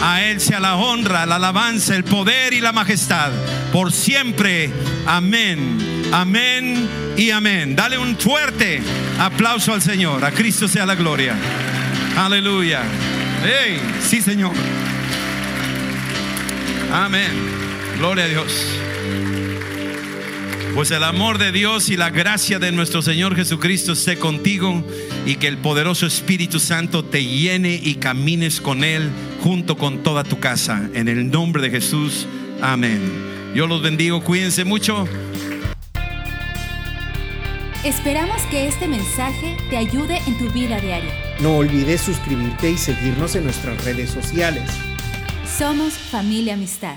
A 0.00 0.22
Él 0.22 0.40
sea 0.40 0.60
la 0.60 0.76
honra, 0.76 1.26
la 1.26 1.36
alabanza, 1.36 1.96
el 1.96 2.04
poder 2.04 2.52
y 2.52 2.60
la 2.60 2.72
majestad. 2.72 3.30
Por 3.72 3.92
siempre. 3.92 4.70
Amén. 5.06 5.78
Amén 6.12 6.88
y 7.16 7.30
amén. 7.30 7.74
Dale 7.74 7.98
un 7.98 8.16
fuerte 8.16 8.82
aplauso 9.18 9.72
al 9.72 9.82
Señor. 9.82 10.24
A 10.24 10.30
Cristo 10.32 10.68
sea 10.68 10.86
la 10.86 10.94
gloria. 10.94 11.34
Aleluya. 12.16 12.82
Hey, 13.42 13.80
sí, 14.00 14.20
Señor. 14.20 14.52
Amén. 16.92 17.30
Gloria 17.98 18.24
a 18.24 18.28
Dios. 18.28 18.52
Pues 20.74 20.90
el 20.90 21.04
amor 21.04 21.38
de 21.38 21.52
Dios 21.52 21.88
y 21.88 21.96
la 21.96 22.10
gracia 22.10 22.58
de 22.58 22.70
nuestro 22.70 23.00
Señor 23.00 23.34
Jesucristo 23.34 23.92
esté 23.92 24.18
contigo 24.18 24.84
y 25.24 25.36
que 25.36 25.48
el 25.48 25.56
poderoso 25.56 26.06
Espíritu 26.06 26.60
Santo 26.60 27.02
te 27.02 27.24
llene 27.24 27.80
y 27.82 27.94
camines 27.94 28.60
con 28.60 28.84
Él 28.84 29.10
junto 29.46 29.76
con 29.76 30.02
toda 30.02 30.24
tu 30.24 30.40
casa. 30.40 30.90
En 30.92 31.06
el 31.06 31.30
nombre 31.30 31.62
de 31.62 31.70
Jesús. 31.70 32.26
Amén. 32.60 33.00
Yo 33.54 33.68
los 33.68 33.80
bendigo. 33.80 34.20
Cuídense 34.20 34.64
mucho. 34.64 35.06
Esperamos 37.84 38.42
que 38.50 38.66
este 38.66 38.88
mensaje 38.88 39.56
te 39.70 39.76
ayude 39.76 40.18
en 40.26 40.36
tu 40.36 40.50
vida 40.50 40.80
diaria. 40.80 41.12
No 41.40 41.58
olvides 41.58 42.00
suscribirte 42.00 42.72
y 42.72 42.76
seguirnos 42.76 43.36
en 43.36 43.44
nuestras 43.44 43.84
redes 43.84 44.10
sociales. 44.10 44.68
Somos 45.56 45.92
familia 45.92 46.54
amistad. 46.54 46.96